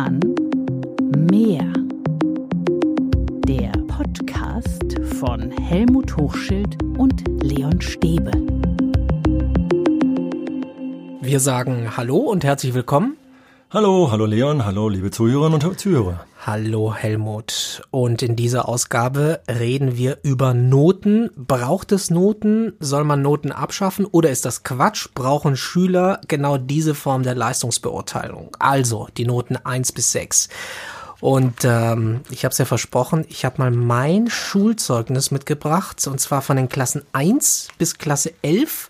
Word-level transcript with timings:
Roman 0.00 0.20
Mehr. 1.30 1.70
Der 3.46 3.70
Podcast 3.86 4.98
von 5.18 5.50
Helmut 5.50 6.16
Hochschild 6.16 6.82
und 6.96 7.22
Leon 7.42 7.78
Stäbe. 7.82 8.30
Wir 11.20 11.38
sagen 11.38 11.98
Hallo 11.98 12.16
und 12.16 12.44
herzlich 12.44 12.72
willkommen. 12.72 13.18
Hallo, 13.70 14.10
hallo 14.10 14.24
Leon, 14.24 14.64
hallo 14.64 14.88
liebe 14.88 15.10
Zuhörerinnen 15.10 15.62
und 15.62 15.78
Zuhörer. 15.78 16.24
Hallo 16.42 16.94
Helmut. 16.94 17.82
Und 17.90 18.22
in 18.22 18.34
dieser 18.34 18.66
Ausgabe 18.66 19.42
reden 19.46 19.98
wir 19.98 20.20
über 20.22 20.54
Noten. 20.54 21.30
Braucht 21.36 21.92
es 21.92 22.08
Noten? 22.08 22.72
Soll 22.80 23.04
man 23.04 23.20
Noten 23.20 23.52
abschaffen? 23.52 24.06
Oder 24.06 24.30
ist 24.30 24.46
das 24.46 24.62
Quatsch? 24.62 25.08
Brauchen 25.14 25.54
Schüler 25.54 26.18
genau 26.28 26.56
diese 26.56 26.94
Form 26.94 27.24
der 27.24 27.34
Leistungsbeurteilung? 27.34 28.56
Also 28.58 29.08
die 29.18 29.26
Noten 29.26 29.58
eins 29.58 29.92
bis 29.92 30.12
sechs. 30.12 30.48
Und 31.20 31.62
ähm, 31.64 32.22
ich 32.30 32.46
habe 32.46 32.52
es 32.52 32.58
ja 32.58 32.64
versprochen, 32.64 33.26
ich 33.28 33.44
habe 33.44 33.58
mal 33.58 33.70
mein 33.70 34.30
Schulzeugnis 34.30 35.30
mitgebracht, 35.30 36.06
und 36.06 36.22
zwar 36.22 36.40
von 36.40 36.56
den 36.56 36.70
Klassen 36.70 37.02
eins 37.12 37.68
bis 37.76 37.98
Klasse 37.98 38.32
elf. 38.40 38.88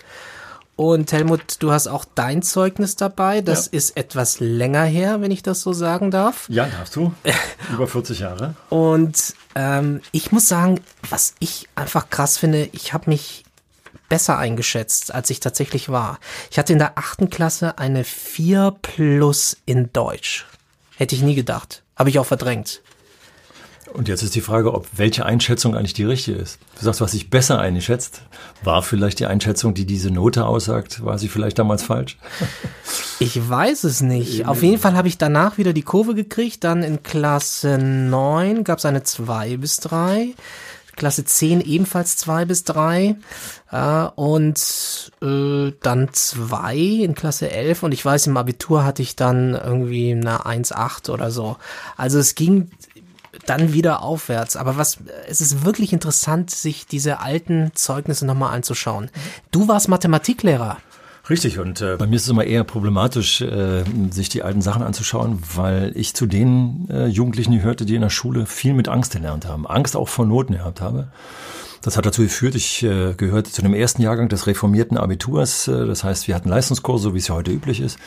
Und 0.81 1.13
Helmut, 1.13 1.57
du 1.59 1.73
hast 1.73 1.89
auch 1.89 2.07
dein 2.15 2.41
Zeugnis 2.41 2.97
dabei. 2.97 3.43
Das 3.43 3.67
ja. 3.67 3.73
ist 3.73 3.99
etwas 3.99 4.41
länger 4.41 4.85
her, 4.85 5.21
wenn 5.21 5.31
ich 5.31 5.43
das 5.43 5.61
so 5.61 5.75
sagen 5.75 6.11
darf. 6.11 6.49
Ja, 6.49 6.65
darfst 6.65 6.97
du. 6.97 7.13
Über 7.71 7.87
40 7.87 8.21
Jahre. 8.21 8.55
Und 8.71 9.35
ähm, 9.55 10.01
ich 10.11 10.33
muss 10.33 10.49
sagen, 10.49 10.81
was 11.11 11.35
ich 11.39 11.69
einfach 11.75 12.09
krass 12.09 12.39
finde, 12.39 12.71
ich 12.73 12.95
habe 12.95 13.11
mich 13.11 13.45
besser 14.09 14.39
eingeschätzt, 14.39 15.15
als 15.15 15.29
ich 15.29 15.41
tatsächlich 15.41 15.91
war. 15.91 16.19
Ich 16.51 16.59
hatte 16.59 16.73
in 16.73 16.79
der 16.79 16.97
achten 16.97 17.29
Klasse 17.29 17.77
eine 17.77 18.03
4 18.03 18.75
plus 18.81 19.59
in 19.67 19.93
Deutsch. 19.93 20.47
Hätte 20.97 21.15
ich 21.15 21.21
nie 21.21 21.35
gedacht. 21.35 21.83
Habe 21.95 22.09
ich 22.09 22.19
auch 22.19 22.25
verdrängt. 22.25 22.81
Und 23.93 24.09
jetzt 24.09 24.23
ist 24.23 24.35
die 24.35 24.41
Frage, 24.41 24.73
ob 24.73 24.87
welche 24.97 25.27
Einschätzung 25.27 25.75
eigentlich 25.75 25.95
die 25.95 26.05
richtige 26.05 26.39
ist. 26.39 26.59
Du 26.79 26.85
sagst, 26.85 27.01
was 27.01 27.13
sich 27.13 27.31
besser 27.31 27.59
einschätzt. 27.59 28.23
War 28.63 28.83
vielleicht 28.83 29.19
die 29.19 29.27
Einschätzung, 29.27 29.75
die 29.75 29.87
diese 29.87 30.11
Note 30.11 30.47
aussagt, 30.47 31.05
war 31.05 31.19
sie 31.19 31.29
vielleicht 31.29 31.59
damals 31.59 31.83
falsch? 31.83 32.19
Ich 33.23 33.51
weiß 33.51 33.85
es 33.85 34.01
nicht. 34.01 34.47
Auf 34.47 34.63
jeden 34.63 34.79
Fall 34.79 34.95
habe 34.95 35.07
ich 35.07 35.19
danach 35.19 35.59
wieder 35.59 35.75
die 35.75 35.83
Kurve 35.83 36.15
gekriegt. 36.15 36.65
Dann 36.65 36.83
in 36.83 37.03
Klasse 37.03 37.77
9 37.77 38.65
gab 38.65 38.79
es 38.79 38.87
eine 38.87 39.03
2 39.03 39.59
bis 39.59 39.77
3. 39.77 40.35
Klasse 40.97 41.25
10 41.25 41.61
ebenfalls 41.61 42.17
2 42.17 42.47
bis 42.47 42.65
3 42.65 43.17
äh, 43.71 44.03
und 44.17 45.13
äh, 45.23 45.73
dann 45.83 46.09
2 46.13 46.77
in 46.77 47.15
Klasse 47.15 47.51
11 47.51 47.83
und 47.83 47.93
ich 47.93 48.05
weiß, 48.05 48.27
im 48.27 48.37
Abitur 48.37 48.85
hatte 48.85 49.03
ich 49.03 49.17
dann 49.17 49.55
irgendwie 49.55 50.13
eine 50.13 50.47
1,8 50.47 51.11
oder 51.11 51.31
so. 51.31 51.57
Also 51.97 52.19
es 52.19 52.35
ging 52.35 52.71
dann 53.47 53.73
wieder 53.73 54.03
aufwärts. 54.03 54.57
Aber 54.57 54.77
was, 54.77 54.99
es 55.29 55.41
ist 55.41 55.65
wirklich 55.65 55.93
interessant, 55.93 56.51
sich 56.51 56.87
diese 56.87 57.21
alten 57.21 57.73
Zeugnisse 57.75 58.27
nochmal 58.27 58.55
anzuschauen. 58.55 59.11
Du 59.51 59.69
warst 59.69 59.89
Mathematiklehrer. 59.89 60.79
Richtig, 61.29 61.61
und 61.61 61.81
äh, 61.81 61.97
bei 61.97 62.07
mir 62.07 62.17
ist 62.17 62.25
es 62.25 62.29
immer 62.29 62.45
eher 62.45 62.65
problematisch, 62.65 63.41
äh, 63.41 63.85
sich 64.11 64.31
die 64.31 64.43
alten 64.43 64.63
Sachen 64.63 64.83
anzuschauen, 64.83 65.39
weil 65.55 65.93
ich 65.95 66.15
zu 66.15 66.27
den 66.27 66.89
äh, 66.91 67.07
Jugendlichen 67.07 67.53
gehörte, 67.53 67.85
die 67.85 67.95
in 67.95 68.01
der 68.01 68.11
Schule 68.11 68.47
viel 68.47 68.75
mit 68.75 68.89
Angst 68.89 69.13
gelernt 69.13 69.47
haben. 69.47 69.67
Angst 69.67 69.95
auch 69.95 70.09
vor 70.09 70.27
Noten 70.27 70.55
gehabt 70.55 70.81
habe. 70.81 71.09
Das 71.83 71.97
hat 71.97 72.05
dazu 72.05 72.23
geführt, 72.23 72.55
ich 72.57 72.83
äh, 72.83 73.15
gehörte 73.15 73.51
zu 73.51 73.63
dem 73.63 73.75
ersten 73.75 74.03
Jahrgang 74.03 74.29
des 74.29 74.47
reformierten 74.47 74.99
Abiturs. 74.99 75.69
Äh, 75.69 75.87
das 75.87 76.05
heißt, 76.05 76.27
wir 76.27 76.35
hatten 76.35 76.49
Leistungskurse, 76.49 77.05
so 77.05 77.15
wie 77.15 77.19
es 77.19 77.29
ja 77.29 77.35
heute 77.35 77.53
üblich 77.53 77.81
ist. 77.81 77.99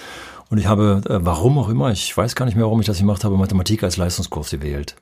Und 0.54 0.60
ich 0.60 0.68
habe, 0.68 1.02
äh, 1.10 1.18
warum 1.20 1.58
auch 1.58 1.68
immer, 1.68 1.92
ich 1.92 2.16
weiß 2.16 2.36
gar 2.36 2.46
nicht 2.46 2.54
mehr, 2.54 2.66
warum 2.66 2.80
ich 2.80 2.86
das 2.86 3.00
gemacht 3.00 3.24
habe, 3.24 3.36
Mathematik 3.38 3.82
als 3.82 3.98
Leistungskurs 3.98 4.52
gewählt 4.52 4.96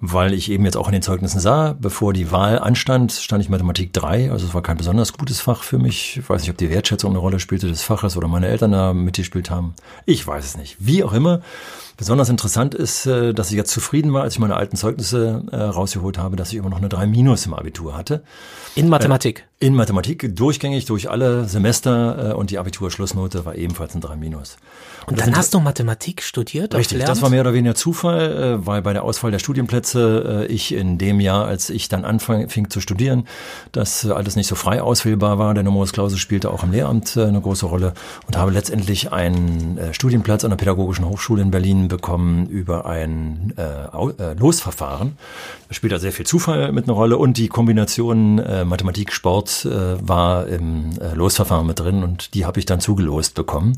weil 0.00 0.34
ich 0.34 0.50
eben 0.50 0.64
jetzt 0.64 0.76
auch 0.76 0.86
in 0.88 0.92
den 0.92 1.02
Zeugnissen 1.02 1.40
sah, 1.40 1.74
bevor 1.78 2.12
die 2.12 2.30
Wahl 2.30 2.58
anstand, 2.58 3.12
stand 3.12 3.42
ich 3.42 3.48
Mathematik 3.48 3.92
3, 3.92 4.30
also 4.30 4.46
es 4.46 4.54
war 4.54 4.62
kein 4.62 4.76
besonders 4.76 5.12
gutes 5.12 5.40
Fach 5.40 5.62
für 5.62 5.78
mich. 5.78 6.18
Ich 6.18 6.28
weiß 6.28 6.42
nicht, 6.42 6.50
ob 6.50 6.58
die 6.58 6.70
Wertschätzung 6.70 7.10
eine 7.10 7.18
Rolle 7.18 7.40
spielte 7.40 7.68
des 7.68 7.82
Faches 7.82 8.16
oder 8.16 8.28
meine 8.28 8.48
Eltern 8.48 8.72
da 8.72 8.92
mitgespielt 8.92 9.50
haben. 9.50 9.74
Ich 10.04 10.26
weiß 10.26 10.44
es 10.44 10.56
nicht. 10.56 10.76
Wie 10.78 11.04
auch 11.04 11.12
immer. 11.12 11.40
Besonders 11.96 12.28
interessant 12.28 12.74
ist, 12.74 13.06
äh, 13.06 13.32
dass 13.32 13.50
ich 13.50 13.56
jetzt 13.56 13.70
zufrieden 13.70 14.12
war, 14.12 14.22
als 14.22 14.34
ich 14.34 14.40
meine 14.40 14.56
alten 14.56 14.76
Zeugnisse 14.76 15.44
äh, 15.52 15.56
rausgeholt 15.56 16.18
habe, 16.18 16.34
dass 16.34 16.50
ich 16.52 16.58
immer 16.58 16.70
noch 16.70 16.78
eine 16.78 16.88
3 16.88 17.06
Minus 17.06 17.46
im 17.46 17.54
Abitur 17.54 17.96
hatte. 17.96 18.24
In 18.74 18.88
Mathematik? 18.88 19.46
Äh, 19.60 19.66
in 19.66 19.74
Mathematik, 19.74 20.34
durchgängig 20.34 20.84
durch 20.86 21.08
alle 21.08 21.46
Semester 21.46 22.36
und 22.36 22.50
die 22.50 22.58
Abiturschlussnote 22.58 23.46
war 23.46 23.54
ebenfalls 23.54 23.94
ein 23.94 24.02
3 24.02 24.16
Minus. 24.16 24.58
Und, 25.06 25.20
dann 25.20 25.34
hast 25.36 25.54
du 25.54 25.60
Mathematik 25.60 26.22
studiert? 26.22 26.74
Richtig, 26.74 27.02
das 27.04 27.22
war 27.22 27.30
mehr 27.30 27.42
oder 27.42 27.54
weniger 27.54 27.74
Zufall, 27.74 28.66
weil 28.66 28.82
bei 28.82 28.92
der 28.92 29.04
Auswahl 29.04 29.30
der 29.30 29.38
Studienplätze 29.38 30.46
ich 30.50 30.74
in 30.74 30.98
dem 30.98 31.20
Jahr, 31.20 31.46
als 31.46 31.70
ich 31.70 31.88
dann 31.88 32.04
anfing 32.04 32.68
zu 32.68 32.80
studieren, 32.80 33.26
das 33.72 34.04
alles 34.06 34.36
nicht 34.36 34.48
so 34.48 34.54
frei 34.54 34.82
auswählbar 34.82 35.38
war. 35.38 35.54
Der 35.54 35.62
Numerus 35.62 35.92
Clausus 35.92 36.18
spielte 36.18 36.50
auch 36.50 36.62
im 36.62 36.72
Lehramt 36.72 37.16
eine 37.16 37.40
große 37.40 37.64
Rolle 37.64 37.94
und 38.26 38.36
habe 38.36 38.50
letztendlich 38.50 39.12
einen 39.12 39.78
Studienplatz 39.92 40.44
an 40.44 40.50
der 40.50 40.56
Pädagogischen 40.56 41.08
Hochschule 41.08 41.40
in 41.40 41.50
Berlin 41.50 41.83
bekommen 41.88 42.46
über 42.46 42.86
ein 42.86 43.52
äh, 43.56 43.62
äh, 43.62 44.34
Losverfahren. 44.34 45.16
Da 45.68 45.74
spielt 45.74 45.92
da 45.92 45.98
sehr 45.98 46.12
viel 46.12 46.26
Zufall 46.26 46.72
mit 46.72 46.84
einer 46.84 46.94
Rolle 46.94 47.16
und 47.16 47.36
die 47.36 47.48
Kombination 47.48 48.38
äh, 48.38 48.64
Mathematik, 48.64 49.12
Sport 49.12 49.64
äh, 49.64 49.96
war 50.06 50.46
im 50.46 50.90
äh, 51.00 51.14
Losverfahren 51.14 51.66
mit 51.66 51.80
drin 51.80 52.02
und 52.02 52.34
die 52.34 52.44
habe 52.44 52.58
ich 52.58 52.66
dann 52.66 52.80
zugelost 52.80 53.34
bekommen 53.34 53.76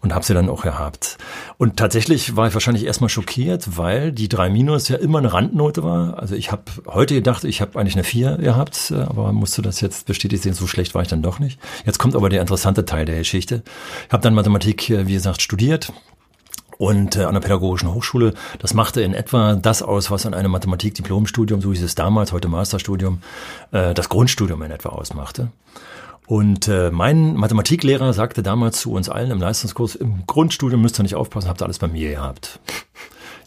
und 0.00 0.14
habe 0.14 0.24
sie 0.24 0.34
dann 0.34 0.48
auch 0.48 0.62
gehabt. 0.62 1.18
Und 1.58 1.76
tatsächlich 1.76 2.36
war 2.36 2.48
ich 2.48 2.54
wahrscheinlich 2.54 2.84
erstmal 2.84 3.08
schockiert, 3.08 3.76
weil 3.76 4.12
die 4.12 4.28
3 4.28 4.50
Minus 4.50 4.88
ja 4.88 4.96
immer 4.96 5.18
eine 5.18 5.32
Randnote 5.32 5.82
war. 5.82 6.18
Also 6.18 6.34
ich 6.34 6.52
habe 6.52 6.64
heute 6.86 7.14
gedacht, 7.14 7.44
ich 7.44 7.60
habe 7.60 7.78
eigentlich 7.78 7.94
eine 7.94 8.04
4 8.04 8.38
gehabt, 8.38 8.90
äh, 8.90 9.00
aber 9.00 9.32
musste 9.32 9.62
das 9.62 9.80
jetzt 9.80 10.06
bestätigt 10.06 10.42
sehen, 10.42 10.54
so 10.54 10.66
schlecht 10.66 10.94
war 10.94 11.02
ich 11.02 11.08
dann 11.08 11.22
doch 11.22 11.38
nicht. 11.38 11.58
Jetzt 11.86 11.98
kommt 11.98 12.16
aber 12.16 12.28
der 12.28 12.40
interessante 12.40 12.84
Teil 12.84 13.04
der 13.04 13.18
Geschichte. 13.18 13.62
Ich 14.06 14.12
habe 14.12 14.22
dann 14.22 14.34
Mathematik, 14.34 14.90
äh, 14.90 15.06
wie 15.06 15.14
gesagt, 15.14 15.42
studiert 15.42 15.92
und 16.82 17.14
äh, 17.14 17.22
an 17.22 17.34
der 17.34 17.40
Pädagogischen 17.40 17.94
Hochschule. 17.94 18.34
Das 18.58 18.74
machte 18.74 19.02
in 19.02 19.14
etwa 19.14 19.54
das 19.54 19.82
aus, 19.82 20.10
was 20.10 20.26
an 20.26 20.34
einem 20.34 20.50
Mathematik-Diplomstudium, 20.50 21.60
so 21.60 21.70
hieß 21.70 21.80
es 21.80 21.94
damals, 21.94 22.32
heute 22.32 22.48
Masterstudium, 22.48 23.22
äh, 23.70 23.94
das 23.94 24.08
Grundstudium 24.08 24.60
in 24.62 24.72
etwa 24.72 24.88
ausmachte. 24.88 25.52
Und 26.26 26.66
äh, 26.66 26.90
mein 26.90 27.36
Mathematiklehrer 27.36 28.12
sagte 28.12 28.42
damals 28.42 28.80
zu 28.80 28.90
uns 28.90 29.08
allen 29.08 29.30
im 29.30 29.38
Leistungskurs, 29.38 29.94
im 29.94 30.26
Grundstudium 30.26 30.82
müsst 30.82 30.98
ihr 30.98 31.04
nicht 31.04 31.14
aufpassen, 31.14 31.48
habt 31.48 31.62
ihr 31.62 31.66
alles 31.66 31.78
bei 31.78 31.86
mir 31.86 32.10
gehabt. 32.10 32.58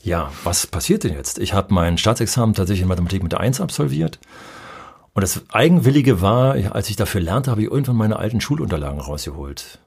Ja, 0.01 0.31
was 0.45 0.66
passiert 0.66 1.03
denn 1.03 1.13
jetzt? 1.13 1.38
Ich 1.38 1.51
habe 1.53 1.74
mein 1.74 1.97
Staatsexamen 1.97 2.56
tatsächlich 2.56 2.84
in 2.84 2.88
Mathematik 2.88 3.22
mit 3.22 3.34
der 3.34 3.41
1 3.41 3.59
absolviert. 3.59 4.18
Und 5.13 5.24
das 5.24 5.44
Eigenwillige 5.50 6.22
war, 6.22 6.56
als 6.72 6.90
ich 6.90 6.95
dafür 6.95 7.19
lernte, 7.19 7.51
habe 7.51 7.63
ich 7.63 7.69
irgendwann 7.69 7.97
meine 7.97 8.18
alten 8.18 8.40
Schulunterlagen 8.40 9.01
rausgeholt 9.01 9.79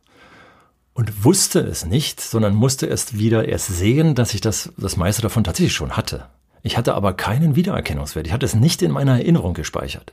und 0.98 1.24
wusste 1.24 1.60
es 1.60 1.86
nicht, 1.86 2.20
sondern 2.20 2.56
musste 2.56 2.88
es 2.88 3.16
wieder 3.16 3.46
erst 3.46 3.68
sehen, 3.68 4.16
dass 4.16 4.34
ich 4.34 4.40
das, 4.40 4.72
das 4.76 4.96
meiste 4.96 5.22
davon 5.22 5.44
tatsächlich 5.44 5.72
schon 5.72 5.96
hatte. 5.96 6.26
Ich 6.64 6.76
hatte 6.76 6.94
aber 6.94 7.12
keinen 7.12 7.54
Wiedererkennungswert. 7.54 8.26
Ich 8.26 8.32
hatte 8.32 8.44
es 8.44 8.56
nicht 8.56 8.82
in 8.82 8.90
meiner 8.90 9.12
Erinnerung 9.12 9.54
gespeichert. 9.54 10.12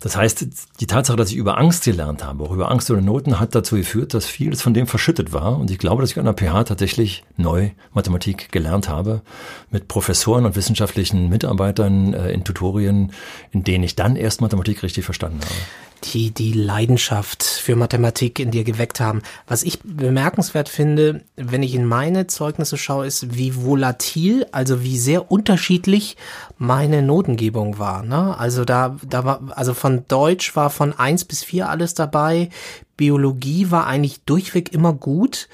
Das 0.00 0.16
heißt, 0.16 0.44
die 0.80 0.86
Tatsache, 0.88 1.16
dass 1.16 1.30
ich 1.30 1.36
über 1.36 1.56
Angst 1.56 1.84
gelernt 1.84 2.24
habe, 2.24 2.42
auch 2.42 2.50
über 2.50 2.68
Angst 2.68 2.90
oder 2.90 3.00
Noten, 3.00 3.38
hat 3.38 3.54
dazu 3.54 3.76
geführt, 3.76 4.12
dass 4.12 4.26
vieles 4.26 4.60
von 4.60 4.74
dem 4.74 4.88
verschüttet 4.88 5.32
war. 5.32 5.56
Und 5.56 5.70
ich 5.70 5.78
glaube, 5.78 6.02
dass 6.02 6.10
ich 6.10 6.18
an 6.18 6.24
der 6.24 6.34
PH 6.34 6.64
tatsächlich 6.64 7.22
neu 7.36 7.70
Mathematik 7.94 8.50
gelernt 8.50 8.88
habe, 8.88 9.22
mit 9.70 9.86
Professoren 9.86 10.46
und 10.46 10.56
wissenschaftlichen 10.56 11.28
Mitarbeitern 11.28 12.12
äh, 12.12 12.32
in 12.32 12.42
Tutorien, 12.42 13.12
in 13.52 13.62
denen 13.62 13.84
ich 13.84 13.94
dann 13.94 14.16
erst 14.16 14.40
Mathematik 14.40 14.82
richtig 14.82 15.04
verstanden 15.04 15.42
habe 15.42 15.86
die 16.04 16.30
die 16.30 16.52
Leidenschaft 16.52 17.42
für 17.42 17.76
Mathematik 17.76 18.38
in 18.38 18.50
dir 18.50 18.64
geweckt 18.64 19.00
haben. 19.00 19.22
Was 19.46 19.62
ich 19.62 19.80
bemerkenswert 19.82 20.68
finde, 20.68 21.22
wenn 21.36 21.62
ich 21.62 21.74
in 21.74 21.84
meine 21.84 22.26
Zeugnisse 22.26 22.76
schaue, 22.76 23.06
ist, 23.06 23.36
wie 23.36 23.56
volatil, 23.56 24.46
also 24.52 24.82
wie 24.82 24.98
sehr 24.98 25.30
unterschiedlich 25.30 26.16
meine 26.58 27.02
Notengebung 27.02 27.78
war. 27.78 28.02
Ne? 28.02 28.36
Also 28.38 28.64
da, 28.64 28.96
da 29.08 29.24
war, 29.24 29.40
also 29.54 29.74
von 29.74 30.04
Deutsch 30.08 30.54
war 30.56 30.70
von 30.70 30.92
eins 30.92 31.24
bis 31.24 31.42
vier 31.42 31.68
alles 31.68 31.94
dabei. 31.94 32.50
Biologie 32.96 33.70
war 33.70 33.86
eigentlich 33.86 34.24
durchweg 34.24 34.72
immer 34.72 34.92
gut. 34.92 35.48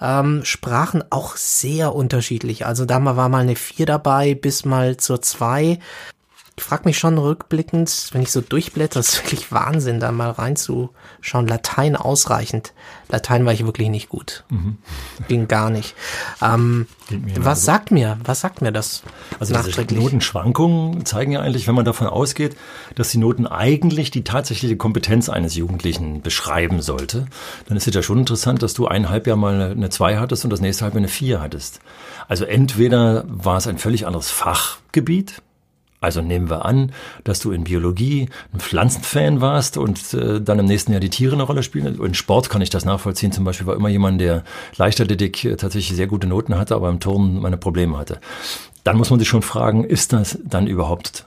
Ähm, 0.00 0.44
Sprachen 0.44 1.02
auch 1.10 1.36
sehr 1.36 1.94
unterschiedlich. 1.94 2.66
Also 2.66 2.84
da 2.84 3.04
war 3.04 3.28
mal 3.28 3.42
eine 3.42 3.56
vier 3.56 3.86
dabei 3.86 4.34
bis 4.34 4.64
mal 4.64 4.96
zur 4.96 5.22
zwei. 5.22 5.78
Ich 6.56 6.62
frage 6.62 6.84
mich 6.84 6.98
schon 6.98 7.18
rückblickend, 7.18 8.10
wenn 8.12 8.22
ich 8.22 8.30
so 8.30 8.40
durchblätter, 8.40 9.00
ist 9.00 9.24
wirklich 9.24 9.50
Wahnsinn, 9.50 9.98
da 9.98 10.12
mal 10.12 10.30
reinzuschauen. 10.30 11.48
Latein 11.48 11.96
ausreichend. 11.96 12.72
Latein 13.08 13.44
war 13.44 13.52
ich 13.52 13.66
wirklich 13.66 13.88
nicht 13.88 14.08
gut. 14.08 14.44
Mhm. 14.50 14.78
Ging 15.26 15.48
gar 15.48 15.68
nicht. 15.68 15.96
Ähm, 16.40 16.86
was 17.36 17.60
so. 17.60 17.66
sagt 17.66 17.90
mir, 17.90 18.18
was 18.24 18.40
sagt 18.40 18.62
mir 18.62 18.70
das? 18.70 19.02
Also 19.40 19.52
nachträglich? 19.52 19.98
Notenschwankungen 19.98 21.04
zeigen 21.04 21.32
ja 21.32 21.40
eigentlich, 21.40 21.66
wenn 21.66 21.74
man 21.74 21.84
davon 21.84 22.06
ausgeht, 22.06 22.56
dass 22.94 23.10
die 23.10 23.18
Noten 23.18 23.48
eigentlich 23.48 24.12
die 24.12 24.22
tatsächliche 24.22 24.76
Kompetenz 24.76 25.28
eines 25.28 25.56
Jugendlichen 25.56 26.22
beschreiben 26.22 26.82
sollte, 26.82 27.26
dann 27.66 27.76
ist 27.76 27.88
es 27.88 27.94
ja 27.94 28.02
schon 28.02 28.20
interessant, 28.20 28.62
dass 28.62 28.74
du 28.74 28.86
ein 28.86 29.10
Halbjahr 29.10 29.36
mal 29.36 29.72
eine 29.72 29.90
2 29.90 30.18
hattest 30.18 30.44
und 30.44 30.50
das 30.50 30.60
nächste 30.60 30.84
Halbjahr 30.84 31.00
eine 31.00 31.08
4 31.08 31.40
hattest. 31.40 31.80
Also 32.28 32.44
entweder 32.44 33.24
war 33.26 33.56
es 33.56 33.66
ein 33.66 33.78
völlig 33.78 34.06
anderes 34.06 34.30
Fachgebiet, 34.30 35.42
also 36.04 36.20
nehmen 36.20 36.50
wir 36.50 36.64
an, 36.64 36.92
dass 37.24 37.40
du 37.40 37.50
in 37.50 37.64
Biologie 37.64 38.28
ein 38.52 38.60
Pflanzenfan 38.60 39.40
warst 39.40 39.78
und 39.78 40.14
äh, 40.14 40.40
dann 40.40 40.58
im 40.58 40.66
nächsten 40.66 40.92
Jahr 40.92 41.00
die 41.00 41.10
Tiere 41.10 41.34
eine 41.34 41.44
Rolle 41.44 41.62
spielen. 41.62 41.98
In 42.00 42.14
Sport 42.14 42.50
kann 42.50 42.60
ich 42.62 42.70
das 42.70 42.84
nachvollziehen. 42.84 43.32
Zum 43.32 43.44
Beispiel 43.44 43.66
war 43.66 43.74
immer 43.74 43.88
jemand, 43.88 44.20
der 44.20 44.44
Leichtathletik 44.76 45.44
äh, 45.44 45.56
tatsächlich 45.56 45.96
sehr 45.96 46.06
gute 46.06 46.26
Noten 46.26 46.56
hatte, 46.56 46.74
aber 46.74 46.90
im 46.90 47.00
Turnen 47.00 47.40
meine 47.40 47.56
Probleme 47.56 47.96
hatte. 47.96 48.20
Dann 48.84 48.98
muss 48.98 49.08
man 49.08 49.18
sich 49.18 49.28
schon 49.28 49.42
fragen, 49.42 49.84
ist 49.84 50.12
das 50.12 50.38
dann 50.44 50.66
überhaupt 50.66 51.26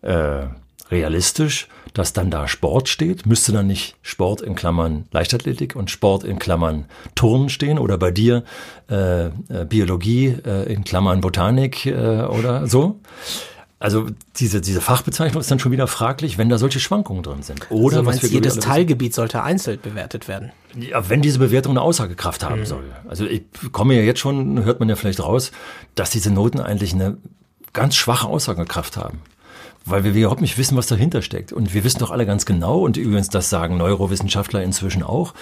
äh, 0.00 0.46
realistisch, 0.90 1.68
dass 1.92 2.12
dann 2.12 2.30
da 2.30 2.48
Sport 2.48 2.88
steht? 2.88 3.26
Müsste 3.26 3.52
dann 3.52 3.66
nicht 3.66 3.96
Sport 4.02 4.40
in 4.40 4.54
Klammern 4.54 5.04
Leichtathletik 5.10 5.76
und 5.76 5.90
Sport 5.90 6.24
in 6.24 6.38
Klammern 6.38 6.86
Turnen 7.14 7.50
stehen 7.50 7.78
oder 7.78 7.98
bei 7.98 8.10
dir 8.10 8.44
äh, 8.90 9.26
äh, 9.26 9.30
Biologie 9.68 10.36
äh, 10.46 10.72
in 10.72 10.84
Klammern 10.84 11.20
Botanik 11.20 11.86
oder 11.86 12.66
so? 12.66 13.00
Also 13.82 14.06
diese, 14.36 14.60
diese 14.60 14.80
Fachbezeichnung 14.80 15.40
ist 15.40 15.50
dann 15.50 15.58
schon 15.58 15.72
wieder 15.72 15.88
fraglich, 15.88 16.38
wenn 16.38 16.48
da 16.48 16.56
solche 16.56 16.78
Schwankungen 16.78 17.24
drin 17.24 17.42
sind. 17.42 17.68
Oder 17.68 17.98
also 17.98 18.06
was 18.06 18.22
wir 18.22 18.28
jedes 18.28 18.60
Teilgebiet 18.60 19.12
sollte 19.12 19.42
einzeln 19.42 19.80
bewertet 19.80 20.28
werden. 20.28 20.52
Ja, 20.78 21.08
wenn 21.10 21.20
diese 21.20 21.40
Bewertung 21.40 21.72
eine 21.72 21.82
Aussagekraft 21.82 22.44
haben 22.44 22.60
mhm. 22.60 22.66
soll. 22.66 22.84
Also 23.08 23.26
ich 23.26 23.42
komme 23.72 23.94
ja 23.94 24.02
jetzt 24.02 24.20
schon, 24.20 24.62
hört 24.62 24.78
man 24.78 24.88
ja 24.88 24.94
vielleicht 24.94 25.18
raus, 25.18 25.50
dass 25.96 26.10
diese 26.10 26.30
Noten 26.30 26.60
eigentlich 26.60 26.94
eine 26.94 27.16
ganz 27.72 27.96
schwache 27.96 28.28
Aussagekraft 28.28 28.96
haben 28.96 29.18
weil 29.84 30.04
wir 30.04 30.12
überhaupt 30.12 30.40
nicht 30.40 30.58
wissen, 30.58 30.76
was 30.76 30.86
dahinter 30.86 31.22
steckt. 31.22 31.52
Und 31.52 31.74
wir 31.74 31.82
wissen 31.82 31.98
doch 31.98 32.12
alle 32.12 32.24
ganz 32.24 32.46
genau, 32.46 32.78
und 32.78 32.96
übrigens 32.96 33.30
das 33.30 33.50
sagen 33.50 33.78
Neurowissenschaftler 33.78 34.62
inzwischen 34.62 35.02
auch, 35.02 35.34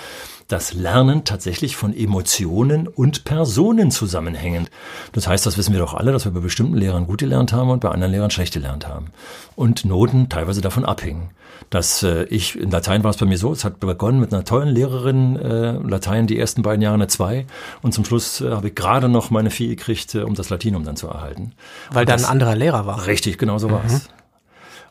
dass 0.50 0.74
Lernen 0.74 1.24
tatsächlich 1.24 1.76
von 1.76 1.96
Emotionen 1.96 2.88
und 2.88 3.24
Personen 3.24 3.92
zusammenhängt. 3.92 4.68
Das 5.12 5.28
heißt, 5.28 5.46
das 5.46 5.56
wissen 5.56 5.72
wir 5.72 5.78
doch 5.78 5.94
alle, 5.94 6.10
dass 6.10 6.24
wir 6.24 6.32
bei 6.32 6.40
bestimmten 6.40 6.76
Lehrern 6.76 7.06
gut 7.06 7.20
gelernt 7.20 7.52
haben 7.52 7.70
und 7.70 7.80
bei 7.80 7.90
anderen 7.90 8.12
Lehrern 8.12 8.30
schlecht 8.30 8.54
gelernt 8.54 8.88
haben. 8.88 9.12
Und 9.54 9.84
Noten 9.84 10.28
teilweise 10.28 10.60
davon 10.60 10.84
abhängen. 10.84 11.30
Dass 11.68 12.02
äh, 12.02 12.24
ich, 12.24 12.58
in 12.58 12.70
Latein 12.70 13.04
war 13.04 13.12
es 13.12 13.18
bei 13.18 13.26
mir 13.26 13.38
so, 13.38 13.52
es 13.52 13.64
hat 13.64 13.78
begonnen 13.78 14.18
mit 14.18 14.34
einer 14.34 14.44
tollen 14.44 14.68
Lehrerin, 14.68 15.36
äh, 15.36 15.72
Latein 15.72 16.26
die 16.26 16.38
ersten 16.38 16.62
beiden 16.62 16.82
Jahre 16.82 16.94
eine 16.94 17.06
zwei 17.06 17.46
und 17.82 17.94
zum 17.94 18.04
Schluss 18.04 18.40
äh, 18.40 18.50
habe 18.50 18.68
ich 18.68 18.74
gerade 18.74 19.08
noch 19.08 19.30
meine 19.30 19.50
Vieh 19.50 19.68
gekriegt, 19.68 20.16
äh, 20.16 20.22
um 20.22 20.34
das 20.34 20.50
Latinum 20.50 20.84
dann 20.84 20.96
zu 20.96 21.06
erhalten. 21.06 21.52
Weil 21.92 22.06
da 22.06 22.14
ein 22.14 22.24
anderer 22.24 22.56
Lehrer 22.56 22.86
war. 22.86 23.06
Richtig, 23.06 23.38
genau 23.38 23.58
so 23.58 23.68
mhm. 23.68 23.72
war 23.72 23.84
es. 23.86 24.08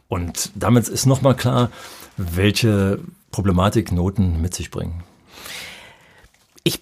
Und 0.08 0.52
damit 0.56 0.88
ist 0.88 1.06
nochmal 1.06 1.36
klar, 1.36 1.70
welche 2.16 3.00
Problematik 3.32 3.92
Noten 3.92 4.42
mit 4.42 4.54
sich 4.54 4.72
bringen. 4.72 5.04
Ich 6.64 6.82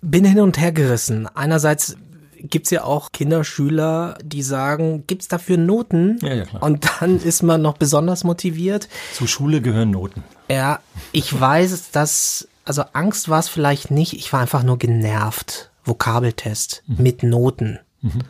bin 0.00 0.24
hin 0.24 0.40
und 0.40 0.58
her 0.58 0.72
gerissen. 0.72 1.28
Einerseits 1.34 1.96
gibt's 2.38 2.70
ja 2.70 2.84
auch 2.84 3.12
Kinderschüler, 3.12 4.18
die 4.22 4.42
sagen, 4.42 5.04
gibt's 5.06 5.28
dafür 5.28 5.56
Noten? 5.56 6.18
Ja, 6.22 6.34
ja, 6.34 6.44
klar. 6.44 6.62
Und 6.62 6.86
dann 7.00 7.20
ist 7.22 7.42
man 7.42 7.62
noch 7.62 7.76
besonders 7.76 8.24
motiviert. 8.24 8.88
Zur 9.14 9.28
Schule 9.28 9.60
gehören 9.60 9.90
Noten. 9.90 10.22
Ja, 10.48 10.80
ich 11.12 11.38
weiß, 11.38 11.90
dass, 11.90 12.48
also 12.64 12.84
Angst 12.92 13.28
war 13.28 13.40
es 13.40 13.48
vielleicht 13.48 13.90
nicht, 13.90 14.14
ich 14.14 14.32
war 14.32 14.40
einfach 14.40 14.62
nur 14.62 14.78
genervt. 14.78 15.70
Vokabeltest 15.84 16.82
mhm. 16.86 17.02
mit 17.02 17.22
Noten. 17.22 17.78
Mhm. 18.02 18.22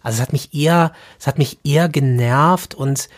Also 0.00 0.16
es 0.16 0.22
hat 0.22 0.32
mich 0.32 0.54
eher, 0.54 0.92
es 1.18 1.26
hat 1.26 1.38
mich 1.38 1.58
eher 1.64 1.88
genervt 1.88 2.74
und 2.74 3.08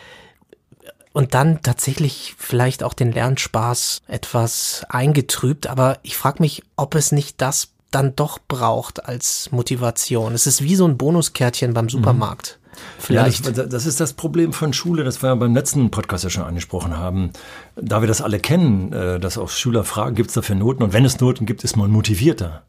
und 1.13 1.33
dann 1.33 1.61
tatsächlich 1.61 2.35
vielleicht 2.37 2.83
auch 2.83 2.93
den 2.93 3.11
Lernspaß 3.11 4.01
etwas 4.07 4.85
eingetrübt. 4.89 5.67
Aber 5.67 5.99
ich 6.03 6.17
frage 6.17 6.41
mich, 6.41 6.63
ob 6.75 6.95
es 6.95 7.11
nicht 7.11 7.41
das 7.41 7.69
dann 7.91 8.15
doch 8.15 8.39
braucht 8.47 9.05
als 9.05 9.51
Motivation. 9.51 10.33
Es 10.33 10.47
ist 10.47 10.61
wie 10.61 10.75
so 10.75 10.87
ein 10.87 10.97
Bonuskärtchen 10.97 11.73
beim 11.73 11.89
Supermarkt. 11.89 12.59
Mhm. 12.61 12.67
Vielleicht. 12.99 13.45
Ja, 13.45 13.51
das, 13.51 13.69
das, 13.69 13.85
ist 13.85 13.99
das 13.99 14.13
Problem 14.13 14.53
von 14.53 14.71
Schule, 14.73 15.03
das 15.03 15.23
wir 15.23 15.35
beim 15.35 15.55
letzten 15.55 15.89
Podcast 15.89 16.23
ja 16.23 16.29
schon 16.29 16.43
angesprochen 16.43 16.97
haben. 16.97 17.31
Da 17.75 18.01
wir 18.01 18.07
das 18.07 18.21
alle 18.21 18.39
kennen, 18.39 18.93
äh, 18.93 19.19
dass 19.19 19.37
auch 19.37 19.49
Schüler 19.49 19.83
fragen, 19.83 20.15
gibt 20.15 20.29
es 20.29 20.35
dafür 20.35 20.55
Noten? 20.55 20.83
Und 20.83 20.93
wenn 20.93 21.05
es 21.05 21.19
Noten 21.19 21.45
gibt, 21.45 21.63
ist 21.63 21.75
man 21.75 21.89
motivierter. 21.89 22.63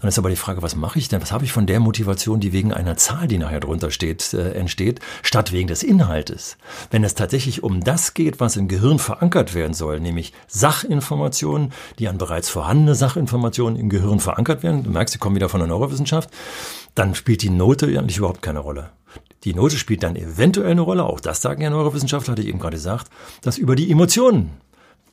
Dann 0.00 0.08
ist 0.08 0.18
aber 0.18 0.30
die 0.30 0.36
Frage, 0.36 0.62
was 0.62 0.76
mache 0.76 0.98
ich 0.98 1.08
denn? 1.08 1.22
Was 1.22 1.32
habe 1.32 1.44
ich 1.44 1.52
von 1.52 1.66
der 1.66 1.80
Motivation, 1.80 2.40
die 2.40 2.52
wegen 2.52 2.72
einer 2.72 2.96
Zahl, 2.96 3.28
die 3.28 3.38
nachher 3.38 3.60
drunter 3.60 3.90
steht, 3.90 4.34
äh, 4.34 4.52
entsteht, 4.52 5.00
statt 5.22 5.52
wegen 5.52 5.68
des 5.68 5.82
Inhaltes? 5.82 6.58
Wenn 6.90 7.04
es 7.04 7.14
tatsächlich 7.14 7.62
um 7.62 7.82
das 7.82 8.14
geht, 8.14 8.40
was 8.40 8.56
im 8.56 8.68
Gehirn 8.68 8.98
verankert 8.98 9.54
werden 9.54 9.74
soll, 9.74 10.00
nämlich 10.00 10.32
Sachinformationen, 10.48 11.72
die 11.98 12.08
an 12.08 12.18
bereits 12.18 12.48
vorhandene 12.48 12.94
Sachinformationen 12.94 13.78
im 13.78 13.88
Gehirn 13.88 14.20
verankert 14.20 14.62
werden, 14.62 14.82
du 14.82 14.90
merkst, 14.90 15.12
sie 15.12 15.18
kommen 15.18 15.36
wieder 15.36 15.48
von 15.48 15.60
der 15.60 15.68
Neurowissenschaft, 15.68 16.30
dann 16.94 17.14
spielt 17.14 17.42
die 17.42 17.50
Note 17.50 17.86
eigentlich 17.86 18.18
überhaupt 18.18 18.42
keine 18.42 18.60
Rolle. 18.60 18.90
Die 19.44 19.54
Note 19.54 19.78
spielt 19.78 20.02
dann 20.02 20.16
eventuell 20.16 20.72
eine 20.72 20.80
Rolle, 20.80 21.04
auch 21.04 21.20
das 21.20 21.40
sagen 21.40 21.62
ja 21.62 21.70
Neurowissenschaftler, 21.70 22.32
hatte 22.32 22.42
ich 22.42 22.48
eben 22.48 22.58
gerade 22.58 22.76
gesagt, 22.76 23.08
dass 23.42 23.58
über 23.58 23.76
die 23.76 23.90
Emotionen 23.90 24.50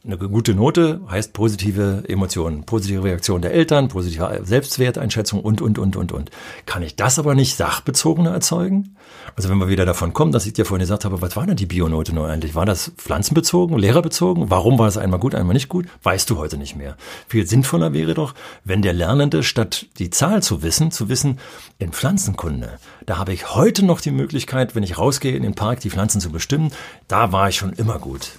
eine 0.05 0.17
gute 0.17 0.53
Note 0.53 0.99
heißt 1.09 1.31
positive 1.31 2.03
Emotionen, 2.09 2.65
positive 2.65 3.05
Reaktion 3.05 3.41
der 3.41 3.53
Eltern, 3.53 3.87
positive 3.87 4.41
Selbstwerteinschätzung 4.43 5.39
und, 5.39 5.61
und, 5.61 5.79
und, 5.79 5.95
und, 5.95 6.11
und. 6.11 6.29
Kann 6.65 6.83
ich 6.83 6.97
das 6.97 7.19
aber 7.19 7.35
nicht 7.35 7.55
sachbezogener 7.55 8.31
erzeugen? 8.31 8.97
Also 9.37 9.47
wenn 9.47 9.59
wir 9.59 9.69
wieder 9.69 9.85
davon 9.85 10.11
kommen, 10.11 10.33
dass 10.33 10.45
ich 10.45 10.51
dir 10.51 10.65
vorhin 10.65 10.83
gesagt 10.83 11.05
habe, 11.05 11.21
was 11.21 11.37
war 11.37 11.47
denn 11.47 11.55
die 11.55 11.67
Bionote 11.67 12.13
nur 12.13 12.27
eigentlich? 12.27 12.53
War 12.53 12.65
das 12.65 12.91
pflanzenbezogen, 12.97 13.77
lehrerbezogen? 13.77 14.49
Warum 14.49 14.77
war 14.77 14.89
es 14.89 14.97
einmal 14.97 15.21
gut, 15.21 15.35
einmal 15.35 15.53
nicht 15.53 15.69
gut? 15.69 15.85
Weißt 16.03 16.29
du 16.29 16.37
heute 16.37 16.57
nicht 16.57 16.75
mehr. 16.75 16.97
Viel 17.29 17.47
sinnvoller 17.47 17.93
wäre 17.93 18.13
doch, 18.13 18.33
wenn 18.65 18.81
der 18.81 18.93
Lernende 18.93 19.41
statt 19.41 19.85
die 19.99 20.09
Zahl 20.09 20.43
zu 20.43 20.63
wissen, 20.63 20.91
zu 20.91 21.07
wissen, 21.07 21.39
in 21.79 21.93
Pflanzenkunde, 21.93 22.77
da 23.05 23.17
habe 23.17 23.31
ich 23.31 23.55
heute 23.55 23.85
noch 23.85 24.01
die 24.01 24.11
Möglichkeit, 24.11 24.75
wenn 24.75 24.83
ich 24.83 24.97
rausgehe 24.97 25.37
in 25.37 25.43
den 25.43 25.55
Park, 25.55 25.79
die 25.79 25.89
Pflanzen 25.89 26.19
zu 26.19 26.29
bestimmen. 26.29 26.73
Da 27.07 27.31
war 27.31 27.47
ich 27.47 27.55
schon 27.55 27.71
immer 27.71 27.99
gut. 27.99 28.31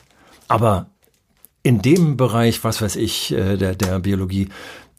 Aber 0.47 0.87
in 1.65 1.83
dem 1.83 2.17
Bereich, 2.17 2.63
was 2.63 2.81
weiß 2.81 2.95
ich, 2.97 3.33
äh, 3.33 3.57
der, 3.57 3.75
der 3.75 3.99
Biologie, 3.99 4.51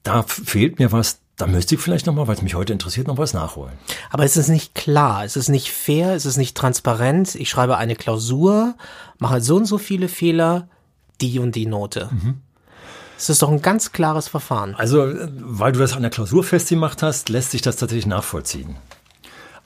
da 0.03 0.23
fehlt 0.23 0.79
mir 0.79 0.91
was, 0.91 1.19
da 1.37 1.47
müsste 1.47 1.75
ich 1.75 1.81
vielleicht 1.81 2.07
nochmal, 2.07 2.27
weil 2.27 2.35
es 2.35 2.41
mich 2.41 2.55
heute 2.55 2.73
interessiert, 2.73 3.07
noch 3.07 3.17
was 3.17 3.33
nachholen. 3.33 3.73
Aber 4.09 4.25
es 4.25 4.35
ist 4.35 4.49
nicht 4.49 4.73
klar, 4.75 5.23
es 5.23 5.37
ist 5.37 5.47
nicht 5.47 5.71
fair, 5.71 6.15
es 6.15 6.25
ist 6.25 6.37
nicht 6.37 6.57
transparent. 6.57 7.35
Ich 7.35 7.49
schreibe 7.49 7.77
eine 7.77 7.95
Klausur, 7.95 8.75
mache 9.19 9.41
so 9.41 9.55
und 9.55 9.65
so 9.65 9.77
viele 9.77 10.07
Fehler, 10.07 10.67
die 11.21 11.39
und 11.39 11.55
die 11.55 11.67
Note. 11.67 12.09
Mhm. 12.11 12.41
Es 13.17 13.29
ist 13.29 13.41
doch 13.41 13.49
ein 13.49 13.61
ganz 13.61 13.91
klares 13.91 14.27
Verfahren. 14.27 14.75
Also, 14.75 15.05
äh, 15.05 15.29
weil 15.31 15.71
du 15.71 15.79
das 15.79 15.93
an 15.93 16.01
der 16.01 16.11
Klausur 16.11 16.43
festgemacht 16.43 17.03
hast, 17.03 17.29
lässt 17.29 17.51
sich 17.51 17.61
das 17.61 17.77
tatsächlich 17.77 18.07
nachvollziehen. 18.07 18.75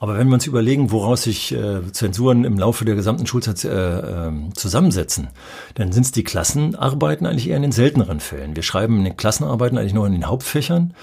Aber 0.00 0.16
wenn 0.16 0.28
wir 0.28 0.34
uns 0.34 0.46
überlegen, 0.46 0.90
woraus 0.90 1.24
sich 1.24 1.52
äh, 1.52 1.92
Zensuren 1.92 2.44
im 2.44 2.58
Laufe 2.58 2.86
der 2.86 2.94
gesamten 2.94 3.26
Schulzeit 3.26 3.62
äh, 3.64 4.28
äh, 4.28 4.32
zusammensetzen, 4.54 5.28
dann 5.74 5.92
sind 5.92 6.04
es 6.04 6.10
die 6.10 6.24
Klassenarbeiten 6.24 7.26
eigentlich 7.26 7.50
eher 7.50 7.56
in 7.58 7.62
den 7.62 7.70
selteneren 7.70 8.18
Fällen. 8.18 8.56
Wir 8.56 8.62
schreiben 8.62 8.96
in 8.96 9.04
den 9.04 9.18
Klassenarbeiten 9.18 9.76
eigentlich 9.76 9.92
nur 9.92 10.06
in 10.06 10.12
den 10.12 10.26
Hauptfächern 10.26 10.94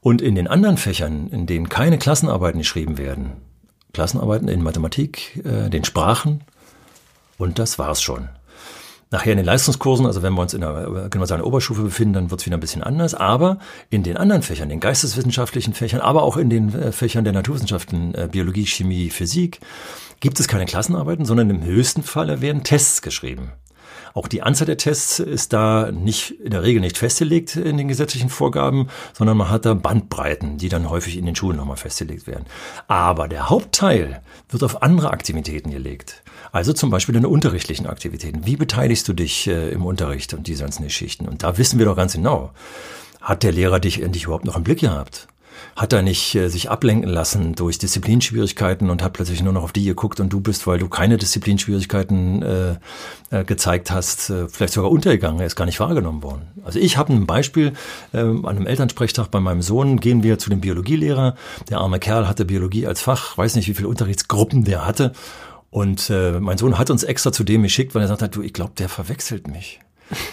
und 0.00 0.22
in 0.22 0.36
den 0.36 0.46
anderen 0.46 0.76
Fächern, 0.76 1.26
in 1.26 1.46
denen 1.46 1.68
keine 1.68 1.98
Klassenarbeiten 1.98 2.60
geschrieben 2.60 2.96
werden, 2.96 3.32
Klassenarbeiten 3.92 4.46
in 4.46 4.62
Mathematik, 4.62 5.42
äh, 5.44 5.68
den 5.68 5.82
Sprachen 5.82 6.44
und 7.38 7.58
das 7.58 7.80
war's 7.80 8.02
schon. 8.02 8.28
Nachher 9.10 9.32
in 9.32 9.38
den 9.38 9.46
Leistungskursen, 9.46 10.06
also 10.06 10.22
wenn 10.22 10.32
wir 10.34 10.42
uns 10.42 10.54
in 10.54 10.60
der, 10.60 10.72
können 10.72 11.20
wir 11.20 11.26
sagen, 11.26 11.42
Oberstufe 11.42 11.82
befinden, 11.82 12.14
dann 12.14 12.30
wird 12.30 12.40
es 12.40 12.46
wieder 12.46 12.56
ein 12.56 12.60
bisschen 12.60 12.82
anders. 12.82 13.14
Aber 13.14 13.58
in 13.90 14.02
den 14.02 14.16
anderen 14.16 14.42
Fächern, 14.42 14.68
den 14.68 14.80
geisteswissenschaftlichen 14.80 15.74
Fächern, 15.74 16.00
aber 16.00 16.22
auch 16.22 16.36
in 16.36 16.50
den 16.50 16.74
äh, 16.74 16.92
Fächern 16.92 17.24
der 17.24 17.32
Naturwissenschaften, 17.32 18.14
äh, 18.14 18.28
Biologie, 18.30 18.66
Chemie, 18.66 19.10
Physik, 19.10 19.60
gibt 20.20 20.40
es 20.40 20.48
keine 20.48 20.64
Klassenarbeiten, 20.64 21.24
sondern 21.24 21.50
im 21.50 21.62
höchsten 21.64 22.02
Falle 22.02 22.40
werden 22.40 22.62
Tests 22.64 23.02
geschrieben. 23.02 23.52
Auch 24.14 24.28
die 24.28 24.42
Anzahl 24.42 24.66
der 24.66 24.76
Tests 24.76 25.18
ist 25.18 25.52
da 25.52 25.90
nicht, 25.90 26.30
in 26.40 26.52
der 26.52 26.62
Regel 26.62 26.80
nicht 26.80 26.96
festgelegt 26.96 27.56
in 27.56 27.76
den 27.76 27.88
gesetzlichen 27.88 28.30
Vorgaben, 28.30 28.86
sondern 29.12 29.36
man 29.36 29.50
hat 29.50 29.66
da 29.66 29.74
Bandbreiten, 29.74 30.56
die 30.56 30.68
dann 30.68 30.88
häufig 30.88 31.18
in 31.18 31.26
den 31.26 31.34
Schulen 31.34 31.56
nochmal 31.56 31.76
festgelegt 31.76 32.28
werden. 32.28 32.46
Aber 32.86 33.26
der 33.26 33.50
Hauptteil 33.50 34.22
wird 34.48 34.62
auf 34.62 34.82
andere 34.82 35.10
Aktivitäten 35.10 35.72
gelegt. 35.72 36.22
Also 36.52 36.72
zum 36.72 36.90
Beispiel 36.90 37.12
deine 37.12 37.28
unterrichtlichen 37.28 37.88
Aktivitäten. 37.88 38.46
Wie 38.46 38.56
beteiligst 38.56 39.08
du 39.08 39.14
dich 39.14 39.48
äh, 39.48 39.70
im 39.70 39.84
Unterricht 39.84 40.32
und 40.32 40.46
diese 40.46 40.62
ganzen 40.62 40.84
Geschichten? 40.84 41.26
Und 41.26 41.42
da 41.42 41.58
wissen 41.58 41.80
wir 41.80 41.86
doch 41.86 41.96
ganz 41.96 42.12
genau, 42.12 42.52
hat 43.20 43.42
der 43.42 43.50
Lehrer 43.50 43.80
dich 43.80 44.00
endlich 44.00 44.24
überhaupt 44.24 44.44
noch 44.44 44.56
im 44.56 44.62
Blick 44.62 44.78
gehabt? 44.78 45.26
Hat 45.76 45.92
er 45.92 46.02
nicht 46.02 46.34
äh, 46.34 46.48
sich 46.48 46.70
ablenken 46.70 47.10
lassen 47.10 47.54
durch 47.54 47.78
Disziplinschwierigkeiten 47.78 48.90
und 48.90 49.02
hat 49.02 49.12
plötzlich 49.14 49.42
nur 49.42 49.52
noch 49.52 49.64
auf 49.64 49.72
die 49.72 49.84
geguckt 49.84 50.20
und 50.20 50.32
du 50.32 50.40
bist, 50.40 50.66
weil 50.66 50.78
du 50.78 50.88
keine 50.88 51.16
Disziplinschwierigkeiten 51.16 52.42
äh, 52.42 52.76
äh, 53.30 53.44
gezeigt 53.44 53.90
hast, 53.90 54.30
äh, 54.30 54.48
vielleicht 54.48 54.74
sogar 54.74 54.90
untergegangen, 54.90 55.40
er 55.40 55.46
ist 55.46 55.56
gar 55.56 55.66
nicht 55.66 55.80
wahrgenommen 55.80 56.22
worden. 56.22 56.48
Also 56.64 56.78
ich 56.78 56.96
habe 56.96 57.12
ein 57.12 57.26
Beispiel, 57.26 57.72
äh, 58.12 58.18
an 58.18 58.46
einem 58.46 58.66
Elternsprechtag 58.66 59.30
bei 59.30 59.40
meinem 59.40 59.62
Sohn 59.62 60.00
gehen 60.00 60.22
wir 60.22 60.38
zu 60.38 60.50
dem 60.50 60.60
Biologielehrer, 60.60 61.34
der 61.68 61.78
arme 61.78 61.98
Kerl 61.98 62.28
hatte 62.28 62.44
Biologie 62.44 62.86
als 62.86 63.00
Fach, 63.00 63.36
weiß 63.36 63.56
nicht, 63.56 63.68
wie 63.68 63.74
viele 63.74 63.88
Unterrichtsgruppen 63.88 64.64
der 64.64 64.86
hatte 64.86 65.12
und 65.74 66.08
äh, 66.08 66.38
mein 66.38 66.56
Sohn 66.56 66.78
hat 66.78 66.90
uns 66.90 67.02
extra 67.02 67.32
zu 67.32 67.42
dem 67.42 67.64
geschickt, 67.64 67.96
weil 67.96 68.02
er 68.02 68.06
sagt 68.06 68.22
hat, 68.22 68.36
du, 68.36 68.42
ich 68.42 68.52
glaube, 68.52 68.74
der 68.78 68.88
verwechselt 68.88 69.48
mich. 69.48 69.80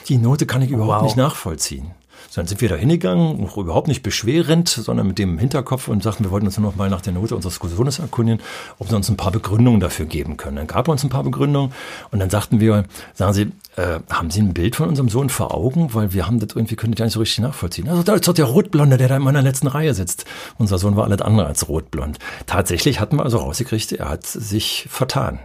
Die 0.08 0.18
Note 0.18 0.46
kann 0.46 0.62
ich 0.62 0.70
überhaupt 0.70 1.00
wow. 1.00 1.04
nicht 1.04 1.18
nachvollziehen. 1.18 1.96
So, 2.32 2.40
dann 2.40 2.48
sind 2.48 2.62
wir 2.62 2.70
da 2.70 2.76
hingegangen, 2.76 3.46
überhaupt 3.58 3.90
nicht 3.90 4.04
beschwerend, 4.04 4.70
sondern 4.70 5.06
mit 5.06 5.20
dem 5.20 5.38
Hinterkopf 5.38 5.90
und 5.90 6.02
sagten, 6.02 6.24
wir 6.24 6.32
wollten 6.32 6.46
uns 6.46 6.58
nur 6.58 6.72
noch 6.72 6.78
mal 6.78 6.90
nach 6.90 7.02
der 7.02 7.12
Note 7.12 7.36
unseres 7.36 7.56
Sohnes 7.56 8.00
erkundigen, 8.00 8.42
ob 8.80 8.88
sie 8.88 8.96
uns 8.96 9.10
ein 9.10 9.18
paar 9.18 9.34
Begründungen 9.34 9.82
dafür 9.82 10.06
geben 10.06 10.38
können. 10.38 10.56
Dann 10.56 10.68
gab 10.68 10.88
er 10.88 10.94
uns 10.94 11.04
ein 11.04 11.10
paar 11.10 11.26
Begründungen 11.26 11.74
und 12.10 12.20
dann 12.20 12.30
sagten 12.30 12.62
wir, 12.62 12.86
sagen 13.16 13.34
Sie, 13.34 13.52
äh, 13.76 14.00
haben 14.10 14.32
Sie 14.32 14.42
ein 14.42 14.54
Bild 14.54 14.78
von 14.78 14.88
unserem 14.88 15.10
Sohn 15.10 15.30
vor 15.30 15.54
Augen? 15.54 15.94
Weil 15.94 16.14
wir 16.14 16.26
haben 16.26 16.40
das 16.40 16.56
irgendwie, 16.56 16.78
können 16.78 16.94
das 16.94 17.00
ja 17.00 17.06
nicht 17.06 17.14
so 17.16 17.20
richtig 17.20 17.40
nachvollziehen. 17.40 17.90
Also 17.90 18.02
da 18.02 18.14
ist 18.14 18.26
doch 18.26 18.34
der 18.34 18.46
Rotblonde, 18.46 18.96
der 18.96 19.10
da 19.10 19.18
in 19.18 19.24
meiner 19.24 19.42
letzten 19.42 19.68
Reihe 19.68 19.94
sitzt. 19.94 20.24
Unser 20.58 20.78
Sohn 20.78 20.96
war 20.96 21.04
alles 21.04 21.20
andere 21.20 21.48
als 21.48 21.68
rotblond. 21.68 22.18
Tatsächlich 22.48 23.02
hatten 23.02 23.18
wir 23.18 23.26
also 23.26 23.40
rausgekriegt, 23.40 23.92
er 23.92 24.08
hat 24.08 24.26
sich 24.26 24.88
vertan. 24.90 25.40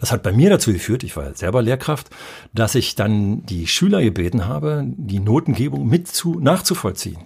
Das 0.00 0.12
hat 0.12 0.22
bei 0.22 0.32
mir 0.32 0.50
dazu 0.50 0.72
geführt, 0.72 1.02
ich 1.04 1.16
war 1.16 1.34
selber 1.34 1.62
Lehrkraft, 1.62 2.10
dass 2.52 2.74
ich 2.74 2.94
dann 2.94 3.44
die 3.46 3.66
Schüler 3.66 4.02
gebeten 4.02 4.46
habe, 4.46 4.84
die 4.86 5.20
Notengebung 5.20 5.88
mit 5.88 6.08
zu, 6.08 6.38
nachzuvollziehen 6.40 7.18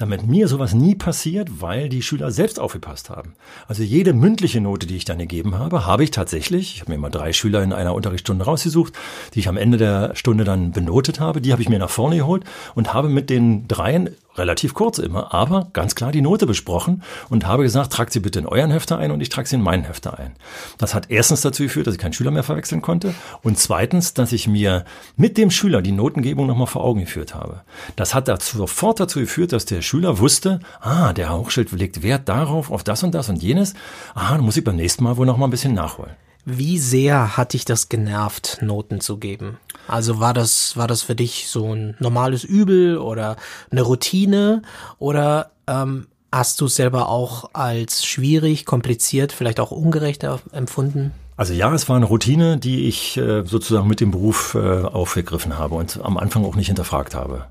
damit 0.00 0.26
mir 0.26 0.48
sowas 0.48 0.72
nie 0.72 0.94
passiert, 0.94 1.60
weil 1.60 1.90
die 1.90 2.00
Schüler 2.00 2.30
selbst 2.30 2.58
aufgepasst 2.58 3.10
haben. 3.10 3.34
Also 3.68 3.82
jede 3.82 4.14
mündliche 4.14 4.60
Note, 4.60 4.86
die 4.86 4.96
ich 4.96 5.04
dann 5.04 5.18
gegeben 5.18 5.58
habe, 5.58 5.84
habe 5.84 6.04
ich 6.04 6.10
tatsächlich, 6.10 6.74
ich 6.74 6.80
habe 6.80 6.92
mir 6.92 6.98
mal 6.98 7.10
drei 7.10 7.34
Schüler 7.34 7.62
in 7.62 7.74
einer 7.74 7.94
Unterrichtsstunde 7.94 8.46
rausgesucht, 8.46 8.94
die 9.34 9.40
ich 9.40 9.48
am 9.48 9.58
Ende 9.58 9.76
der 9.76 10.16
Stunde 10.16 10.44
dann 10.44 10.72
benotet 10.72 11.20
habe, 11.20 11.42
die 11.42 11.52
habe 11.52 11.60
ich 11.60 11.68
mir 11.68 11.78
nach 11.78 11.90
vorne 11.90 12.16
geholt 12.16 12.44
und 12.74 12.94
habe 12.94 13.10
mit 13.10 13.28
den 13.28 13.68
dreien 13.68 14.16
relativ 14.40 14.74
kurz 14.74 14.98
immer, 14.98 15.32
aber 15.32 15.68
ganz 15.72 15.94
klar 15.94 16.10
die 16.10 16.22
Note 16.22 16.46
besprochen 16.46 17.02
und 17.28 17.46
habe 17.46 17.62
gesagt, 17.62 17.92
tragt 17.92 18.12
sie 18.12 18.20
bitte 18.20 18.40
in 18.40 18.46
euren 18.46 18.70
Hefter 18.70 18.98
ein 18.98 19.12
und 19.12 19.20
ich 19.20 19.28
trage 19.28 19.48
sie 19.48 19.56
in 19.56 19.62
meinen 19.62 19.84
Hefter 19.84 20.18
ein. 20.18 20.34
Das 20.78 20.94
hat 20.94 21.10
erstens 21.10 21.42
dazu 21.42 21.62
geführt, 21.62 21.86
dass 21.86 21.94
ich 21.94 22.00
keinen 22.00 22.12
Schüler 22.12 22.30
mehr 22.30 22.42
verwechseln 22.42 22.82
konnte 22.82 23.14
und 23.42 23.58
zweitens, 23.58 24.14
dass 24.14 24.32
ich 24.32 24.48
mir 24.48 24.84
mit 25.16 25.38
dem 25.38 25.50
Schüler 25.50 25.82
die 25.82 25.92
Notengebung 25.92 26.46
nochmal 26.46 26.66
vor 26.66 26.82
Augen 26.82 27.00
geführt 27.00 27.34
habe. 27.34 27.60
Das 27.94 28.14
hat 28.14 28.26
dazu, 28.26 28.56
sofort 28.56 28.98
dazu 28.98 29.20
geführt, 29.20 29.52
dass 29.52 29.66
der 29.66 29.82
Schüler 29.82 30.18
wusste, 30.18 30.60
ah, 30.80 31.12
der 31.12 31.36
Hochschild 31.36 31.70
legt 31.72 32.02
Wert 32.02 32.28
darauf, 32.28 32.70
auf 32.70 32.82
das 32.82 33.02
und 33.02 33.14
das 33.14 33.28
und 33.28 33.42
jenes. 33.42 33.74
Ah, 34.14 34.32
dann 34.32 34.44
muss 34.44 34.56
ich 34.56 34.64
beim 34.64 34.76
nächsten 34.76 35.04
Mal 35.04 35.16
wohl 35.16 35.26
nochmal 35.26 35.48
ein 35.48 35.52
bisschen 35.52 35.74
nachholen. 35.74 36.16
Wie 36.44 36.78
sehr 36.78 37.36
hat 37.36 37.52
dich 37.52 37.64
das 37.64 37.88
genervt, 37.88 38.58
Noten 38.62 39.00
zu 39.00 39.18
geben? 39.18 39.58
Also 39.88 40.20
war 40.20 40.34
das, 40.34 40.76
war 40.76 40.86
das 40.86 41.02
für 41.02 41.14
dich 41.14 41.48
so 41.48 41.74
ein 41.74 41.96
normales 41.98 42.44
Übel 42.44 42.98
oder 42.98 43.36
eine 43.70 43.82
Routine 43.82 44.62
oder 44.98 45.50
ähm, 45.66 46.06
hast 46.32 46.60
du 46.60 46.66
es 46.66 46.76
selber 46.76 47.08
auch 47.08 47.50
als 47.52 48.04
schwierig, 48.04 48.64
kompliziert, 48.64 49.32
vielleicht 49.32 49.60
auch 49.60 49.70
ungerecht 49.70 50.24
empfunden? 50.52 51.12
Also 51.36 51.54
ja, 51.54 51.72
es 51.72 51.88
war 51.88 51.96
eine 51.96 52.04
Routine, 52.04 52.58
die 52.58 52.86
ich 52.86 53.16
äh, 53.16 53.44
sozusagen 53.44 53.88
mit 53.88 54.00
dem 54.00 54.10
Beruf 54.10 54.54
äh, 54.54 54.82
aufgegriffen 54.82 55.56
habe 55.56 55.74
und 55.74 55.98
am 56.02 56.18
Anfang 56.18 56.44
auch 56.44 56.54
nicht 56.54 56.66
hinterfragt 56.66 57.14
habe. 57.14 57.46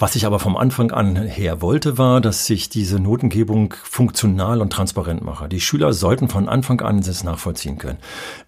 Was 0.00 0.16
ich 0.16 0.24
aber 0.24 0.38
vom 0.38 0.56
Anfang 0.56 0.92
an 0.92 1.14
her 1.14 1.60
wollte, 1.60 1.98
war, 1.98 2.22
dass 2.22 2.48
ich 2.48 2.70
diese 2.70 2.98
Notengebung 2.98 3.74
funktional 3.82 4.62
und 4.62 4.72
transparent 4.72 5.22
mache. 5.22 5.46
Die 5.46 5.60
Schüler 5.60 5.92
sollten 5.92 6.30
von 6.30 6.48
Anfang 6.48 6.80
an 6.80 7.02
das 7.02 7.22
nachvollziehen 7.22 7.76
können. 7.76 7.98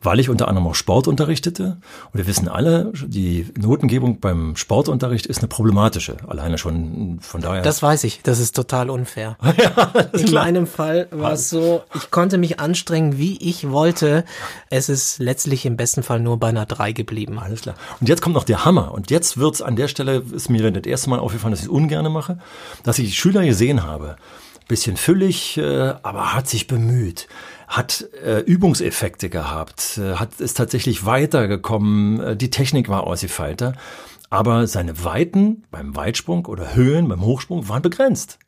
Weil 0.01 0.19
ich 0.19 0.31
unter 0.31 0.49
anderem 0.49 0.67
auch 0.69 0.75
Sport 0.75 1.09
unterrichtete. 1.09 1.77
Und 2.11 2.19
wir 2.19 2.27
wissen 2.27 2.49
alle, 2.49 2.91
die 3.05 3.47
Notengebung 3.55 4.19
beim 4.19 4.57
Sportunterricht 4.57 5.27
ist 5.27 5.41
eine 5.41 5.49
problematische. 5.49 6.17
Alleine 6.27 6.57
schon 6.57 7.19
von 7.21 7.43
daher. 7.43 7.61
Das 7.61 7.83
weiß 7.83 8.05
ich. 8.05 8.23
Das 8.23 8.39
ist 8.39 8.57
total 8.57 8.89
unfair. 8.89 9.37
ja, 9.59 9.93
In 10.15 10.25
klar. 10.25 10.45
meinem 10.45 10.67
Fall 10.67 11.07
war 11.11 11.33
es 11.33 11.51
so, 11.51 11.83
ich 11.95 12.11
konnte 12.11 12.39
mich 12.39 12.61
anstrengen, 12.61 13.19
wie 13.19 13.37
ich 13.47 13.69
wollte. 13.69 14.25
Es 14.71 14.89
ist 14.89 15.19
letztlich 15.19 15.67
im 15.67 15.77
besten 15.77 16.03
Fall 16.03 16.21
nur 16.21 16.41
bei 16.41 16.49
einer 16.49 16.65
3 16.65 16.93
geblieben. 16.93 17.39
Alles 17.39 17.61
klar. 17.61 17.75
Und 18.01 18.09
jetzt 18.09 18.23
kommt 18.23 18.35
noch 18.35 18.45
der 18.45 18.65
Hammer. 18.65 18.93
Und 18.95 19.11
jetzt 19.11 19.37
wird's 19.37 19.61
an 19.61 19.77
der 19.77 19.89
Stelle, 19.89 20.23
ist 20.33 20.49
mir 20.49 20.71
das 20.71 20.87
erste 20.87 21.11
Mal 21.11 21.19
aufgefallen, 21.19 21.42
aufgefallen, 21.43 21.53
dass 21.53 21.61
ich 21.61 21.67
es 21.67 21.73
ungerne 21.73 22.11
mache, 22.11 22.39
dass 22.83 22.99
ich 22.99 23.07
die 23.07 23.17
Schüler 23.17 23.45
gesehen 23.45 23.83
habe. 23.83 24.17
Bisschen 24.69 24.97
füllig, 24.97 25.59
äh, 25.59 25.95
aber 26.03 26.35
hat 26.35 26.49
sich 26.49 26.67
bemüht 26.67 27.29
hat 27.67 28.07
äh, 28.23 28.41
Übungseffekte 28.41 29.31
gehabt, 29.31 29.99
äh, 29.99 30.17
hat 30.17 30.41
ist 30.41 30.59
tatsächlich 30.59 31.07
weitergekommen, 31.07 32.21
äh, 32.21 32.37
die 32.37 32.51
Technik 32.51 32.91
war 32.91 33.07
ausgefeilter, 33.07 33.73
aber 34.29 34.67
seine 34.67 35.05
Weiten 35.05 35.65
beim 35.71 35.97
Weitsprung 35.97 36.45
oder 36.45 36.75
Höhen 36.75 37.09
beim 37.09 37.23
Hochsprung 37.23 37.71
waren 37.71 37.81
begrenzt. 37.81 38.39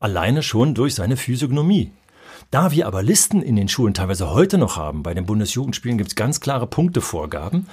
Alleine 0.00 0.42
schon 0.42 0.74
durch 0.74 0.94
seine 0.94 1.18
Physiognomie. 1.18 1.92
Da 2.50 2.70
wir 2.70 2.86
aber 2.86 3.02
Listen 3.02 3.42
in 3.42 3.54
den 3.54 3.68
Schulen 3.68 3.92
teilweise 3.92 4.30
heute 4.30 4.56
noch 4.56 4.78
haben, 4.78 5.02
bei 5.02 5.12
den 5.12 5.26
Bundesjugendspielen 5.26 5.98
gibt 5.98 6.10
es 6.10 6.16
ganz 6.16 6.40
klare 6.40 6.66
Punktevorgaben, 6.66 7.66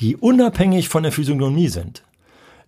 die 0.00 0.16
unabhängig 0.16 0.88
von 0.88 1.02
der 1.02 1.12
Physiognomie 1.12 1.68
sind 1.68 2.04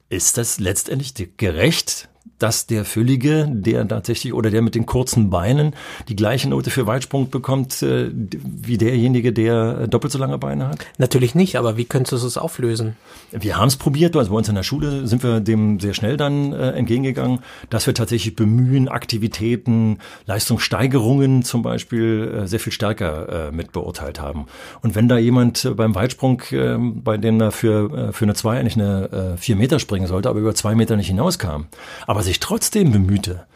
ist 0.08 0.38
das 0.38 0.58
letztendlich 0.58 1.14
gerecht, 1.36 2.08
dass 2.38 2.66
der 2.66 2.84
Füllige, 2.84 3.48
der 3.50 3.86
tatsächlich 3.88 4.32
oder 4.34 4.50
der 4.50 4.62
mit 4.62 4.74
den 4.74 4.86
kurzen 4.86 5.30
Beinen 5.30 5.74
die 6.08 6.16
gleiche 6.16 6.48
Note 6.48 6.70
für 6.70 6.86
Weitsprung 6.86 7.30
bekommt 7.30 7.82
äh, 7.82 8.10
wie 8.12 8.78
derjenige, 8.78 9.32
der 9.32 9.86
doppelt 9.86 10.12
so 10.12 10.18
lange 10.18 10.38
Beine 10.38 10.68
hat? 10.68 10.78
Natürlich 10.98 11.34
nicht, 11.34 11.56
aber 11.56 11.76
wie 11.76 11.84
könntest 11.84 12.22
du 12.22 12.26
es 12.26 12.36
auflösen? 12.36 12.96
Wir 13.32 13.56
haben 13.56 13.68
es 13.68 13.76
probiert, 13.76 14.16
also 14.16 14.30
bei 14.30 14.36
uns 14.36 14.48
in 14.48 14.54
der 14.54 14.62
Schule 14.62 15.06
sind 15.06 15.22
wir 15.22 15.40
dem 15.40 15.80
sehr 15.80 15.94
schnell 15.94 16.16
dann 16.16 16.52
äh, 16.52 16.72
entgegengegangen, 16.72 17.40
dass 17.70 17.86
wir 17.86 17.94
tatsächlich 17.94 18.36
bemühen, 18.36 18.88
Aktivitäten, 18.88 19.98
Leistungssteigerungen 20.26 21.42
zum 21.42 21.62
Beispiel 21.62 22.42
äh, 22.42 22.46
sehr 22.46 22.60
viel 22.60 22.72
stärker 22.72 23.48
äh, 23.48 23.52
mit 23.52 23.72
beurteilt 23.72 24.20
haben. 24.20 24.46
Und 24.82 24.94
wenn 24.94 25.08
da 25.08 25.18
jemand 25.18 25.64
äh, 25.64 25.70
beim 25.70 25.94
Weitsprung, 25.94 26.42
äh, 26.50 26.76
bei 26.78 27.16
dem 27.16 27.40
er 27.40 27.52
für, 27.52 28.08
äh, 28.08 28.12
für 28.12 28.24
eine 28.24 28.34
zwei 28.34 28.58
eigentlich 28.58 28.76
eine 28.76 29.34
äh, 29.34 29.36
vier 29.36 29.56
Meter 29.56 29.78
springen 29.78 30.06
sollte, 30.06 30.28
aber 30.28 30.40
über 30.40 30.54
zwei 30.54 30.74
Meter 30.74 30.96
nicht 30.96 31.08
hinauskam, 31.08 31.66
aber 32.06 32.22
sich 32.26 32.40
trotzdem 32.40 32.92
bemühte, 32.92 33.46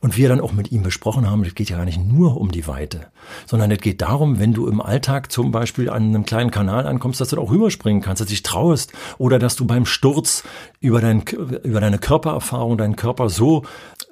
und 0.00 0.16
wir 0.16 0.28
dann 0.28 0.40
auch 0.40 0.52
mit 0.52 0.70
ihm 0.70 0.82
besprochen 0.82 1.28
haben, 1.28 1.44
es 1.44 1.54
geht 1.54 1.70
ja 1.70 1.76
gar 1.76 1.84
nicht 1.84 2.00
nur 2.00 2.36
um 2.36 2.52
die 2.52 2.66
Weite, 2.66 3.08
sondern 3.46 3.70
es 3.70 3.78
geht 3.78 4.00
darum, 4.00 4.38
wenn 4.38 4.54
du 4.54 4.68
im 4.68 4.80
Alltag 4.80 5.32
zum 5.32 5.50
Beispiel 5.50 5.90
an 5.90 6.04
einem 6.04 6.24
kleinen 6.24 6.50
Kanal 6.50 6.86
ankommst, 6.86 7.20
dass 7.20 7.30
du 7.30 7.36
da 7.36 7.42
auch 7.42 7.50
rüberspringen 7.50 8.00
kannst, 8.00 8.20
dass 8.20 8.28
du 8.28 8.32
dich 8.32 8.42
traust 8.42 8.92
oder 9.18 9.38
dass 9.38 9.56
du 9.56 9.64
beim 9.64 9.86
Sturz 9.86 10.44
über, 10.80 11.00
dein, 11.00 11.22
über 11.64 11.80
deine 11.80 11.98
Körpererfahrung 11.98 12.78
deinen 12.78 12.96
Körper 12.96 13.28
so 13.28 13.64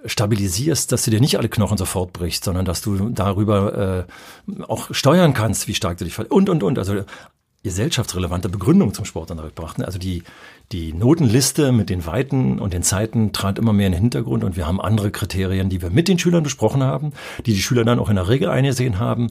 stabilisierst, 0.04 0.90
dass 0.90 1.04
du 1.04 1.10
dir 1.10 1.20
nicht 1.20 1.38
alle 1.38 1.48
Knochen 1.48 1.78
sofort 1.78 2.12
brichst, 2.12 2.44
sondern 2.44 2.64
dass 2.64 2.82
du 2.82 3.10
darüber 3.10 4.06
äh, 4.48 4.62
auch 4.64 4.88
steuern 4.92 5.34
kannst, 5.34 5.68
wie 5.68 5.74
stark 5.74 5.98
du 5.98 6.04
dich 6.04 6.14
verletzt 6.14 6.32
und, 6.32 6.48
und, 6.48 6.62
und. 6.62 6.78
Also 6.78 7.04
gesellschaftsrelevante 7.62 8.48
Begründung 8.48 8.94
zum 8.94 9.04
Sportunterricht 9.04 9.54
brachten. 9.54 9.82
Also 9.82 9.98
die, 9.98 10.22
die 10.72 10.92
Notenliste 10.92 11.72
mit 11.72 11.90
den 11.90 12.06
Weiten 12.06 12.58
und 12.58 12.72
den 12.72 12.82
Zeiten 12.82 13.32
trat 13.32 13.58
immer 13.58 13.72
mehr 13.72 13.86
in 13.86 13.92
den 13.92 14.02
Hintergrund 14.02 14.44
und 14.44 14.56
wir 14.56 14.66
haben 14.66 14.80
andere 14.80 15.10
Kriterien, 15.10 15.68
die 15.68 15.82
wir 15.82 15.90
mit 15.90 16.08
den 16.08 16.18
Schülern 16.18 16.42
besprochen 16.42 16.82
haben, 16.82 17.12
die 17.44 17.54
die 17.54 17.62
Schüler 17.62 17.84
dann 17.84 17.98
auch 17.98 18.08
in 18.08 18.16
der 18.16 18.28
Regel 18.28 18.48
eingesehen 18.48 18.98
haben, 18.98 19.28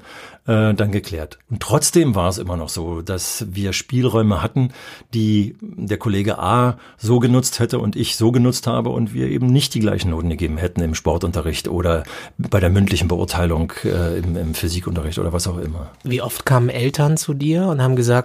äh, 0.47 0.73
dann 0.73 0.91
geklärt. 0.91 1.39
Und 1.49 1.61
trotzdem 1.61 2.15
war 2.15 2.29
es 2.29 2.37
immer 2.37 2.57
noch 2.57 2.69
so, 2.69 3.01
dass 3.01 3.45
wir 3.51 3.73
Spielräume 3.73 4.41
hatten, 4.41 4.71
die 5.13 5.55
der 5.61 5.97
Kollege 5.97 6.39
A 6.39 6.77
so 6.97 7.19
genutzt 7.19 7.59
hätte 7.59 7.79
und 7.79 7.95
ich 7.95 8.15
so 8.15 8.31
genutzt 8.31 8.67
habe 8.67 8.89
und 8.89 9.13
wir 9.13 9.27
eben 9.27 9.47
nicht 9.47 9.73
die 9.73 9.79
gleichen 9.79 10.11
Noten 10.11 10.29
gegeben 10.29 10.57
hätten 10.57 10.81
im 10.81 10.95
Sportunterricht 10.95 11.67
oder 11.67 12.03
bei 12.37 12.59
der 12.59 12.69
mündlichen 12.69 13.07
Beurteilung 13.07 13.73
äh, 13.83 14.19
im, 14.19 14.35
im 14.35 14.53
Physikunterricht 14.53 15.19
oder 15.19 15.33
was 15.33 15.47
auch 15.47 15.57
immer. 15.57 15.91
Wie 16.03 16.21
oft 16.21 16.45
kamen 16.45 16.69
Eltern 16.69 17.17
zu 17.17 17.33
dir 17.33 17.67
und 17.67 17.81
haben 17.81 17.95
gesagt, 17.95 18.24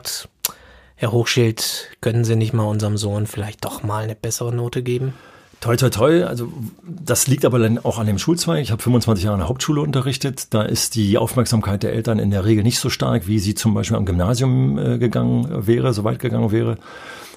Herr 0.97 1.13
Hochschild, 1.13 1.89
können 2.01 2.25
Sie 2.25 2.37
nicht 2.37 2.53
mal 2.53 2.65
unserem 2.65 2.97
Sohn 2.97 3.27
vielleicht 3.27 3.65
doch 3.65 3.83
mal 3.83 4.05
eine 4.05 4.15
bessere 4.15 4.55
Note 4.55 4.83
geben? 4.83 5.15
Toi, 5.61 5.77
toi, 5.77 5.91
toi. 5.91 6.25
Also 6.25 6.51
das 6.83 7.27
liegt 7.27 7.45
aber 7.45 7.59
dann 7.59 7.79
auch 7.79 7.99
an 7.99 8.07
dem 8.07 8.19
Schulzweig. 8.19 8.63
Ich 8.63 8.71
habe 8.71 8.83
25 8.83 9.25
Jahre 9.25 9.37
in 9.37 9.41
der 9.41 9.49
Hauptschule 9.49 9.83
unterrichtet. 9.83 10.55
Da 10.55 10.63
ist 10.63 10.95
die 10.95 11.19
Aufmerksamkeit 11.19 11.83
der 11.83 11.93
Eltern 11.93 12.19
in 12.19 12.31
der 12.31 12.47
Regel 12.47 12.63
nicht 12.63 12.79
so 12.79 12.89
stark, 12.89 13.29
wie 13.29 13.39
sie 13.39 13.55
zum 13.55 13.75
Beispiel 13.75 13.97
am 13.97 14.07
Gymnasium 14.07 14.79
äh, 14.79 14.99
gegangen 14.99 15.67
wäre, 15.67 15.93
so 15.93 16.05
weit 16.05 16.19
gegangen 16.19 16.51
wäre, 16.51 16.79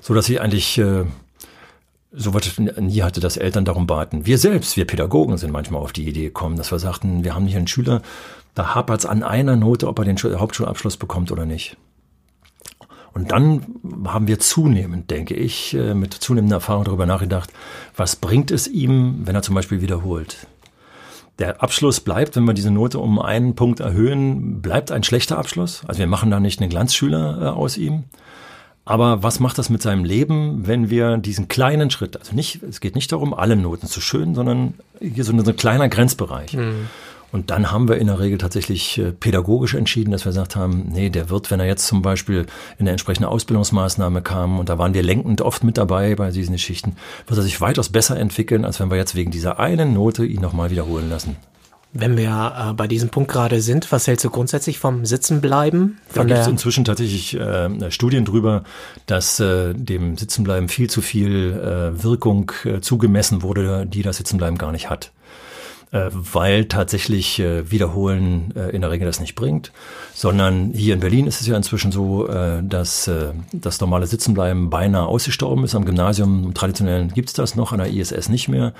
so 0.02 0.14
dass 0.14 0.30
ich 0.30 0.40
eigentlich 0.40 0.78
äh, 0.78 1.04
so 2.14 2.34
was 2.34 2.58
nie 2.58 3.02
hatte, 3.02 3.20
dass 3.20 3.38
Eltern 3.38 3.66
darum 3.66 3.88
baten. 3.88 4.26
Wir 4.26 4.38
selbst, 4.38 4.78
wir 4.78 4.86
Pädagogen, 4.86 5.38
sind 5.38 5.52
manchmal 5.52 5.82
auf 5.82 5.92
die 5.92 6.08
Idee 6.08 6.26
gekommen, 6.26 6.56
dass 6.56 6.72
wir 6.72 6.80
sagten, 6.80 7.24
wir 7.24 7.36
haben 7.36 7.46
nicht 7.46 7.58
einen 7.58 7.68
Schüler, 7.68 8.02
da 8.56 8.76
hapert 8.76 9.00
es 9.00 9.06
an 9.06 9.24
einer 9.24 9.56
Note, 9.56 9.88
ob 9.88 10.00
er 10.00 10.06
den 10.06 10.18
Hauptschulabschluss 10.18 10.98
bekommt 10.98 11.32
oder 11.32 11.46
nicht. 11.46 11.76
Und 13.14 13.32
dann 13.32 13.64
haben 14.08 14.28
wir 14.28 14.40
zunehmend, 14.40 15.12
denke 15.12 15.36
ich, 15.36 15.76
äh, 15.76 15.94
mit 15.94 16.14
zunehmender 16.14 16.58
Erfahrung 16.58 16.86
darüber 16.86 17.06
nachgedacht, 17.06 17.52
was 17.96 18.16
bringt 18.16 18.50
es 18.50 18.68
ihm, 18.68 19.22
wenn 19.26 19.36
er 19.36 19.44
zum 19.44 19.56
Beispiel 19.56 19.82
wiederholt. 19.82 20.48
Der 21.40 21.62
Abschluss 21.64 22.00
bleibt, 22.00 22.36
wenn 22.36 22.46
wir 22.46 22.54
diese 22.54 22.72
Note 22.72 23.00
um 23.00 23.20
einen 23.20 23.56
Punkt 23.56 23.80
erhöhen, 23.80 24.62
bleibt 24.62 24.92
ein 24.92 25.04
schlechter 25.04 25.38
Abschluss. 25.38 25.84
Also 25.88 26.00
wir 26.00 26.08
machen 26.08 26.32
da 26.32 26.40
nicht 26.40 26.60
einen 26.62 26.70
Glanzschüler 26.70 27.42
äh, 27.42 27.46
aus 27.48 27.78
ihm. 27.78 28.04
Aber 28.86 29.24
was 29.24 29.40
macht 29.40 29.58
das 29.58 29.70
mit 29.70 29.82
seinem 29.82 30.04
Leben, 30.04 30.68
wenn 30.68 30.90
wir 30.90 31.18
diesen 31.18 31.48
kleinen 31.48 31.90
Schritt, 31.90 32.18
also 32.18 32.36
nicht, 32.36 32.62
es 32.64 32.82
geht 32.82 32.96
nicht 32.96 33.12
darum, 33.12 33.34
alle 33.34 33.56
Noten 33.56 33.88
zu 33.88 34.02
schön, 34.02 34.36
sondern 34.36 34.74
hier 35.00 35.24
so 35.24 35.32
ein, 35.32 35.44
so 35.44 35.52
ein 35.52 35.58
kleiner 35.58 35.88
Grenzbereich. 35.88 36.54
Mhm. 36.54 36.88
Und 37.34 37.50
dann 37.50 37.72
haben 37.72 37.88
wir 37.88 37.98
in 37.98 38.06
der 38.06 38.20
Regel 38.20 38.38
tatsächlich 38.38 39.00
äh, 39.00 39.12
pädagogisch 39.12 39.74
entschieden, 39.74 40.12
dass 40.12 40.24
wir 40.24 40.30
gesagt 40.30 40.56
haben, 40.56 40.86
nee, 40.92 41.10
der 41.10 41.32
wird, 41.32 41.50
wenn 41.50 41.60
er 41.60 41.66
jetzt 41.66 41.88
zum 41.88 42.04
Beispiel 42.04 42.42
in 42.78 42.82
eine 42.82 42.92
entsprechende 42.92 43.28
Ausbildungsmaßnahme 43.28 44.22
kam, 44.22 44.60
und 44.60 44.70
da 44.70 44.78
waren 44.78 44.94
wir 44.94 45.02
lenkend 45.02 45.42
oft 45.42 45.64
mit 45.64 45.80
dabei 45.80 46.14
bei 46.14 46.30
diesen 46.30 46.54
Geschichten, 46.54 46.96
wird 47.26 47.40
er 47.40 47.42
sich 47.42 47.60
weitaus 47.60 47.90
besser 47.90 48.20
entwickeln, 48.20 48.64
als 48.66 48.80
wenn 48.80 48.92
wir 48.92 48.98
jetzt 48.98 49.16
wegen 49.16 49.32
dieser 49.32 49.60
einen 49.60 49.96
Note 49.96 50.26
ihn 50.26 50.42
nochmal 50.42 50.70
wiederholen 50.70 51.10
lassen. 51.10 51.36
Wenn 51.92 52.18
wir 52.18 52.70
äh, 52.70 52.74
bei 52.74 52.86
diesem 52.86 53.10
Punkt 53.10 53.32
gerade 53.32 53.62
sind, 53.62 53.92
was 53.92 54.06
hältst 54.06 54.24
du 54.26 54.30
grundsätzlich 54.30 54.78
vom 54.78 55.04
Sitzenbleiben? 55.04 55.98
Von 56.10 56.28
da 56.28 56.36
gibt 56.36 56.40
es 56.40 56.48
inzwischen 56.48 56.86
tatsächlich 56.86 57.36
äh, 57.40 57.90
Studien 57.90 58.26
drüber, 58.26 58.64
dass 59.08 59.40
äh, 59.40 59.74
dem 59.74 60.18
Sitzenbleiben 60.18 60.70
viel 60.70 60.88
zu 60.88 61.02
viel 61.02 61.52
äh, 61.52 62.04
Wirkung 62.04 62.52
äh, 62.64 62.80
zugemessen 62.80 63.42
wurde, 63.42 63.88
die 63.88 64.04
das 64.04 64.18
Sitzenbleiben 64.18 64.60
gar 64.60 64.72
nicht 64.72 64.92
hat 64.92 65.12
weil 65.94 66.66
tatsächlich 66.66 67.40
äh, 67.40 67.70
Wiederholen 67.70 68.52
äh, 68.56 68.76
in 68.76 68.82
der 68.82 68.90
Regel 68.90 69.06
das 69.06 69.20
nicht 69.20 69.36
bringt, 69.36 69.72
sondern 70.16 70.72
hier 70.74 70.96
in 70.96 71.00
Berlin 71.00 71.28
ist 71.28 71.40
es 71.40 71.46
ja 71.46 71.56
inzwischen 71.56 71.92
so, 71.92 72.28
äh, 72.28 72.64
dass 72.64 73.08
äh, 73.08 73.34
das 73.52 73.80
normale 73.80 74.08
Sitzenbleiben 74.08 74.72
beinahe 74.72 75.06
ausgestorben 75.06 75.64
ist. 75.64 75.76
Am 75.76 75.86
Gymnasium 75.86 76.46
im 76.46 76.54
traditionellen 76.56 77.14
gibt's 77.14 77.34
das 77.34 77.56
noch, 77.56 77.74
an 77.74 77.78
der 77.78 77.92
ISS 77.92 78.30
nicht 78.30 78.48
mehr. 78.48 78.74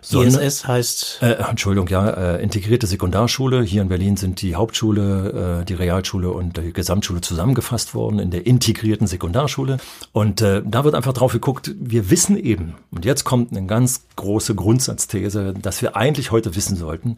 Sondern, 0.00 0.40
ISS 0.40 0.68
heißt? 0.68 1.18
Äh, 1.22 1.32
Entschuldigung, 1.48 1.88
ja, 1.88 2.08
äh, 2.08 2.42
integrierte 2.42 2.86
Sekundarschule. 2.86 3.62
Hier 3.62 3.82
in 3.82 3.88
Berlin 3.88 4.16
sind 4.16 4.40
die 4.40 4.54
Hauptschule, 4.54 5.62
äh, 5.62 5.64
die 5.64 5.74
Realschule 5.74 6.30
und 6.30 6.56
die 6.56 6.72
Gesamtschule 6.72 7.20
zusammengefasst 7.20 7.94
worden 7.96 8.20
in 8.20 8.30
der 8.30 8.46
integrierten 8.46 9.08
Sekundarschule. 9.08 9.78
Und 10.12 10.40
äh, 10.40 10.62
da 10.64 10.84
wird 10.84 10.94
einfach 10.94 11.14
drauf 11.14 11.32
geguckt, 11.32 11.74
wir 11.80 12.10
wissen 12.10 12.36
eben, 12.36 12.74
und 12.92 13.04
jetzt 13.04 13.24
kommt 13.24 13.50
eine 13.50 13.66
ganz 13.66 14.04
große 14.14 14.54
Grundsatzthese, 14.54 15.54
dass 15.60 15.82
wir 15.82 15.96
eigentlich 15.96 16.30
heute 16.30 16.54
wissen 16.54 16.59
sollten, 16.60 17.16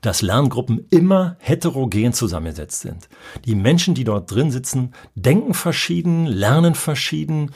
dass 0.00 0.22
Lerngruppen 0.22 0.86
immer 0.90 1.36
heterogen 1.38 2.12
zusammengesetzt 2.12 2.80
sind. 2.80 3.08
Die 3.44 3.54
Menschen, 3.54 3.94
die 3.94 4.04
dort 4.04 4.30
drin 4.30 4.50
sitzen, 4.50 4.92
denken 5.14 5.54
verschieden, 5.54 6.26
lernen 6.26 6.74
verschieden 6.74 7.50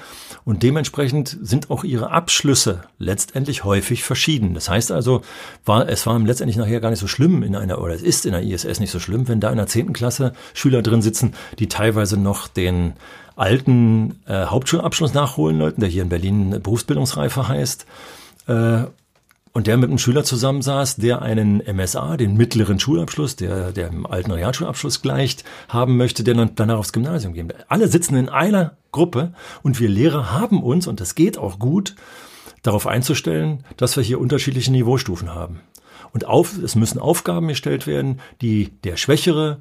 und 0.44 0.62
dementsprechend 0.62 1.36
sind 1.40 1.70
auch 1.70 1.84
ihre 1.84 2.10
Abschlüsse 2.10 2.82
letztendlich 2.98 3.64
häufig 3.64 4.04
verschieden. 4.04 4.54
Das 4.54 4.68
heißt 4.68 4.92
also, 4.92 5.22
war, 5.64 5.88
es 5.88 6.06
war 6.06 6.18
letztendlich 6.18 6.56
nachher 6.56 6.80
gar 6.80 6.90
nicht 6.90 7.00
so 7.00 7.06
schlimm 7.06 7.42
in 7.42 7.56
einer, 7.56 7.80
oder 7.80 7.94
es 7.94 8.02
ist 8.02 8.26
in 8.26 8.32
der 8.32 8.42
ISS 8.42 8.80
nicht 8.80 8.90
so 8.90 8.98
schlimm, 8.98 9.28
wenn 9.28 9.40
da 9.40 9.50
in 9.50 9.56
der 9.56 9.66
zehnten 9.66 9.92
Klasse 9.92 10.32
Schüler 10.54 10.82
drin 10.82 11.02
sitzen, 11.02 11.34
die 11.58 11.68
teilweise 11.68 12.16
noch 12.16 12.48
den 12.48 12.94
alten 13.36 14.20
äh, 14.26 14.46
Hauptschulabschluss 14.46 15.14
nachholen 15.14 15.58
Leuten, 15.58 15.80
der 15.80 15.88
hier 15.88 16.02
in 16.02 16.08
Berlin 16.08 16.60
Berufsbildungsreife 16.60 17.46
heißt, 17.46 17.86
äh, 18.48 18.84
und 19.52 19.66
der 19.66 19.76
mit 19.76 19.88
einem 19.88 19.98
Schüler 19.98 20.24
zusammensaß, 20.24 20.96
der 20.96 21.22
einen 21.22 21.58
MSA, 21.58 22.16
den 22.16 22.36
mittleren 22.36 22.78
Schulabschluss, 22.78 23.36
der 23.36 23.74
im 23.76 24.06
alten 24.06 24.30
Realschulabschluss 24.30 25.02
gleicht, 25.02 25.44
haben 25.68 25.96
möchte, 25.96 26.24
der 26.24 26.34
dann 26.34 26.52
danach 26.54 26.78
aufs 26.78 26.92
Gymnasium 26.92 27.34
gehen. 27.34 27.52
Alle 27.68 27.88
sitzen 27.88 28.16
in 28.16 28.28
einer 28.28 28.76
Gruppe 28.92 29.32
und 29.62 29.80
wir 29.80 29.88
Lehrer 29.88 30.32
haben 30.32 30.62
uns, 30.62 30.86
und 30.86 31.00
das 31.00 31.14
geht 31.14 31.38
auch 31.38 31.58
gut, 31.58 31.94
darauf 32.62 32.86
einzustellen, 32.86 33.64
dass 33.76 33.96
wir 33.96 34.02
hier 34.02 34.20
unterschiedliche 34.20 34.72
Niveaustufen 34.72 35.34
haben. 35.34 35.60
Und 36.12 36.26
auf, 36.26 36.56
es 36.58 36.74
müssen 36.74 36.98
Aufgaben 36.98 37.48
gestellt 37.48 37.86
werden, 37.86 38.20
die 38.40 38.70
der 38.82 38.96
Schwächere 38.96 39.60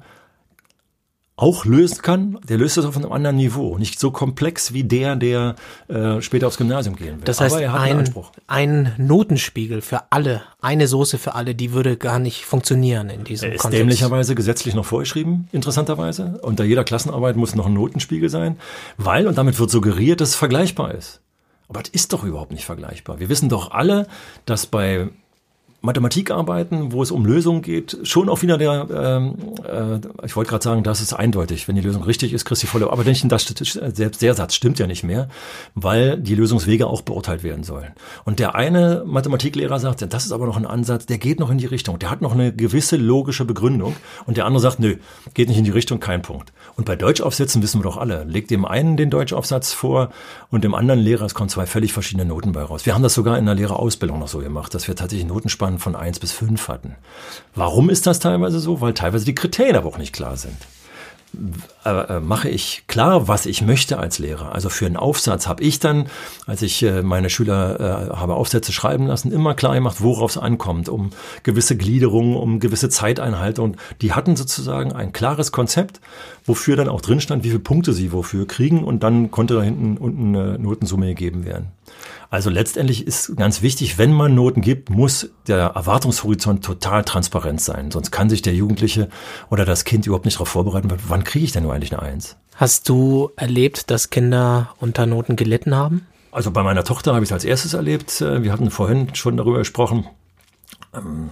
auch 1.38 1.64
lösen 1.64 2.02
kann, 2.02 2.36
der 2.48 2.58
löst 2.58 2.76
das 2.76 2.84
auf 2.84 2.96
einem 2.96 3.12
anderen 3.12 3.36
Niveau. 3.36 3.78
Nicht 3.78 4.00
so 4.00 4.10
komplex 4.10 4.72
wie 4.72 4.82
der, 4.82 5.14
der 5.14 5.54
äh, 5.86 6.20
später 6.20 6.48
aufs 6.48 6.58
Gymnasium 6.58 6.96
gehen 6.96 7.18
will. 7.18 7.24
Das 7.24 7.40
heißt, 7.40 7.54
ein, 7.54 8.12
ein 8.48 8.92
Notenspiegel 8.98 9.80
für 9.80 10.10
alle, 10.10 10.42
eine 10.60 10.88
Soße 10.88 11.16
für 11.16 11.36
alle, 11.36 11.54
die 11.54 11.72
würde 11.72 11.96
gar 11.96 12.18
nicht 12.18 12.44
funktionieren 12.44 13.08
in 13.08 13.22
diesem 13.22 13.50
er 13.50 13.54
ist 13.54 13.62
Kontext. 13.62 13.80
dämlicherweise 13.80 14.34
gesetzlich 14.34 14.74
noch 14.74 14.84
vorgeschrieben, 14.84 15.48
interessanterweise. 15.52 16.40
Unter 16.42 16.64
jeder 16.64 16.82
Klassenarbeit 16.82 17.36
muss 17.36 17.54
noch 17.54 17.66
ein 17.66 17.74
Notenspiegel 17.74 18.28
sein, 18.28 18.58
weil, 18.96 19.28
und 19.28 19.38
damit 19.38 19.60
wird 19.60 19.70
suggeriert, 19.70 20.20
dass 20.20 20.30
es 20.30 20.34
vergleichbar 20.34 20.92
ist. 20.92 21.20
Aber 21.68 21.82
das 21.82 21.90
ist 21.90 22.12
doch 22.12 22.24
überhaupt 22.24 22.50
nicht 22.50 22.64
vergleichbar. 22.64 23.20
Wir 23.20 23.28
wissen 23.28 23.48
doch 23.48 23.70
alle, 23.70 24.08
dass 24.44 24.66
bei 24.66 25.08
Mathematikarbeiten, 25.80 26.90
wo 26.90 27.02
es 27.04 27.12
um 27.12 27.24
Lösungen 27.24 27.62
geht, 27.62 27.98
schon 28.02 28.28
auch 28.28 28.42
wieder 28.42 28.58
der, 28.58 28.88
ähm, 28.92 29.36
äh, 29.64 30.26
ich 30.26 30.34
wollte 30.34 30.50
gerade 30.50 30.64
sagen, 30.64 30.82
das 30.82 31.00
ist 31.00 31.12
eindeutig. 31.12 31.68
Wenn 31.68 31.76
die 31.76 31.82
Lösung 31.82 32.02
richtig 32.02 32.32
ist, 32.32 32.44
kriegst 32.44 32.64
du 32.64 32.66
die 32.66 32.70
volle, 32.70 32.90
aber 32.90 33.04
nicht 33.04 33.30
das, 33.30 33.46
selbst 33.46 34.20
der 34.20 34.34
Satz 34.34 34.54
stimmt 34.54 34.80
ja 34.80 34.88
nicht 34.88 35.04
mehr, 35.04 35.28
weil 35.76 36.18
die 36.18 36.34
Lösungswege 36.34 36.88
auch 36.88 37.02
beurteilt 37.02 37.44
werden 37.44 37.62
sollen. 37.62 37.92
Und 38.24 38.40
der 38.40 38.56
eine 38.56 39.04
Mathematiklehrer 39.06 39.78
sagt, 39.78 40.12
das 40.12 40.26
ist 40.26 40.32
aber 40.32 40.46
noch 40.46 40.56
ein 40.56 40.66
Ansatz, 40.66 41.06
der 41.06 41.18
geht 41.18 41.38
noch 41.38 41.50
in 41.50 41.58
die 41.58 41.66
Richtung, 41.66 42.00
der 42.00 42.10
hat 42.10 42.22
noch 42.22 42.32
eine 42.32 42.52
gewisse 42.52 42.96
logische 42.96 43.44
Begründung. 43.44 43.94
Und 44.26 44.36
der 44.36 44.46
andere 44.46 44.60
sagt, 44.60 44.80
nö, 44.80 44.96
geht 45.34 45.48
nicht 45.48 45.58
in 45.58 45.64
die 45.64 45.70
Richtung, 45.70 46.00
kein 46.00 46.22
Punkt. 46.22 46.52
Und 46.74 46.86
bei 46.86 46.96
Deutschaufsätzen 46.96 47.62
wissen 47.62 47.78
wir 47.78 47.84
doch 47.84 47.98
alle, 47.98 48.24
legt 48.24 48.50
dem 48.50 48.64
einen 48.64 48.96
den 48.96 49.10
Deutschaufsatz 49.10 49.72
vor 49.72 50.10
und 50.50 50.64
dem 50.64 50.74
anderen 50.74 50.98
Lehrer, 50.98 51.24
es 51.24 51.34
kommen 51.34 51.48
zwei 51.48 51.66
völlig 51.66 51.92
verschiedene 51.92 52.24
Noten 52.24 52.50
bei 52.50 52.62
raus. 52.62 52.84
Wir 52.84 52.94
haben 52.94 53.04
das 53.04 53.14
sogar 53.14 53.38
in 53.38 53.46
der 53.46 53.54
Lehrerausbildung 53.54 54.18
noch 54.18 54.26
so 54.26 54.38
gemacht, 54.38 54.74
dass 54.74 54.88
wir 54.88 54.96
tatsächlich 54.96 55.28
Notenspannung 55.28 55.67
Abspann 55.68 55.78
von 55.78 55.96
eins 55.96 56.18
bis 56.18 56.32
fünf 56.32 56.68
hatten. 56.68 56.96
Warum 57.54 57.90
ist 57.90 58.06
das 58.06 58.18
teilweise 58.18 58.58
so? 58.58 58.80
Weil 58.80 58.94
teilweise 58.94 59.24
die 59.24 59.34
Kriterien 59.34 59.76
aber 59.76 59.88
auch 59.88 59.98
nicht 59.98 60.14
klar 60.14 60.36
sind. 60.36 60.56
Äh, 61.84 62.20
mache 62.20 62.48
ich 62.48 62.84
klar, 62.86 63.28
was 63.28 63.44
ich 63.44 63.60
möchte 63.60 63.98
als 63.98 64.18
Lehrer. 64.18 64.52
Also 64.54 64.70
für 64.70 64.86
einen 64.86 64.96
Aufsatz 64.96 65.46
habe 65.46 65.62
ich 65.62 65.78
dann, 65.78 66.06
als 66.46 66.62
ich 66.62 66.82
äh, 66.82 67.02
meine 67.02 67.28
Schüler 67.28 68.10
äh, 68.12 68.16
habe 68.16 68.34
Aufsätze 68.34 68.72
schreiben 68.72 69.06
lassen, 69.06 69.30
immer 69.30 69.52
klar 69.52 69.74
gemacht, 69.74 69.98
worauf 70.00 70.30
es 70.30 70.38
ankommt, 70.38 70.88
um 70.88 71.10
gewisse 71.42 71.76
Gliederungen, 71.76 72.34
um 72.34 72.60
gewisse 72.60 72.88
Zeiteinhaltung. 72.88 73.76
Die 74.00 74.14
hatten 74.14 74.36
sozusagen 74.36 74.92
ein 74.92 75.12
klares 75.12 75.52
Konzept, 75.52 76.00
wofür 76.46 76.76
dann 76.76 76.88
auch 76.88 77.02
drin 77.02 77.20
stand, 77.20 77.44
wie 77.44 77.50
viele 77.50 77.60
Punkte 77.60 77.92
sie 77.92 78.10
wofür 78.10 78.46
kriegen 78.46 78.82
und 78.82 79.02
dann 79.02 79.30
konnte 79.30 79.54
da 79.54 79.62
hinten 79.62 79.98
unten 79.98 80.34
eine 80.34 80.58
Notensumme 80.58 81.08
gegeben 81.08 81.44
werden. 81.44 81.72
Also 82.30 82.50
letztendlich 82.50 83.06
ist 83.06 83.36
ganz 83.36 83.62
wichtig, 83.62 83.96
wenn 83.96 84.12
man 84.12 84.34
Noten 84.34 84.60
gibt, 84.60 84.90
muss 84.90 85.30
der 85.46 85.58
Erwartungshorizont 85.58 86.64
total 86.64 87.04
transparent 87.04 87.60
sein. 87.60 87.90
Sonst 87.90 88.10
kann 88.10 88.28
sich 88.28 88.42
der 88.42 88.54
Jugendliche 88.54 89.08
oder 89.50 89.64
das 89.64 89.84
Kind 89.84 90.06
überhaupt 90.06 90.26
nicht 90.26 90.36
darauf 90.36 90.48
vorbereiten, 90.48 90.92
wann 91.08 91.24
kriege 91.24 91.44
ich 91.44 91.52
denn 91.52 91.62
nur 91.62 91.72
eigentlich 91.72 91.92
eine 91.92 92.02
Eins. 92.02 92.36
Hast 92.56 92.88
du 92.88 93.30
erlebt, 93.36 93.90
dass 93.90 94.10
Kinder 94.10 94.74
unter 94.78 95.06
Noten 95.06 95.36
gelitten 95.36 95.74
haben? 95.74 96.06
Also 96.30 96.50
bei 96.50 96.62
meiner 96.62 96.84
Tochter 96.84 97.14
habe 97.14 97.24
ich 97.24 97.30
es 97.30 97.32
als 97.32 97.44
erstes 97.44 97.72
erlebt. 97.72 98.20
Äh, 98.20 98.42
wir 98.42 98.52
hatten 98.52 98.70
vorhin 98.70 99.14
schon 99.14 99.36
darüber 99.36 99.58
gesprochen, 99.58 100.06
ähm, 100.94 101.30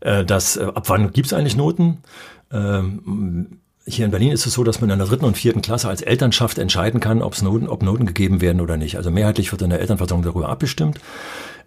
äh, 0.00 0.24
dass 0.24 0.56
äh, 0.56 0.64
ab 0.64 0.88
wann 0.88 1.12
gibt 1.12 1.26
es 1.26 1.32
eigentlich 1.32 1.56
Noten? 1.56 1.98
Ähm, 2.52 3.60
hier 3.86 4.04
in 4.04 4.10
Berlin 4.10 4.32
ist 4.32 4.46
es 4.46 4.54
so, 4.54 4.64
dass 4.64 4.80
man 4.80 4.90
in 4.90 4.98
der 4.98 5.08
dritten 5.08 5.24
und 5.24 5.36
vierten 5.36 5.62
Klasse 5.62 5.88
als 5.88 6.02
Elternschaft 6.02 6.58
entscheiden 6.58 7.00
kann, 7.00 7.22
ob 7.22 7.40
Noten, 7.42 7.68
ob 7.68 7.82
Noten 7.82 8.06
gegeben 8.06 8.40
werden 8.40 8.60
oder 8.60 8.76
nicht. 8.76 8.96
Also 8.96 9.10
mehrheitlich 9.10 9.50
wird 9.50 9.62
in 9.62 9.70
der 9.70 9.80
Elternversammlung 9.80 10.24
darüber 10.24 10.48
abgestimmt. 10.48 11.00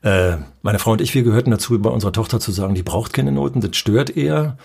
Äh, 0.01 0.37
meine 0.61 0.79
Frau 0.79 0.91
und 0.91 1.01
ich, 1.01 1.13
wir 1.13 1.23
gehörten 1.23 1.51
dazu, 1.51 1.77
bei 1.79 1.89
unserer 1.89 2.13
Tochter 2.13 2.39
zu 2.39 2.51
sagen, 2.51 2.75
die 2.75 2.83
braucht 2.83 3.11
keine 3.11 3.31
Noten, 3.31 3.59
das 3.61 3.75
stört 3.75 4.15
eher. 4.15 4.57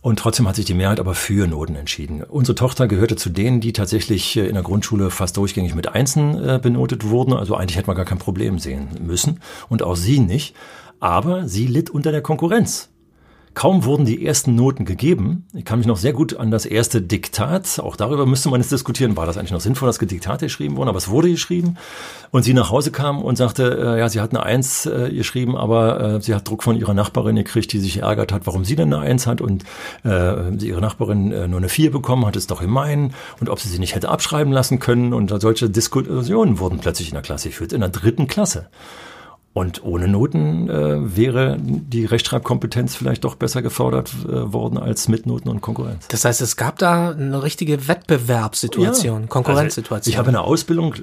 Und 0.00 0.20
trotzdem 0.20 0.46
hat 0.46 0.56
sich 0.56 0.64
die 0.64 0.74
Mehrheit 0.74 1.00
aber 1.00 1.14
für 1.14 1.46
Noten 1.46 1.74
entschieden. 1.74 2.22
Unsere 2.22 2.54
Tochter 2.54 2.86
gehörte 2.86 3.16
zu 3.16 3.30
denen, 3.30 3.60
die 3.60 3.72
tatsächlich 3.72 4.36
äh, 4.36 4.46
in 4.46 4.54
der 4.54 4.62
Grundschule 4.62 5.10
fast 5.10 5.36
durchgängig 5.36 5.74
mit 5.74 5.88
Einsen 5.88 6.42
äh, 6.42 6.58
benotet 6.62 7.04
wurden. 7.08 7.34
Also 7.34 7.54
eigentlich 7.56 7.76
hätte 7.76 7.88
man 7.88 7.96
gar 7.96 8.06
kein 8.06 8.18
Problem 8.18 8.58
sehen 8.58 8.88
müssen. 9.04 9.40
Und 9.68 9.82
auch 9.82 9.96
sie 9.96 10.20
nicht. 10.20 10.54
Aber 11.00 11.48
sie 11.48 11.66
litt 11.66 11.90
unter 11.90 12.12
der 12.12 12.22
Konkurrenz. 12.22 12.88
Kaum 13.58 13.84
wurden 13.84 14.04
die 14.04 14.24
ersten 14.24 14.54
Noten 14.54 14.84
gegeben. 14.84 15.44
Ich 15.52 15.64
kann 15.64 15.80
mich 15.80 15.88
noch 15.88 15.96
sehr 15.96 16.12
gut 16.12 16.36
an 16.36 16.52
das 16.52 16.64
erste 16.64 17.02
Diktat, 17.02 17.80
auch 17.80 17.96
darüber 17.96 18.24
müsste 18.24 18.50
man 18.50 18.60
jetzt 18.60 18.70
diskutieren, 18.70 19.16
war 19.16 19.26
das 19.26 19.36
eigentlich 19.36 19.50
noch 19.50 19.60
sinnvoll, 19.60 19.88
dass 19.88 19.98
Diktate 19.98 20.46
geschrieben 20.46 20.76
wurden, 20.76 20.88
aber 20.88 20.98
es 20.98 21.08
wurde 21.08 21.28
geschrieben. 21.28 21.76
Und 22.30 22.44
sie 22.44 22.54
nach 22.54 22.70
Hause 22.70 22.92
kam 22.92 23.20
und 23.20 23.34
sagte, 23.34 23.96
äh, 23.96 23.98
ja, 23.98 24.08
sie 24.08 24.20
hat 24.20 24.30
eine 24.30 24.44
Eins 24.44 24.86
äh, 24.86 25.10
geschrieben, 25.12 25.56
aber 25.56 26.00
äh, 26.00 26.20
sie 26.20 26.36
hat 26.36 26.46
Druck 26.46 26.62
von 26.62 26.76
ihrer 26.76 26.94
Nachbarin 26.94 27.34
gekriegt, 27.34 27.72
die 27.72 27.80
sich 27.80 28.02
ärgert 28.02 28.30
hat, 28.30 28.46
warum 28.46 28.64
sie 28.64 28.76
denn 28.76 28.94
eine 28.94 29.02
Eins 29.02 29.26
hat 29.26 29.40
und 29.40 29.64
äh, 30.04 30.54
ihre 30.64 30.80
Nachbarin 30.80 31.32
äh, 31.32 31.48
nur 31.48 31.58
eine 31.58 31.68
Vier 31.68 31.90
bekommen 31.90 32.26
hat, 32.26 32.36
ist 32.36 32.52
doch 32.52 32.60
gemein 32.60 33.12
und 33.40 33.48
ob 33.48 33.58
sie 33.58 33.68
sie 33.68 33.80
nicht 33.80 33.96
hätte 33.96 34.08
abschreiben 34.08 34.52
lassen 34.52 34.78
können 34.78 35.12
und 35.12 35.34
solche 35.40 35.68
Diskussionen 35.68 36.60
wurden 36.60 36.78
plötzlich 36.78 37.08
in 37.08 37.14
der 37.14 37.22
Klasse 37.22 37.48
geführt, 37.48 37.72
in 37.72 37.80
der 37.80 37.90
dritten 37.90 38.28
Klasse. 38.28 38.68
Und 39.54 39.82
ohne 39.82 40.06
Noten 40.06 40.70
äh, 40.70 41.16
wäre 41.16 41.56
die 41.58 42.04
Rechtschreibkompetenz 42.04 42.94
vielleicht 42.94 43.24
doch 43.24 43.34
besser 43.34 43.60
gefordert 43.60 44.12
äh, 44.24 44.52
worden 44.52 44.78
als 44.78 45.08
mit 45.08 45.26
Noten 45.26 45.48
und 45.48 45.60
Konkurrenz. 45.62 46.06
Das 46.08 46.24
heißt, 46.24 46.40
es 46.40 46.56
gab 46.56 46.78
da 46.78 47.10
eine 47.10 47.42
richtige 47.42 47.88
Wettbewerbssituation, 47.88 49.22
ja. 49.22 49.26
Konkurrenzsituation. 49.26 49.98
Also 49.98 50.10
ich 50.10 50.18
habe 50.18 50.28
in 50.28 50.34
der 50.34 50.44
Ausbildung 50.44 50.94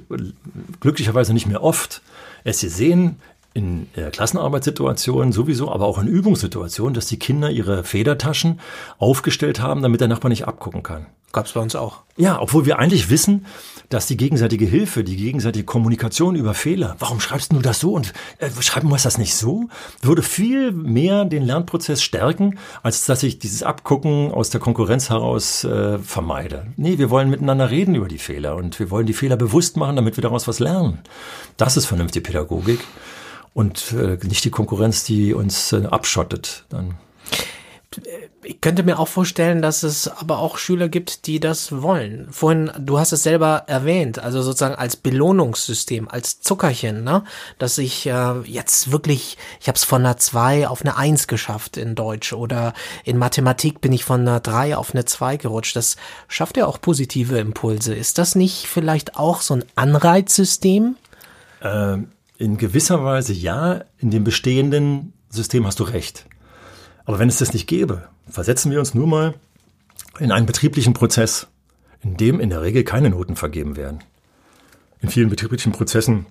glücklicherweise 0.80 1.34
nicht 1.34 1.46
mehr 1.46 1.62
oft 1.62 2.02
es 2.44 2.60
gesehen, 2.60 3.16
in 3.52 3.88
äh, 3.96 4.10
Klassenarbeitssituationen 4.10 5.32
sowieso, 5.32 5.72
aber 5.72 5.86
auch 5.86 5.98
in 5.98 6.06
Übungssituationen, 6.06 6.92
dass 6.92 7.06
die 7.06 7.18
Kinder 7.18 7.50
ihre 7.50 7.84
Federtaschen 7.84 8.60
aufgestellt 8.98 9.60
haben, 9.60 9.80
damit 9.80 10.02
der 10.02 10.08
Nachbar 10.08 10.28
nicht 10.28 10.46
abgucken 10.46 10.82
kann. 10.82 11.06
Gab's 11.32 11.52
bei 11.52 11.60
uns 11.60 11.74
auch. 11.74 12.02
Ja, 12.16 12.40
obwohl 12.40 12.66
wir 12.66 12.78
eigentlich 12.78 13.08
wissen, 13.08 13.46
dass 13.88 14.06
die 14.06 14.16
gegenseitige 14.16 14.66
Hilfe, 14.66 15.04
die 15.04 15.16
gegenseitige 15.16 15.64
Kommunikation 15.64 16.36
über 16.36 16.54
Fehler, 16.54 16.96
warum 16.98 17.20
schreibst 17.20 17.52
du 17.52 17.60
das 17.60 17.80
so 17.80 17.92
und 17.92 18.12
äh, 18.38 18.50
schreiben 18.60 18.88
wir 18.88 18.96
das 18.96 19.18
nicht 19.18 19.34
so, 19.34 19.68
würde 20.02 20.22
viel 20.22 20.72
mehr 20.72 21.24
den 21.24 21.42
Lernprozess 21.42 22.02
stärken, 22.02 22.58
als 22.82 23.06
dass 23.06 23.22
ich 23.22 23.38
dieses 23.38 23.62
Abgucken 23.62 24.32
aus 24.32 24.50
der 24.50 24.60
Konkurrenz 24.60 25.10
heraus 25.10 25.64
äh, 25.64 25.98
vermeide. 25.98 26.66
Nee, 26.76 26.98
wir 26.98 27.10
wollen 27.10 27.30
miteinander 27.30 27.70
reden 27.70 27.94
über 27.94 28.08
die 28.08 28.18
Fehler 28.18 28.56
und 28.56 28.78
wir 28.78 28.90
wollen 28.90 29.06
die 29.06 29.12
Fehler 29.12 29.36
bewusst 29.36 29.76
machen, 29.76 29.96
damit 29.96 30.16
wir 30.16 30.22
daraus 30.22 30.48
was 30.48 30.58
lernen. 30.58 30.98
Das 31.56 31.76
ist 31.76 31.86
vernünftige 31.86 32.22
Pädagogik 32.22 32.80
und 33.54 33.92
äh, 33.92 34.18
nicht 34.26 34.44
die 34.44 34.50
Konkurrenz, 34.50 35.04
die 35.04 35.32
uns 35.32 35.72
äh, 35.72 35.86
abschottet. 35.86 36.64
Dann. 36.68 36.94
Ich 38.42 38.60
könnte 38.60 38.82
mir 38.82 38.98
auch 38.98 39.08
vorstellen, 39.08 39.62
dass 39.62 39.82
es 39.82 40.08
aber 40.08 40.38
auch 40.38 40.58
Schüler 40.58 40.88
gibt, 40.88 41.26
die 41.26 41.40
das 41.40 41.82
wollen. 41.82 42.28
Vorhin, 42.30 42.70
du 42.78 42.98
hast 42.98 43.12
es 43.12 43.22
selber 43.22 43.64
erwähnt, 43.66 44.18
also 44.18 44.42
sozusagen 44.42 44.74
als 44.74 44.96
Belohnungssystem, 44.96 46.08
als 46.08 46.40
Zuckerchen, 46.40 47.04
ne? 47.04 47.24
Dass 47.58 47.78
ich 47.78 48.06
äh, 48.06 48.40
jetzt 48.44 48.92
wirklich, 48.92 49.38
ich 49.60 49.68
habe 49.68 49.76
es 49.76 49.84
von 49.84 50.04
einer 50.04 50.16
2 50.16 50.68
auf 50.68 50.82
eine 50.82 50.96
1 50.96 51.26
geschafft 51.26 51.76
in 51.76 51.94
Deutsch 51.94 52.32
oder 52.32 52.72
in 53.04 53.18
Mathematik 53.18 53.80
bin 53.80 53.92
ich 53.92 54.04
von 54.04 54.20
einer 54.20 54.40
3 54.40 54.76
auf 54.76 54.94
eine 54.94 55.04
2 55.04 55.36
gerutscht. 55.36 55.76
Das 55.76 55.96
schafft 56.28 56.56
ja 56.56 56.66
auch 56.66 56.80
positive 56.80 57.38
Impulse. 57.38 57.94
Ist 57.94 58.18
das 58.18 58.34
nicht 58.34 58.66
vielleicht 58.66 59.16
auch 59.16 59.40
so 59.40 59.54
ein 59.54 59.64
Anreizsystem? 59.74 60.96
Ähm 61.62 62.08
in 62.38 62.58
gewisser 62.58 63.02
Weise 63.04 63.32
ja, 63.32 63.82
in 63.98 64.10
dem 64.10 64.24
bestehenden 64.24 65.12
System 65.30 65.66
hast 65.66 65.80
du 65.80 65.84
recht. 65.84 66.26
Aber 67.06 67.18
wenn 67.18 67.28
es 67.28 67.38
das 67.38 67.52
nicht 67.52 67.66
gäbe, 67.66 68.08
versetzen 68.28 68.70
wir 68.70 68.80
uns 68.80 68.94
nur 68.94 69.06
mal 69.06 69.34
in 70.18 70.32
einen 70.32 70.46
betrieblichen 70.46 70.92
Prozess, 70.92 71.46
in 72.02 72.16
dem 72.16 72.40
in 72.40 72.50
der 72.50 72.62
Regel 72.62 72.84
keine 72.84 73.10
Noten 73.10 73.36
vergeben 73.36 73.76
werden. 73.76 74.00
In 75.00 75.08
vielen 75.08 75.30
betrieblichen 75.30 75.72
Prozessen 75.72 76.26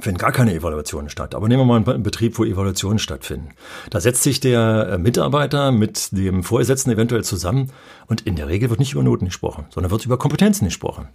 finden 0.00 0.18
gar 0.18 0.32
keine 0.32 0.54
Evaluationen 0.54 1.08
statt. 1.08 1.34
Aber 1.34 1.48
nehmen 1.48 1.60
wir 1.60 1.80
mal 1.80 1.94
einen 1.94 2.02
Betrieb, 2.02 2.38
wo 2.38 2.44
Evaluationen 2.44 2.98
stattfinden. 2.98 3.50
Da 3.90 4.00
setzt 4.00 4.22
sich 4.22 4.40
der 4.40 4.88
äh, 4.92 4.98
Mitarbeiter 4.98 5.72
mit 5.72 6.08
dem 6.12 6.42
Vorgesetzten 6.42 6.90
eventuell 6.90 7.24
zusammen 7.24 7.72
und 8.06 8.22
in 8.22 8.36
der 8.36 8.48
Regel 8.48 8.70
wird 8.70 8.80
nicht 8.80 8.92
über 8.92 9.02
Noten 9.02 9.26
gesprochen, 9.26 9.66
sondern 9.70 9.90
wird 9.90 10.04
über 10.04 10.18
Kompetenzen 10.18 10.66
gesprochen. 10.66 11.08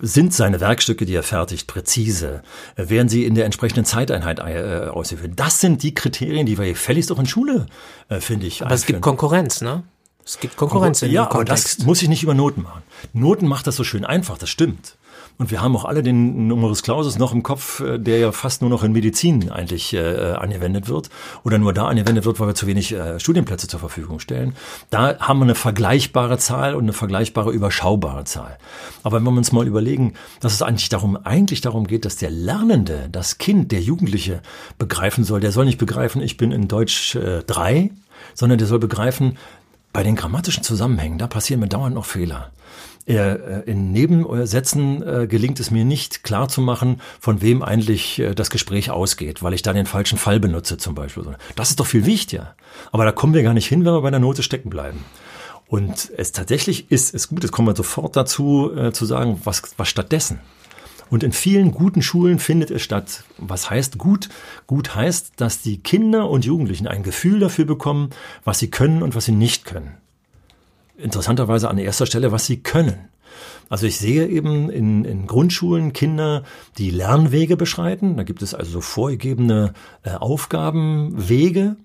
Sind 0.00 0.32
seine 0.32 0.60
Werkstücke, 0.60 1.04
die 1.04 1.14
er 1.14 1.22
fertigt, 1.22 1.66
präzise? 1.66 2.42
Werden 2.76 3.08
sie 3.08 3.24
in 3.24 3.34
der 3.34 3.44
entsprechenden 3.44 3.84
Zeiteinheit 3.84 4.38
äh, 4.38 4.88
ausgeführt? 4.90 5.32
Das 5.36 5.60
sind 5.60 5.82
die 5.82 5.94
Kriterien, 5.94 6.46
die 6.46 6.58
wir 6.58 6.66
gefälligst 6.66 7.12
auch 7.12 7.18
in 7.18 7.26
Schule, 7.26 7.66
äh, 8.08 8.20
finde 8.20 8.46
ich. 8.46 8.62
Aber 8.62 8.70
einführen. 8.70 8.80
es 8.80 8.86
gibt 8.86 9.00
Konkurrenz, 9.02 9.60
ne? 9.60 9.82
Es 10.24 10.40
gibt 10.40 10.56
Konkurrenz 10.56 11.02
in 11.02 11.10
Ja, 11.10 11.30
aber 11.30 11.44
das 11.44 11.80
muss 11.80 12.00
ich 12.00 12.08
nicht 12.08 12.22
über 12.22 12.32
Noten 12.34 12.62
machen. 12.62 12.82
Noten 13.12 13.46
macht 13.46 13.66
das 13.66 13.76
so 13.76 13.84
schön 13.84 14.04
einfach, 14.04 14.38
das 14.38 14.48
stimmt. 14.48 14.96
Und 15.36 15.50
wir 15.50 15.60
haben 15.60 15.74
auch 15.74 15.84
alle 15.84 16.04
den 16.04 16.46
Numerus 16.46 16.84
Clausus 16.84 17.18
noch 17.18 17.32
im 17.32 17.42
Kopf, 17.42 17.80
äh, 17.80 17.98
der 17.98 18.18
ja 18.18 18.32
fast 18.32 18.60
nur 18.60 18.70
noch 18.70 18.84
in 18.84 18.92
Medizin 18.92 19.50
eigentlich 19.50 19.92
äh, 19.92 20.32
angewendet 20.32 20.88
wird 20.88 21.10
oder 21.42 21.58
nur 21.58 21.72
da 21.72 21.88
angewendet 21.88 22.24
wird, 22.24 22.38
weil 22.38 22.46
wir 22.46 22.54
zu 22.54 22.68
wenig 22.68 22.92
äh, 22.92 23.18
Studienplätze 23.18 23.66
zur 23.66 23.80
Verfügung 23.80 24.20
stellen. 24.20 24.54
Da 24.90 25.18
haben 25.18 25.40
wir 25.40 25.44
eine 25.44 25.56
vergleichbare 25.56 26.38
Zahl 26.38 26.76
und 26.76 26.84
eine 26.84 26.92
vergleichbare 26.92 27.50
überschaubare 27.50 28.24
Zahl. 28.24 28.58
Aber 29.02 29.16
wenn 29.16 29.24
wir 29.24 29.30
uns 29.30 29.50
mal 29.50 29.66
überlegen, 29.66 30.14
dass 30.38 30.52
es 30.52 30.62
eigentlich 30.62 30.88
darum, 30.88 31.16
eigentlich 31.16 31.60
darum 31.60 31.88
geht, 31.88 32.04
dass 32.04 32.16
der 32.16 32.30
Lernende, 32.30 33.08
das 33.10 33.38
Kind, 33.38 33.72
der 33.72 33.80
Jugendliche 33.80 34.40
begreifen 34.78 35.24
soll, 35.24 35.40
der 35.40 35.50
soll 35.50 35.64
nicht 35.64 35.78
begreifen, 35.78 36.22
ich 36.22 36.36
bin 36.36 36.52
in 36.52 36.68
Deutsch 36.68 37.16
äh, 37.16 37.42
drei, 37.42 37.90
sondern 38.34 38.58
der 38.58 38.68
soll 38.68 38.78
begreifen, 38.78 39.36
bei 39.92 40.02
den 40.02 40.16
grammatischen 40.16 40.64
Zusammenhängen, 40.64 41.18
da 41.18 41.28
passieren 41.28 41.60
mir 41.60 41.68
dauernd 41.68 41.94
noch 41.94 42.04
Fehler. 42.04 42.50
Äh, 43.06 43.62
in 43.70 43.92
Nebensätzen 43.92 45.02
äh, 45.02 45.26
gelingt 45.26 45.60
es 45.60 45.70
mir 45.70 45.84
nicht 45.84 46.24
klar 46.24 46.48
zu 46.48 46.62
machen, 46.62 47.02
von 47.20 47.42
wem 47.42 47.62
eigentlich 47.62 48.18
äh, 48.18 48.34
das 48.34 48.48
Gespräch 48.48 48.90
ausgeht, 48.90 49.42
weil 49.42 49.52
ich 49.52 49.60
da 49.60 49.74
den 49.74 49.84
falschen 49.84 50.16
Fall 50.16 50.40
benutze 50.40 50.78
zum 50.78 50.94
Beispiel. 50.94 51.24
Das 51.54 51.68
ist 51.68 51.80
doch 51.80 51.86
viel 51.86 52.06
wichtiger. 52.06 52.54
Aber 52.92 53.04
da 53.04 53.12
kommen 53.12 53.34
wir 53.34 53.42
gar 53.42 53.52
nicht 53.52 53.68
hin, 53.68 53.84
wenn 53.84 53.92
wir 53.92 54.00
bei 54.00 54.10
der 54.10 54.20
Note 54.20 54.42
stecken 54.42 54.70
bleiben. 54.70 55.04
Und 55.66 56.12
es 56.16 56.32
tatsächlich 56.32 56.90
ist 56.90 57.14
es 57.14 57.28
gut, 57.28 57.42
jetzt 57.42 57.52
kommen 57.52 57.68
wir 57.68 57.76
sofort 57.76 58.16
dazu 58.16 58.72
äh, 58.74 58.92
zu 58.92 59.04
sagen, 59.04 59.40
was, 59.44 59.62
was 59.76 59.88
stattdessen. 59.88 60.40
Und 61.10 61.22
in 61.22 61.32
vielen 61.32 61.72
guten 61.72 62.00
Schulen 62.00 62.38
findet 62.38 62.70
es 62.70 62.80
statt. 62.80 63.24
Was 63.36 63.68
heißt 63.68 63.98
gut? 63.98 64.30
Gut 64.66 64.94
heißt, 64.94 65.32
dass 65.36 65.60
die 65.60 65.78
Kinder 65.78 66.30
und 66.30 66.46
Jugendlichen 66.46 66.86
ein 66.86 67.02
Gefühl 67.02 67.38
dafür 67.38 67.66
bekommen, 67.66 68.10
was 68.44 68.60
sie 68.60 68.70
können 68.70 69.02
und 69.02 69.14
was 69.14 69.26
sie 69.26 69.32
nicht 69.32 69.66
können 69.66 69.98
interessanterweise 70.96 71.68
an 71.68 71.78
erster 71.78 72.06
Stelle, 72.06 72.32
was 72.32 72.46
sie 72.46 72.62
können. 72.62 73.08
Also 73.68 73.86
ich 73.86 73.98
sehe 73.98 74.28
eben 74.28 74.70
in, 74.70 75.04
in 75.04 75.26
Grundschulen 75.26 75.92
Kinder, 75.92 76.44
die 76.78 76.90
Lernwege 76.90 77.56
beschreiten. 77.56 78.16
Da 78.16 78.22
gibt 78.22 78.42
es 78.42 78.54
also 78.54 78.72
so 78.72 78.80
vorgegebene 78.80 79.72
äh, 80.02 80.10
Aufgabenwege, 80.10 81.76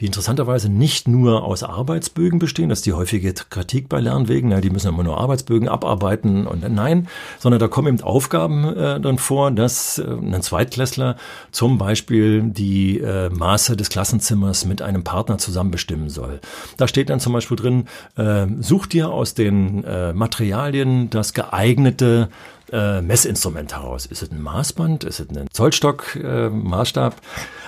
die 0.00 0.06
interessanterweise 0.06 0.68
nicht 0.68 1.08
nur 1.08 1.44
aus 1.44 1.62
Arbeitsbögen 1.62 2.38
bestehen, 2.38 2.68
das 2.68 2.80
ist 2.80 2.86
die 2.86 2.92
häufige 2.92 3.32
Kritik 3.32 3.88
bei 3.88 4.00
Lernwegen, 4.00 4.50
ja, 4.50 4.60
die 4.60 4.70
müssen 4.70 4.88
immer 4.88 5.02
nur 5.02 5.18
Arbeitsbögen 5.18 5.68
abarbeiten 5.68 6.46
und 6.46 6.68
nein, 6.68 7.08
sondern 7.38 7.58
da 7.58 7.68
kommen 7.68 7.88
eben 7.88 8.02
Aufgaben 8.02 8.64
äh, 8.64 9.00
dann 9.00 9.18
vor, 9.18 9.50
dass 9.50 9.98
äh, 9.98 10.04
ein 10.04 10.42
Zweitklässler 10.42 11.16
zum 11.50 11.78
Beispiel 11.78 12.42
die 12.42 13.00
äh, 13.00 13.30
Maße 13.30 13.76
des 13.76 13.88
Klassenzimmers 13.88 14.64
mit 14.64 14.82
einem 14.82 15.04
Partner 15.04 15.38
zusammen 15.38 15.70
bestimmen 15.70 16.08
soll. 16.08 16.40
Da 16.76 16.88
steht 16.88 17.10
dann 17.10 17.20
zum 17.20 17.32
Beispiel 17.32 17.56
drin, 17.56 17.84
äh, 18.16 18.46
such 18.60 18.86
dir 18.86 19.10
aus 19.10 19.34
den 19.34 19.84
äh, 19.84 20.12
Materialien 20.12 21.10
das 21.10 21.32
geeignete 21.32 22.28
äh, 22.72 23.00
Messinstrument 23.00 23.74
heraus. 23.74 24.06
Ist 24.06 24.22
es 24.22 24.30
ein 24.30 24.42
Maßband? 24.42 25.04
Ist 25.04 25.20
es 25.20 25.28
ein 25.28 25.46
Zollstock, 25.52 26.16
äh, 26.16 26.48
Maßstab? 26.48 27.14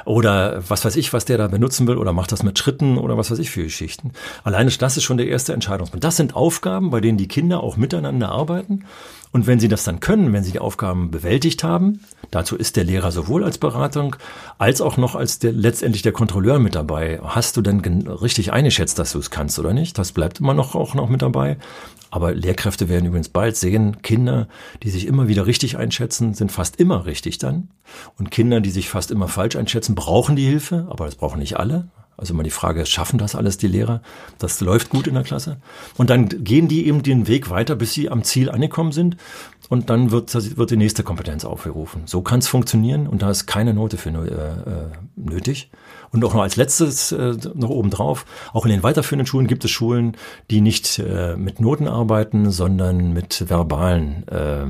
Oder 0.05 0.63
was 0.69 0.85
weiß 0.85 0.97
ich, 0.97 1.13
was 1.13 1.25
der 1.25 1.39
da 1.39 1.49
benutzen 1.49 1.87
will? 1.87 1.99
Oder 1.99 2.13
macht 2.13 2.33
das 2.33 2.43
mit 2.43 2.59
Schritten 2.59 2.99
oder 2.99 3.17
was 3.17 3.31
weiß 3.31 3.39
ich 3.39 3.51
für 3.51 3.63
Geschichten? 3.63 4.13
Alleine 4.45 4.71
das 4.71 4.97
ist 4.97 5.05
schon 5.05 5.19
der 5.19 5.29
erste 5.29 5.53
Entscheidungspunkt. 5.53 6.05
Das 6.05 6.17
sind 6.17 6.35
Aufgaben, 6.35 6.91
bei 6.91 7.01
denen 7.01 7.19
die 7.19 7.29
Kinder 7.29 7.63
auch 7.63 7.77
miteinander 7.77 8.31
arbeiten. 8.31 8.85
Und 9.31 9.47
wenn 9.47 9.61
sie 9.61 9.69
das 9.69 9.85
dann 9.85 10.01
können, 10.01 10.33
wenn 10.33 10.43
sie 10.43 10.53
die 10.53 10.59
Aufgaben 10.59 11.11
bewältigt 11.11 11.63
haben, 11.63 12.01
dazu 12.31 12.57
ist 12.57 12.77
der 12.77 12.85
Lehrer 12.85 13.13
sowohl 13.13 13.45
als 13.45 13.59
Beratung 13.59 14.17
als 14.57 14.81
auch 14.81 14.97
noch 14.97 15.15
als 15.15 15.39
der, 15.39 15.53
letztendlich 15.53 16.03
der 16.03 16.13
Kontrolleur 16.13 16.59
mit 16.59 16.75
dabei. 16.75 17.21
Hast 17.23 17.57
du 17.57 17.63
denn 17.63 17.81
richtig 18.07 18.53
eingeschätzt, 18.53 18.99
dass 18.99 19.13
du 19.13 19.19
es 19.19 19.31
kannst 19.31 19.59
oder 19.59 19.73
nicht? 19.73 19.99
Das 19.99 20.13
bleibt 20.13 20.41
immer 20.41 20.55
noch 20.55 20.75
auch 20.75 20.95
noch 20.95 21.09
mit 21.09 21.23
dabei. 21.23 21.59
Aber 22.11 22.35
Lehrkräfte 22.35 22.89
werden 22.89 23.07
übrigens 23.07 23.29
bald 23.29 23.57
sehen, 23.57 24.01
Kinder, 24.01 24.49
die 24.83 24.91
sich 24.91 25.07
immer 25.07 25.29
wieder 25.29 25.47
richtig 25.47 25.77
einschätzen, 25.77 26.33
sind 26.33 26.51
fast 26.51 26.77
immer 26.77 27.05
richtig 27.05 27.37
dann. 27.39 27.69
Und 28.19 28.31
Kinder, 28.31 28.61
die 28.61 28.71
sich 28.71 28.89
fast 28.89 29.11
immer 29.11 29.29
falsch 29.29 29.57
einschätzen, 29.57 29.95
brauchen 29.95 30.37
die 30.37 30.47
Hilfe, 30.47 30.87
aber 30.89 31.05
das 31.05 31.17
brauchen 31.17 31.39
nicht 31.39 31.59
alle. 31.59 31.89
Also 32.19 32.35
immer 32.35 32.43
die 32.43 32.51
Frage, 32.51 32.85
schaffen 32.85 33.19
das 33.19 33.37
alles 33.37 33.59
die 33.59 33.69
Lehrer? 33.69 34.03
Das 34.39 34.61
läuft 34.61 34.91
gut 34.91 35.07
in 35.07 35.15
der 35.15 35.23
Klasse. 35.23 35.59
Und 35.97 36.11
dann 36.11 36.29
gehen 36.29 36.67
die 36.67 36.87
eben 36.89 37.05
den 37.05 37.29
Weg 37.29 37.49
weiter, 37.49 37.77
bis 37.77 37.95
sie 37.95 38.11
am 38.11 38.25
Ziel 38.25 38.51
angekommen 38.51 38.91
sind. 38.91 39.17
Und 39.69 39.89
dann 39.89 40.11
wird, 40.11 40.35
wird 40.57 40.71
die 40.71 40.77
nächste 40.77 41.05
Kompetenz 41.05 41.45
aufgerufen. 41.45 42.03
So 42.07 42.21
kann 42.23 42.41
es 42.41 42.49
funktionieren 42.49 43.07
und 43.07 43.23
da 43.23 43.31
ist 43.31 43.47
keine 43.47 43.73
Note 43.73 43.99
für 43.99 44.09
äh, 44.11 44.15
äh, 44.15 44.87
nötig. 45.15 45.71
Und 46.11 46.25
auch 46.25 46.35
noch 46.35 46.43
als 46.43 46.57
letztes 46.57 47.13
äh, 47.13 47.37
noch 47.55 47.71
obendrauf, 47.71 48.27
auch 48.53 48.65
in 48.65 48.73
den 48.73 48.83
weiterführenden 48.83 49.27
Schulen 49.27 49.47
gibt 49.47 49.65
es 49.65 49.71
Schulen, 49.71 50.17
die 50.51 50.61
nicht 50.61 50.99
äh, 50.99 51.37
mit 51.37 51.61
Noten 51.61 51.87
arbeiten, 51.87 52.51
sondern 52.51 53.13
mit 53.13 53.49
verbalen 53.49 54.27
äh, 54.29 54.65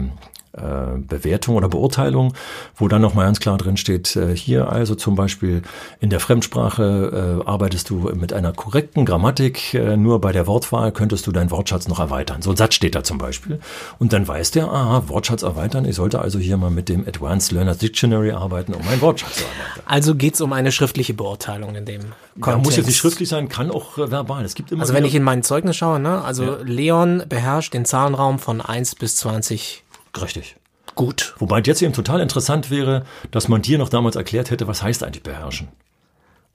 äh, 0.47 0.47
Bewertung 0.52 1.56
oder 1.56 1.68
Beurteilung, 1.68 2.34
wo 2.74 2.88
dann 2.88 3.02
nochmal 3.02 3.26
ganz 3.26 3.40
klar 3.40 3.58
drin 3.58 3.76
steht, 3.76 4.16
äh, 4.16 4.34
hier 4.36 4.70
also 4.70 4.94
zum 4.94 5.14
Beispiel 5.14 5.62
in 6.00 6.10
der 6.10 6.20
Fremdsprache 6.20 7.42
äh, 7.44 7.48
arbeitest 7.48 7.90
du 7.90 8.10
mit 8.14 8.32
einer 8.32 8.52
korrekten 8.52 9.04
Grammatik, 9.04 9.74
äh, 9.74 9.96
nur 9.96 10.20
bei 10.20 10.32
der 10.32 10.46
Wortwahl 10.46 10.92
könntest 10.92 11.26
du 11.26 11.32
deinen 11.32 11.50
Wortschatz 11.50 11.88
noch 11.88 12.00
erweitern. 12.00 12.42
So 12.42 12.50
ein 12.50 12.56
Satz 12.56 12.74
steht 12.74 12.94
da 12.94 13.04
zum 13.04 13.18
Beispiel. 13.18 13.60
Und 13.98 14.12
dann 14.12 14.26
weiß 14.26 14.50
der, 14.52 14.68
aha, 14.68 15.04
Wortschatz 15.08 15.42
erweitern, 15.42 15.84
ich 15.84 15.96
sollte 15.96 16.20
also 16.20 16.38
hier 16.38 16.56
mal 16.56 16.70
mit 16.70 16.88
dem 16.88 17.06
Advanced 17.06 17.52
Learners 17.52 17.78
Dictionary 17.78 18.32
arbeiten, 18.32 18.74
um 18.74 18.84
meinen 18.84 19.00
Wortschatz 19.00 19.36
zu 19.36 19.44
erweitern. 19.44 19.82
Also 19.86 20.14
geht's 20.14 20.40
um 20.40 20.52
eine 20.52 20.72
schriftliche 20.72 21.14
Beurteilung 21.14 21.74
in 21.74 21.84
dem 21.84 22.00
Kontext. 22.00 22.46
Ja, 22.46 22.56
muss 22.58 22.76
jetzt 22.76 22.86
nicht 22.86 22.98
schriftlich 22.98 23.28
sein, 23.28 23.48
kann 23.48 23.70
auch 23.70 23.98
äh, 23.98 24.10
verbal. 24.10 24.44
Es 24.44 24.54
gibt 24.54 24.72
immer 24.72 24.82
also 24.82 24.94
wenn 24.94 25.04
ich 25.04 25.14
in 25.14 25.22
mein 25.22 25.42
Zeugnis 25.42 25.76
schaue, 25.76 26.00
ne, 26.00 26.22
also 26.22 26.44
ja. 26.44 26.56
Leon 26.64 27.22
beherrscht 27.28 27.74
den 27.74 27.84
Zahlenraum 27.84 28.38
von 28.38 28.60
1 28.60 28.94
bis 28.94 29.16
20 29.16 29.84
Richtig. 30.20 30.56
Gut. 30.94 31.34
Wobei 31.38 31.60
jetzt 31.60 31.82
eben 31.82 31.92
total 31.92 32.20
interessant 32.20 32.70
wäre, 32.70 33.04
dass 33.30 33.48
man 33.48 33.62
dir 33.62 33.78
noch 33.78 33.88
damals 33.88 34.16
erklärt 34.16 34.50
hätte, 34.50 34.66
was 34.66 34.82
heißt 34.82 35.04
eigentlich 35.04 35.22
beherrschen. 35.22 35.68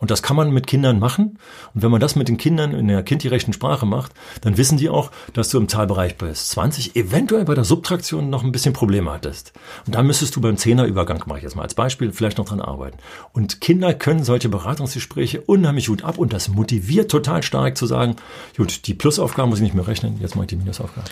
Und 0.03 0.11
das 0.11 0.21
kann 0.21 0.35
man 0.35 0.51
mit 0.51 0.67
Kindern 0.67 0.99
machen. 0.99 1.37
Und 1.73 1.81
wenn 1.81 1.89
man 1.89 2.01
das 2.01 2.17
mit 2.17 2.27
den 2.27 2.35
Kindern 2.35 2.73
in 2.73 2.89
der 2.89 3.03
kindgerechten 3.03 3.53
Sprache 3.53 3.85
macht, 3.85 4.11
dann 4.41 4.57
wissen 4.57 4.77
die 4.77 4.89
auch, 4.89 5.11
dass 5.31 5.47
du 5.47 5.57
im 5.57 5.69
Zahlbereich 5.69 6.17
bis 6.17 6.49
20 6.49 6.97
eventuell 6.97 7.45
bei 7.45 7.55
der 7.55 7.63
Subtraktion 7.63 8.29
noch 8.29 8.43
ein 8.43 8.51
bisschen 8.51 8.73
Probleme 8.73 9.13
hattest. 9.13 9.53
Und 9.85 9.95
da 9.95 10.03
müsstest 10.03 10.35
du 10.35 10.41
beim 10.41 10.57
Zehnerübergang, 10.57 11.23
mache 11.25 11.37
ich 11.37 11.43
jetzt 11.43 11.55
mal 11.55 11.63
als 11.63 11.75
Beispiel, 11.75 12.11
vielleicht 12.11 12.37
noch 12.37 12.49
dran 12.49 12.59
arbeiten. 12.59 12.97
Und 13.31 13.61
Kinder 13.61 13.93
können 13.93 14.25
solche 14.25 14.49
Beratungsgespräche 14.49 15.39
unheimlich 15.39 15.87
gut 15.87 16.03
ab 16.03 16.17
und 16.17 16.33
das 16.33 16.49
motiviert 16.49 17.09
total 17.09 17.41
stark 17.41 17.77
zu 17.77 17.85
sagen, 17.85 18.17
gut, 18.57 18.87
die 18.87 18.95
Plusaufgaben 18.95 19.49
muss 19.49 19.59
ich 19.59 19.63
nicht 19.63 19.75
mehr 19.75 19.87
rechnen, 19.87 20.19
jetzt 20.19 20.35
mache 20.35 20.43
ich 20.43 20.49
die 20.49 20.57
Minusaufgaben. 20.57 21.09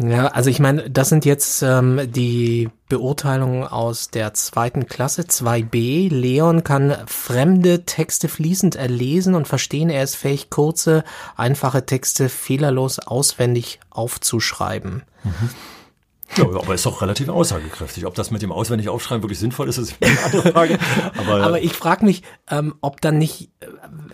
Ja, 0.00 0.28
also 0.28 0.48
ich 0.48 0.60
meine, 0.60 0.88
das 0.88 1.08
sind 1.08 1.24
jetzt 1.24 1.62
ähm, 1.62 2.00
die 2.06 2.70
Beurteilungen 2.88 3.64
aus 3.64 4.10
der 4.10 4.32
zweiten 4.32 4.86
Klasse, 4.86 5.22
2b. 5.22 6.08
Leon 6.08 6.62
kann 6.62 6.96
fremde 7.06 7.84
Texte 7.84 8.28
fließend 8.28 8.76
erlesen 8.76 9.34
und 9.34 9.48
verstehen. 9.48 9.90
Er 9.90 10.04
ist 10.04 10.14
fähig, 10.14 10.50
kurze, 10.50 11.02
einfache 11.36 11.84
Texte 11.84 12.28
fehlerlos 12.28 13.00
auswendig 13.00 13.80
aufzuschreiben. 13.90 15.02
Mhm. 15.24 15.50
Ja, 16.36 16.44
aber 16.44 16.74
ist 16.74 16.84
doch 16.84 17.00
relativ 17.00 17.28
aussagekräftig. 17.28 18.06
Ob 18.06 18.14
das 18.14 18.30
mit 18.30 18.42
dem 18.42 18.52
auswendig 18.52 18.88
aufschreiben 18.88 19.22
wirklich 19.22 19.38
sinnvoll 19.38 19.68
ist, 19.68 19.78
ist 19.78 19.94
eine 20.00 20.22
andere 20.24 20.52
Frage. 20.52 20.78
Aber, 21.18 21.42
aber 21.42 21.60
ich 21.60 21.72
frage 21.72 22.04
mich, 22.04 22.22
ähm, 22.50 22.74
ob 22.80 23.00
dann 23.00 23.18
nicht, 23.18 23.50
äh, 23.60 23.66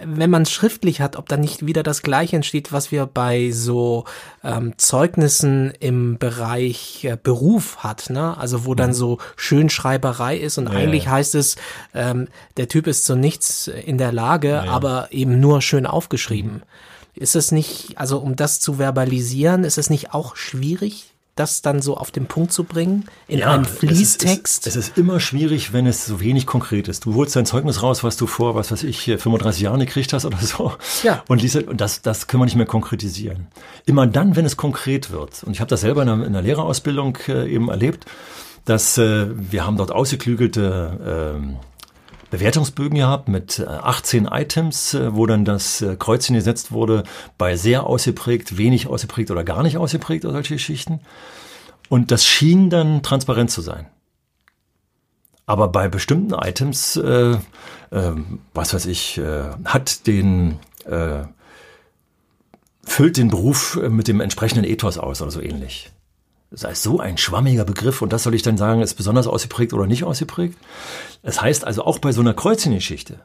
wenn 0.02 0.30
man 0.30 0.42
es 0.42 0.52
schriftlich 0.52 1.00
hat, 1.00 1.16
ob 1.16 1.28
dann 1.28 1.40
nicht 1.40 1.66
wieder 1.66 1.82
das 1.82 2.02
Gleiche 2.02 2.36
entsteht, 2.36 2.72
was 2.72 2.92
wir 2.92 3.06
bei 3.06 3.50
so 3.50 4.04
ähm, 4.42 4.74
Zeugnissen 4.78 5.72
im 5.80 6.18
Bereich 6.18 7.04
äh, 7.04 7.18
Beruf 7.20 7.78
hat, 7.78 8.10
ne? 8.10 8.36
Also 8.38 8.64
wo 8.64 8.74
dann 8.74 8.90
mhm. 8.90 8.94
so 8.94 9.18
Schönschreiberei 9.36 10.36
ist 10.36 10.58
und 10.58 10.68
ja, 10.68 10.74
eigentlich 10.74 11.04
ja. 11.04 11.12
heißt 11.12 11.34
es, 11.34 11.56
ähm, 11.94 12.28
der 12.56 12.68
Typ 12.68 12.86
ist 12.86 13.04
zu 13.04 13.16
nichts 13.16 13.68
in 13.68 13.98
der 13.98 14.12
Lage, 14.12 14.50
ja, 14.50 14.64
aber 14.64 15.08
eben 15.10 15.40
nur 15.40 15.62
schön 15.62 15.86
aufgeschrieben. 15.86 16.54
Mhm. 16.54 16.62
Ist 17.16 17.36
es 17.36 17.52
nicht, 17.52 17.96
also 17.96 18.18
um 18.18 18.34
das 18.34 18.58
zu 18.58 18.78
verbalisieren, 18.78 19.64
ist 19.64 19.78
es 19.78 19.88
nicht 19.88 20.12
auch 20.12 20.34
schwierig? 20.34 21.13
Das 21.34 21.62
dann 21.62 21.82
so 21.82 21.96
auf 21.96 22.10
den 22.10 22.26
Punkt 22.26 22.52
zu 22.52 22.64
bringen 22.64 23.06
in 23.26 23.40
ja, 23.40 23.52
einem 23.52 23.64
Fließtext? 23.64 24.66
Es 24.66 24.76
ist, 24.76 24.76
es 24.76 24.88
ist, 24.88 24.98
immer 24.98 25.20
schwierig, 25.20 25.72
wenn 25.72 25.86
es 25.86 26.06
so 26.06 26.20
wenig 26.20 26.46
konkret 26.46 26.88
ist. 26.88 27.04
Du 27.04 27.14
holst 27.14 27.34
dein 27.34 27.46
Zeugnis 27.46 27.82
raus, 27.82 28.04
was 28.04 28.16
du 28.16 28.26
vor, 28.26 28.54
was 28.54 28.70
weiß 28.70 28.84
ich, 28.84 29.04
35 29.04 29.62
Jahren 29.62 29.80
gekriegt 29.80 30.12
hast 30.12 30.24
oder 30.24 30.38
so. 30.38 30.72
Ja. 31.02 31.22
Und, 31.28 31.42
liest, 31.42 31.56
und 31.56 31.80
das, 31.80 32.02
das 32.02 32.26
können 32.26 32.42
wir 32.42 32.46
nicht 32.46 32.56
mehr 32.56 32.66
konkretisieren. 32.66 33.48
Immer 33.86 34.06
dann, 34.06 34.36
wenn 34.36 34.44
es 34.44 34.56
konkret 34.56 35.10
wird. 35.10 35.42
Und 35.44 35.52
ich 35.52 35.60
habe 35.60 35.68
das 35.68 35.80
selber 35.80 36.02
in 36.02 36.08
einer, 36.08 36.24
in 36.24 36.28
einer 36.28 36.42
Lehrerausbildung 36.42 37.18
äh, 37.28 37.52
eben 37.52 37.68
erlebt, 37.68 38.06
dass 38.64 38.96
äh, 38.98 39.26
wir 39.28 39.66
haben 39.66 39.76
dort 39.76 39.92
ausgeklügelte 39.92 41.36
äh, 41.40 41.73
Bewertungsbögen 42.34 42.98
gehabt 42.98 43.28
mit 43.28 43.60
18 43.60 44.26
äh, 44.26 44.42
Items, 44.42 44.94
äh, 44.94 45.14
wo 45.14 45.24
dann 45.26 45.44
das 45.44 45.82
äh, 45.82 45.94
Kreuzchen 45.96 46.34
gesetzt 46.34 46.72
wurde 46.72 47.04
bei 47.38 47.54
sehr 47.54 47.86
ausgeprägt, 47.86 48.58
wenig 48.58 48.88
ausgeprägt 48.88 49.30
oder 49.30 49.44
gar 49.44 49.62
nicht 49.62 49.76
ausgeprägt 49.76 50.24
oder 50.24 50.34
solche 50.34 50.54
Geschichten. 50.54 50.98
Und 51.88 52.10
das 52.10 52.26
schien 52.26 52.70
dann 52.70 53.04
transparent 53.04 53.52
zu 53.52 53.60
sein. 53.60 53.86
Aber 55.46 55.68
bei 55.68 55.88
bestimmten 55.88 56.34
Items, 56.34 56.96
äh, 56.96 57.36
äh, 57.90 58.12
was 58.52 58.74
weiß 58.74 58.86
ich, 58.86 59.18
äh, 59.18 59.44
hat 59.64 60.06
den, 60.08 60.58
füllt 62.82 63.16
den 63.16 63.28
Beruf 63.28 63.80
mit 63.88 64.06
dem 64.06 64.20
entsprechenden 64.20 64.64
Ethos 64.64 64.98
aus 64.98 65.22
oder 65.22 65.30
so 65.30 65.40
ähnlich. 65.40 65.93
Das 66.50 66.64
heißt, 66.64 66.82
so 66.82 67.00
ein 67.00 67.18
schwammiger 67.18 67.64
Begriff 67.64 68.00
und 68.02 68.12
das 68.12 68.22
soll 68.22 68.34
ich 68.34 68.42
dann 68.42 68.56
sagen, 68.56 68.80
ist 68.80 68.94
besonders 68.94 69.26
ausgeprägt 69.26 69.72
oder 69.72 69.86
nicht 69.86 70.04
ausgeprägt. 70.04 70.56
Das 71.22 71.40
heißt 71.40 71.66
also 71.66 71.84
auch 71.84 71.98
bei 71.98 72.12
so 72.12 72.20
einer 72.20 72.34
Kreuzchengeschichte 72.34 73.20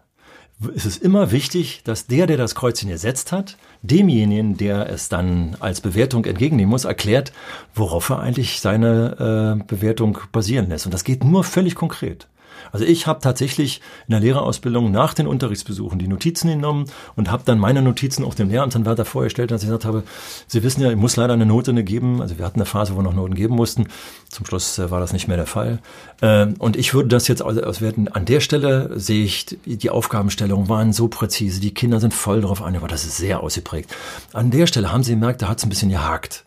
ist 0.73 0.86
es 0.86 0.97
immer 0.97 1.32
wichtig, 1.32 1.82
dass 1.86 2.08
der, 2.08 2.27
der 2.27 2.38
das 2.38 2.53
Kreuzchen 2.53 2.89
gesetzt 2.89 3.32
hat, 3.32 3.58
demjenigen, 3.82 4.58
der 4.58 4.89
es 4.89 5.08
dann 5.08 5.55
als 5.60 5.79
Bewertung 5.79 6.25
entgegennehmen 6.25 6.69
muss, 6.69 6.84
erklärt, 6.84 7.32
worauf 7.73 8.10
er 8.10 8.19
eigentlich 8.19 8.60
seine 8.60 9.60
äh, 9.60 9.63
Bewertung 9.63 10.17
basieren 10.32 10.69
lässt. 10.69 10.86
Und 10.86 10.93
das 10.93 11.05
geht 11.05 11.23
nur 11.23 11.43
völlig 11.45 11.75
konkret. 11.75 12.27
Also 12.71 12.86
ich 12.86 13.08
habe 13.08 13.21
tatsächlich 13.21 13.82
in 14.08 14.12
der 14.12 14.19
Lehrerausbildung 14.19 14.91
nach 14.91 15.13
den 15.13 15.27
Unterrichtsbesuchen 15.27 15.99
die 15.99 16.08
Notizen 16.08 16.49
genommen 16.49 16.86
und 17.15 17.32
habe 17.32 17.43
dann 17.45 17.60
meine 17.60 17.82
Notizen 17.82 18.23
auch 18.23 18.34
dem 18.34 18.49
Lehramtsanwärter 18.49 19.05
vorgestellt, 19.05 19.51
dass 19.51 19.63
ich 19.63 19.67
gesagt 19.67 19.86
habe, 19.86 20.03
Sie 20.47 20.63
wissen 20.63 20.82
ja, 20.82 20.89
ich 20.89 20.97
muss 20.97 21.15
leider 21.15 21.34
eine 21.34 21.45
Note 21.45 21.69
geben. 21.84 22.21
Also 22.21 22.38
wir 22.38 22.45
hatten 22.45 22.60
eine 22.60 22.65
Phase, 22.65 22.93
wo 22.93 22.99
wir 22.99 23.03
noch 23.03 23.13
Noten 23.13 23.36
geben 23.36 23.55
mussten. 23.55 23.88
Zum 24.29 24.45
Schluss 24.45 24.77
äh, 24.79 24.91
war 24.91 24.99
das 24.99 25.13
nicht 25.13 25.27
mehr 25.27 25.38
der 25.38 25.45
Fall. 25.45 25.79
Ähm, 26.21 26.55
und 26.60 26.75
ich 26.75 26.93
würde 26.93 27.10
das 27.10 27.27
jetzt 27.27 27.41
auswerten. 27.41 28.08
An 28.08 28.25
der 28.25 28.39
Stelle 28.39 28.91
sehe 28.99 29.23
ich, 29.23 29.45
die 29.65 29.89
Aufgabenstellungen 29.89 30.69
waren 30.69 30.93
so 30.93 31.08
präzise, 31.08 31.60
die 31.60 31.73
Kinder 31.73 31.99
sind 31.99 32.13
voll 32.13 32.41
darauf 32.41 32.62
an, 32.62 32.75
aber 32.75 32.88
das 32.88 33.05
ist 33.05 33.17
sehr 33.17 33.41
ausgeprägt. 33.41 33.95
An 34.34 34.51
der 34.51 34.67
Stelle 34.67 34.91
haben 34.91 35.03
Sie 35.03 35.13
gemerkt, 35.13 35.41
da 35.41 35.47
hat 35.47 35.60
es 35.60 35.65
ein 35.65 35.69
bisschen 35.69 35.89
gehakt. 35.89 36.43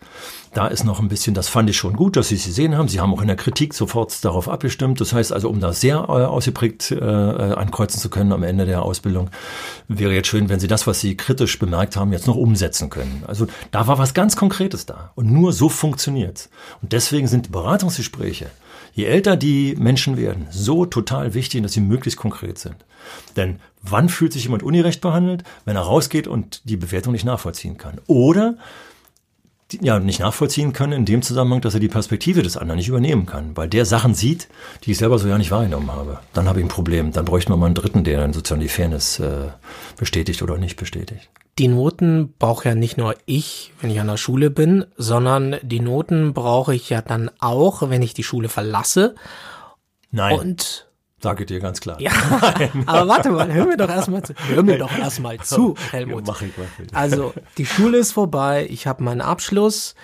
Da 0.55 0.67
ist 0.67 0.85
noch 0.85 1.01
ein 1.01 1.09
bisschen, 1.09 1.33
das 1.33 1.49
fand 1.49 1.71
ich 1.71 1.79
schon 1.79 1.95
gut, 1.95 2.15
dass 2.15 2.29
Sie 2.29 2.35
es 2.35 2.45
gesehen 2.45 2.77
haben. 2.77 2.87
Sie 2.87 3.01
haben 3.01 3.15
auch 3.15 3.23
in 3.23 3.27
der 3.27 3.37
Kritik 3.37 3.73
sofort 3.73 4.23
darauf 4.23 4.51
abgestimmt. 4.51 5.01
Das 5.01 5.15
heißt 5.15 5.33
also, 5.33 5.49
um 5.49 5.61
das 5.61 5.81
sehr 5.81 5.97
äh, 5.97 6.27
ausgeprägt 6.27 6.91
äh, 6.91 7.03
ankreuzen 7.03 7.99
zu 7.99 8.11
können 8.11 8.33
am 8.33 8.43
Ende 8.43 8.67
der 8.67 8.83
Ausbildung, 8.83 9.31
wäre 9.88 10.12
jetzt 10.12 10.29
schön, 10.29 10.51
wenn 10.51 10.61
Sie 10.61 10.69
das, 10.69 10.87
was 10.87 11.01
Sie 11.01 11.17
kritisch 11.17 11.59
bemerkt 11.59 11.97
haben, 11.97 12.12
jetzt 12.12 12.27
noch 12.27 12.37
umsetzen 12.37 12.91
können. 12.91 13.25
Also 13.27 13.47
da 13.71 13.87
war 13.87 13.97
was 13.97 14.12
ganz 14.12 14.37
Konkretes 14.37 14.85
da. 14.85 15.12
Und 15.15 15.33
nur 15.33 15.55
so 15.55 15.71
funktioniert 15.71 16.51
Und 16.83 16.93
deswegen 16.93 17.29
sind 17.29 17.51
Beratungsgespräche, 17.51 18.51
je 18.93 19.07
älter 19.07 19.37
die 19.38 19.75
Menschen 19.79 20.19
werden, 20.19 20.49
so 20.51 20.85
total 20.85 21.33
wichtig, 21.33 21.62
dass 21.62 21.73
sie 21.73 21.81
möglichst 21.81 22.21
konkret 22.21 22.59
sind. 22.59 22.77
Denn 23.37 23.59
wann 23.81 24.11
fühlt 24.11 24.35
sich 24.35 24.45
jemand 24.45 24.62
ungerecht 24.62 25.01
behandelt? 25.01 25.45
Wenn 25.65 25.77
er 25.77 25.83
rausgeht 25.83 26.27
und 26.29 26.61
die 26.65 26.77
Bewertung 26.77 27.15
nicht 27.15 27.25
nachvollziehen 27.25 27.79
kann. 27.79 28.01
Oder 28.07 28.57
ja, 29.81 29.99
nicht 29.99 30.21
nachvollziehen 30.21 30.73
können 30.73 30.93
in 30.93 31.05
dem 31.05 31.23
Zusammenhang, 31.23 31.61
dass 31.61 31.75
er 31.75 31.81
die 31.81 31.89
Perspektive 31.89 32.43
des 32.43 32.57
anderen 32.57 32.79
nicht 32.79 32.89
übernehmen 32.89 33.27
kann, 33.27 33.57
weil 33.57 33.69
der 33.69 33.85
Sachen 33.85 34.15
sieht, 34.15 34.49
die 34.85 34.93
ich 34.93 34.99
selber 34.99 35.19
so 35.19 35.29
ja 35.29 35.39
nicht 35.39 35.51
wahrgenommen 35.51 35.91
habe. 35.91 36.21
Dann 36.33 36.49
habe 36.49 36.61
ich 36.61 36.67
ein 36.67 36.69
Problem. 36.69 37.13
Dann 37.13 37.25
bräuchten 37.25 37.53
wir 37.53 37.57
mal 37.57 37.67
einen 37.67 37.75
Dritten, 37.75 38.05
der 38.05 38.21
dann 38.21 38.33
sozusagen 38.33 38.61
die 38.61 38.69
Fairness 38.69 39.19
äh, 39.21 39.49
bestätigt 39.97 40.43
oder 40.43 40.59
nicht 40.59 40.77
bestätigt. 40.77 41.31
Die 41.59 41.69
Noten 41.69 42.35
brauche 42.39 42.69
ja 42.69 42.75
nicht 42.75 42.97
nur 42.97 43.15
ich, 43.27 43.73
wenn 43.81 43.91
ich 43.91 44.01
an 44.01 44.07
der 44.07 44.17
Schule 44.17 44.51
bin, 44.51 44.87
sondern 44.97 45.57
die 45.63 45.81
Noten 45.81 46.33
brauche 46.33 46.75
ich 46.75 46.89
ja 46.89 47.03
dann 47.03 47.31
auch, 47.41 47.89
wenn 47.91 48.03
ich 48.03 48.15
die 48.15 48.25
Schule 48.25 48.49
verlasse. 48.49 49.15
Nein. 50.11 50.39
Und 50.39 50.92
Sage 51.23 51.47
dir 51.47 51.61
ganz 51.61 51.81
klar. 51.81 52.01
Ja, 52.01 52.11
aber 52.87 53.09
warte 53.09 53.31
mal, 53.31 53.53
hör 53.53 53.65
mir 53.65 53.77
doch 53.77 53.89
erstmal 53.89 54.25
zu. 54.25 54.35
Hör 54.49 54.65
mir 54.65 54.79
doch 54.79 54.97
erstmal 54.97 55.39
zu, 55.39 55.77
Helmut. 55.93 56.27
Ja, 56.27 56.33
mach 56.33 56.43
ich, 56.43 56.53
mach 56.57 56.85
ich. 56.85 56.95
Also, 56.97 57.33
die 57.59 57.67
Schule 57.67 57.99
ist 57.99 58.11
vorbei, 58.11 58.67
ich 58.69 58.89
habe 58.89 59.05
meinen 59.05 59.21
Abschluss 59.21 59.95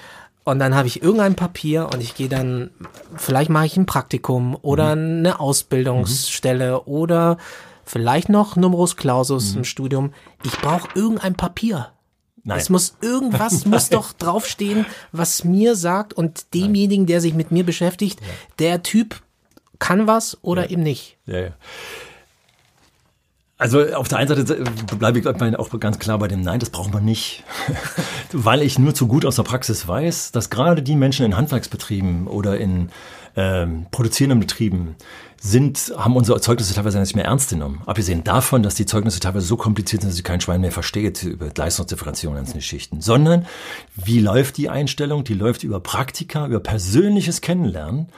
und 0.44 0.61
dann 0.61 0.76
habe 0.76 0.87
ich 0.87 1.02
irgendein 1.02 1.35
Papier 1.35 1.90
und 1.92 2.00
ich 2.00 2.14
gehe 2.14 2.28
dann, 2.28 2.70
vielleicht 3.16 3.50
mache 3.50 3.66
ich 3.66 3.76
ein 3.76 3.85
Praktikum 3.85 4.57
oder 4.62 4.94
mhm. 4.94 5.18
eine 5.18 5.40
Ausbildungsstelle 5.40 6.72
mhm. 6.72 6.92
oder 6.92 7.37
vielleicht 7.85 8.28
noch 8.28 8.54
Numerus 8.54 8.96
Clausus 8.96 9.52
mhm. 9.52 9.59
im 9.59 9.64
Studium. 9.64 10.12
Ich 10.44 10.57
brauche 10.61 10.88
irgendein 10.94 11.35
Papier. 11.35 11.88
Nein. 12.44 12.59
Es 12.59 12.70
muss 12.70 12.94
irgendwas 13.00 13.66
muss 13.66 13.88
doch 13.90 14.12
draufstehen, 14.12 14.87
was 15.11 15.42
mir 15.42 15.74
sagt 15.74 16.14
und 16.14 16.54
demjenigen, 16.54 17.07
der 17.07 17.20
sich 17.20 17.35
mit 17.35 17.50
mir 17.50 17.64
beschäftigt, 17.64 18.20
ja. 18.20 18.26
der 18.61 18.83
Typ 18.85 19.20
kann 19.78 20.06
was 20.06 20.38
oder 20.42 20.64
ja. 20.64 20.70
eben 20.70 20.82
nicht. 20.82 21.16
Ja, 21.26 21.38
ja. 21.38 21.50
Also 23.58 23.92
auf 23.92 24.06
der 24.06 24.18
einen 24.18 24.28
Seite 24.28 24.62
bleibe 24.98 25.18
ich 25.18 25.26
auch 25.26 25.80
ganz 25.80 25.98
klar 25.98 26.18
bei 26.18 26.28
dem 26.28 26.42
Nein, 26.42 26.60
das 26.60 26.70
braucht 26.70 26.94
man 26.94 27.04
nicht. 27.04 27.42
Weil 28.32 28.62
ich 28.62 28.78
nur 28.78 28.94
zu 28.94 29.08
gut 29.08 29.24
aus 29.26 29.34
der 29.34 29.42
Praxis 29.42 29.88
weiß, 29.88 30.30
dass 30.30 30.48
gerade 30.48 30.80
die 30.80 30.94
Menschen 30.94 31.26
in 31.26 31.36
Handwerksbetrieben 31.36 32.28
oder 32.28 32.56
in 32.56 32.90
ähm, 33.34 33.86
produzierenden 33.90 34.38
Betrieben 34.38 34.94
sind, 35.40 35.92
haben 35.96 36.16
unsere 36.16 36.40
Zeugnisse 36.40 36.74
teilweise 36.74 37.00
nicht 37.00 37.16
mehr 37.16 37.24
ernst 37.24 37.50
genommen. 37.50 37.82
Abgesehen 37.86 38.22
davon, 38.22 38.62
dass 38.62 38.76
die 38.76 38.86
Zeugnisse 38.86 39.18
teilweise 39.18 39.46
so 39.46 39.56
kompliziert 39.56 40.02
sind, 40.02 40.10
dass 40.10 40.16
sie 40.16 40.22
kein 40.22 40.40
Schwein 40.40 40.60
mehr 40.60 40.72
versteht 40.72 41.24
über 41.24 41.48
Leistungsdifferenzierung 41.56 42.36
einzelne 42.36 42.62
Schichten. 42.62 43.00
Sondern 43.00 43.46
wie 43.96 44.20
läuft 44.20 44.56
die 44.56 44.68
Einstellung? 44.68 45.24
Die 45.24 45.34
läuft 45.34 45.64
über 45.64 45.80
Praktika, 45.80 46.46
über 46.46 46.60
persönliches 46.60 47.40
Kennenlernen 47.40 48.08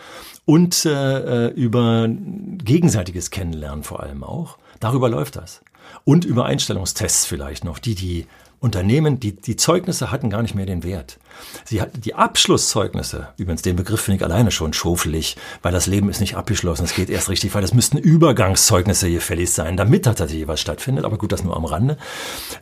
und 0.51 0.85
äh, 0.85 1.47
äh, 1.47 1.53
über 1.53 2.09
gegenseitiges 2.09 3.31
Kennenlernen 3.31 3.85
vor 3.85 4.01
allem 4.03 4.25
auch. 4.25 4.59
Darüber 4.81 5.09
läuft 5.09 5.37
das. 5.37 5.61
Und 6.03 6.25
über 6.25 6.45
Einstellungstests 6.45 7.25
vielleicht 7.25 7.63
noch, 7.63 7.79
die 7.79 7.95
die 7.95 8.27
Unternehmen, 8.61 9.19
die, 9.19 9.33
die 9.33 9.57
Zeugnisse 9.57 10.11
hatten 10.11 10.29
gar 10.29 10.43
nicht 10.43 10.55
mehr 10.55 10.67
den 10.67 10.85
Wert. 10.85 11.19
Sie 11.65 11.81
hatten 11.81 12.03
die 12.03 12.15
Abschlusszeugnisse, 12.15 13.29
übrigens 13.39 13.63
den 13.63 13.77
Begriff 13.77 14.03
finde 14.03 14.17
ich 14.19 14.25
alleine 14.25 14.51
schon 14.51 14.75
schofelig, 14.75 15.39
weil 15.63 15.73
das 15.73 15.87
Leben 15.87 16.11
ist 16.11 16.21
nicht 16.21 16.37
abgeschlossen, 16.37 16.85
es 16.85 16.95
geht 16.95 17.09
erst 17.09 17.31
richtig, 17.31 17.55
weil 17.55 17.63
das 17.63 17.73
müssten 17.73 17.97
Übergangszeugnisse 17.97 19.11
gefällig 19.11 19.51
sein, 19.51 19.79
damit 19.79 20.05
tatsächlich 20.05 20.47
was 20.47 20.61
stattfindet, 20.61 21.07
aber 21.07 21.17
gut, 21.17 21.33
das 21.33 21.43
nur 21.43 21.57
am 21.57 21.65
Rande. 21.65 21.97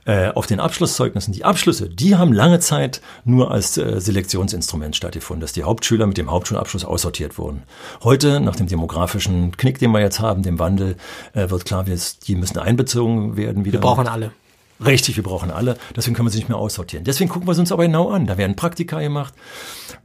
Äh, 0.04 0.28
auf 0.28 0.46
den 0.46 0.60
Abschlusszeugnissen, 0.60 1.34
die 1.34 1.44
Abschlüsse, 1.44 1.88
die 1.88 2.14
haben 2.14 2.32
lange 2.32 2.60
Zeit 2.60 3.00
nur 3.24 3.50
als 3.50 3.76
äh, 3.76 4.00
Selektionsinstrument 4.00 4.94
stattgefunden, 4.94 5.40
dass 5.40 5.52
die 5.52 5.64
Hauptschüler 5.64 6.06
mit 6.06 6.16
dem 6.16 6.30
Hauptschulabschluss 6.30 6.84
aussortiert 6.84 7.38
wurden. 7.38 7.64
Heute, 8.04 8.38
nach 8.38 8.54
dem 8.54 8.68
demografischen 8.68 9.56
Knick, 9.56 9.80
den 9.80 9.90
wir 9.90 10.00
jetzt 10.00 10.20
haben, 10.20 10.44
dem 10.44 10.60
Wandel, 10.60 10.96
äh, 11.32 11.50
wird 11.50 11.64
klar, 11.64 11.84
die 11.84 12.36
müssen 12.36 12.58
einbezogen 12.58 13.36
werden 13.36 13.64
wieder. 13.64 13.78
Wir 13.78 13.80
brauchen 13.80 14.06
alle. 14.06 14.30
Richtig, 14.84 15.16
wir 15.16 15.24
brauchen 15.24 15.50
alle. 15.50 15.76
Deswegen 15.96 16.14
können 16.14 16.26
wir 16.26 16.30
sie 16.30 16.38
nicht 16.38 16.48
mehr 16.48 16.58
aussortieren. 16.58 17.04
Deswegen 17.04 17.28
gucken 17.28 17.48
wir 17.48 17.52
es 17.52 17.58
uns 17.58 17.72
aber 17.72 17.84
genau 17.84 18.10
an. 18.10 18.26
Da 18.26 18.38
werden 18.38 18.54
Praktika 18.54 19.00
gemacht. 19.00 19.34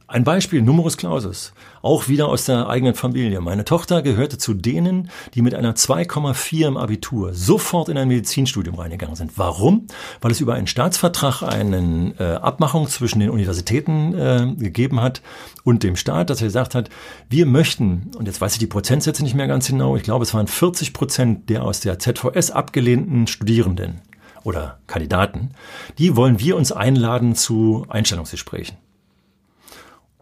Ein 0.06 0.24
Beispiel, 0.24 0.62
Numerus 0.62 0.96
Clausus. 0.96 1.54
Auch 1.80 2.08
wieder 2.08 2.28
aus 2.28 2.44
der 2.44 2.68
eigenen 2.68 2.94
Familie. 2.94 3.40
Meine 3.40 3.64
Tochter 3.64 4.02
gehörte 4.02 4.36
zu 4.36 4.52
denen, 4.52 5.10
die 5.34 5.42
mit 5.42 5.54
einer 5.54 5.74
2,4 5.74 6.66
im 6.66 6.76
Abitur 6.76 7.34
sofort 7.34 7.88
in 7.88 7.96
ein 7.96 8.08
Medizinstudium 8.08 8.74
reingegangen 8.74 9.16
sind. 9.16 9.38
Warum? 9.38 9.86
Weil 10.20 10.32
es 10.32 10.40
über 10.40 10.54
einen 10.54 10.66
Staatsvertrag 10.66 11.42
eine 11.42 12.14
äh, 12.18 12.24
Abmachung 12.34 12.88
zwischen 12.88 13.20
den 13.20 13.30
Universitäten 13.30 14.14
äh, 14.14 14.54
gegeben 14.56 15.00
hat 15.00 15.22
und 15.62 15.82
dem 15.82 15.96
Staat, 15.96 16.30
dass 16.30 16.42
er 16.42 16.48
gesagt 16.48 16.74
hat, 16.74 16.90
wir 17.30 17.46
möchten, 17.46 18.10
und 18.18 18.26
jetzt 18.26 18.40
weiß 18.40 18.52
ich 18.52 18.58
die 18.58 18.66
Prozentsätze 18.66 19.22
nicht 19.22 19.34
mehr 19.34 19.48
ganz 19.48 19.68
genau, 19.68 19.96
ich 19.96 20.02
glaube, 20.02 20.24
es 20.24 20.34
waren 20.34 20.48
40 20.48 20.92
Prozent 20.92 21.48
der 21.48 21.62
aus 21.62 21.80
der 21.80 21.98
ZVS 21.98 22.50
abgelehnten 22.50 23.26
Studierenden 23.26 24.02
oder 24.44 24.78
Kandidaten, 24.86 25.50
die 25.98 26.16
wollen 26.16 26.38
wir 26.38 26.56
uns 26.56 26.70
einladen 26.70 27.34
zu 27.34 27.86
Einstellungsgesprächen. 27.88 28.76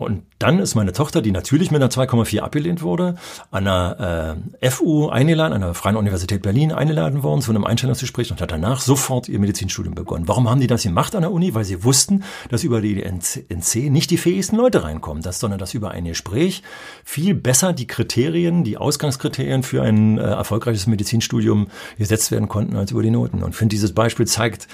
Und 0.02 0.22
dann 0.38 0.58
ist 0.58 0.74
meine 0.74 0.92
Tochter, 0.92 1.22
die 1.22 1.30
natürlich 1.30 1.70
mit 1.70 1.80
einer 1.80 1.90
2,4 1.90 2.40
abgelehnt 2.40 2.82
wurde, 2.82 3.14
an 3.50 3.66
einer 3.66 4.36
äh, 4.60 4.70
FU 4.70 5.08
eingeladen, 5.08 5.52
an 5.52 5.60
der 5.60 5.74
Freien 5.74 5.96
Universität 5.96 6.42
Berlin 6.42 6.72
eingeladen 6.72 7.22
worden 7.22 7.42
zu 7.42 7.50
einem 7.50 7.64
Einstellungsgespräch 7.64 8.30
und 8.30 8.40
hat 8.40 8.50
danach 8.50 8.80
sofort 8.80 9.28
ihr 9.28 9.38
Medizinstudium 9.38 9.94
begonnen. 9.94 10.26
Warum 10.26 10.50
haben 10.50 10.60
die 10.60 10.66
das 10.66 10.82
gemacht 10.82 11.14
an 11.14 11.22
der 11.22 11.32
Uni? 11.32 11.54
Weil 11.54 11.64
sie 11.64 11.84
wussten, 11.84 12.24
dass 12.50 12.64
über 12.64 12.80
die 12.80 13.02
NC 13.02 13.90
nicht 13.90 14.10
die 14.10 14.16
fähigsten 14.16 14.56
Leute 14.56 14.82
reinkommen, 14.82 15.22
dass, 15.22 15.38
sondern 15.38 15.58
dass 15.58 15.74
über 15.74 15.92
ein 15.92 16.04
Gespräch 16.04 16.62
viel 17.04 17.34
besser 17.34 17.72
die 17.72 17.86
Kriterien, 17.86 18.64
die 18.64 18.78
Ausgangskriterien 18.78 19.62
für 19.62 19.82
ein 19.82 20.18
äh, 20.18 20.22
erfolgreiches 20.22 20.86
Medizinstudium 20.86 21.68
gesetzt 21.98 22.30
werden 22.30 22.48
konnten 22.48 22.76
als 22.76 22.90
über 22.90 23.02
die 23.02 23.10
Noten. 23.10 23.42
Und 23.42 23.50
ich 23.50 23.56
finde, 23.56 23.74
dieses 23.74 23.92
Beispiel 23.92 24.26
zeigt, 24.26 24.66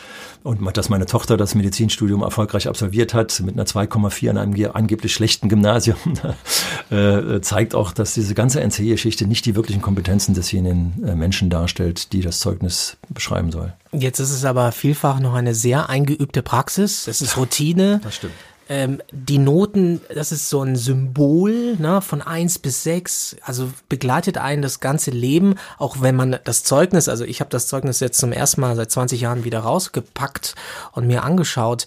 und 0.45 0.77
dass 0.77 0.89
meine 0.89 1.07
Tochter 1.07 1.37
das 1.37 1.55
Medizinstudium 1.55 2.23
erfolgreich 2.23 2.69
absolviert 2.69 3.13
hat, 3.13 3.41
mit 3.41 3.55
einer 3.55 3.67
2,4 3.67 4.31
an 4.31 4.39
einem 4.39 4.71
angeblich 4.73 5.13
schlechten 5.19 5.49
Gymnasium, 5.49 5.99
äh, 6.91 7.41
zeigt 7.41 7.75
auch, 7.75 7.93
dass 7.93 8.15
diese 8.15 8.35
ganze 8.35 8.61
NC-Geschichte 8.61 9.27
nicht 9.27 9.45
die 9.47 9.57
wirklichen 9.57 9.83
Kompetenzen 9.83 10.33
desjenigen 10.33 11.05
äh, 11.05 11.15
Menschen 11.17 11.51
darstellt, 11.51 12.13
die 12.13 12.21
das 12.21 12.39
Zeugnis 12.39 12.97
beschreiben 13.09 13.51
soll. 13.51 13.73
Jetzt 13.93 14.21
ist 14.21 14.31
es 14.31 14.45
aber 14.45 14.71
vielfach 14.71 15.19
noch 15.19 15.35
eine 15.35 15.55
sehr 15.55 15.89
eingeübte 15.89 16.43
Praxis. 16.43 17.09
Es 17.09 17.21
ist 17.21 17.37
Routine. 17.37 18.01
Das 18.09 18.15
stimmt. 18.15 18.33
Ähm, 18.71 19.03
die 19.11 19.39
Noten, 19.39 20.01
das 20.15 20.31
ist 20.31 20.49
so 20.49 20.63
ein 20.63 20.77
Symbol 20.77 21.77
ne, 21.79 22.01
von 22.01 22.23
eins 22.23 22.59
bis 22.59 22.83
sechs, 22.83 23.37
also 23.43 23.71
begleitet 23.89 24.39
einen 24.39 24.63
das 24.63 24.81
ganze 24.81 25.11
Leben, 25.11 25.55
auch 25.79 26.01
wenn 26.01 26.15
man 26.15 26.39
das 26.45 26.65
Zeugnis, 26.65 27.09
also 27.09 27.25
ich 27.25 27.41
habe 27.41 27.51
das 27.51 27.67
Zeugnis 27.67 28.01
jetzt 28.01 28.19
zum 28.19 28.31
ersten 28.31 28.61
Mal 28.61 28.77
seit 28.77 28.91
20 28.91 29.23
Jahren 29.23 29.45
wieder 29.45 29.61
rausgepackt 29.61 30.55
und 30.93 31.07
mir 31.07 31.25
angeschaut. 31.25 31.87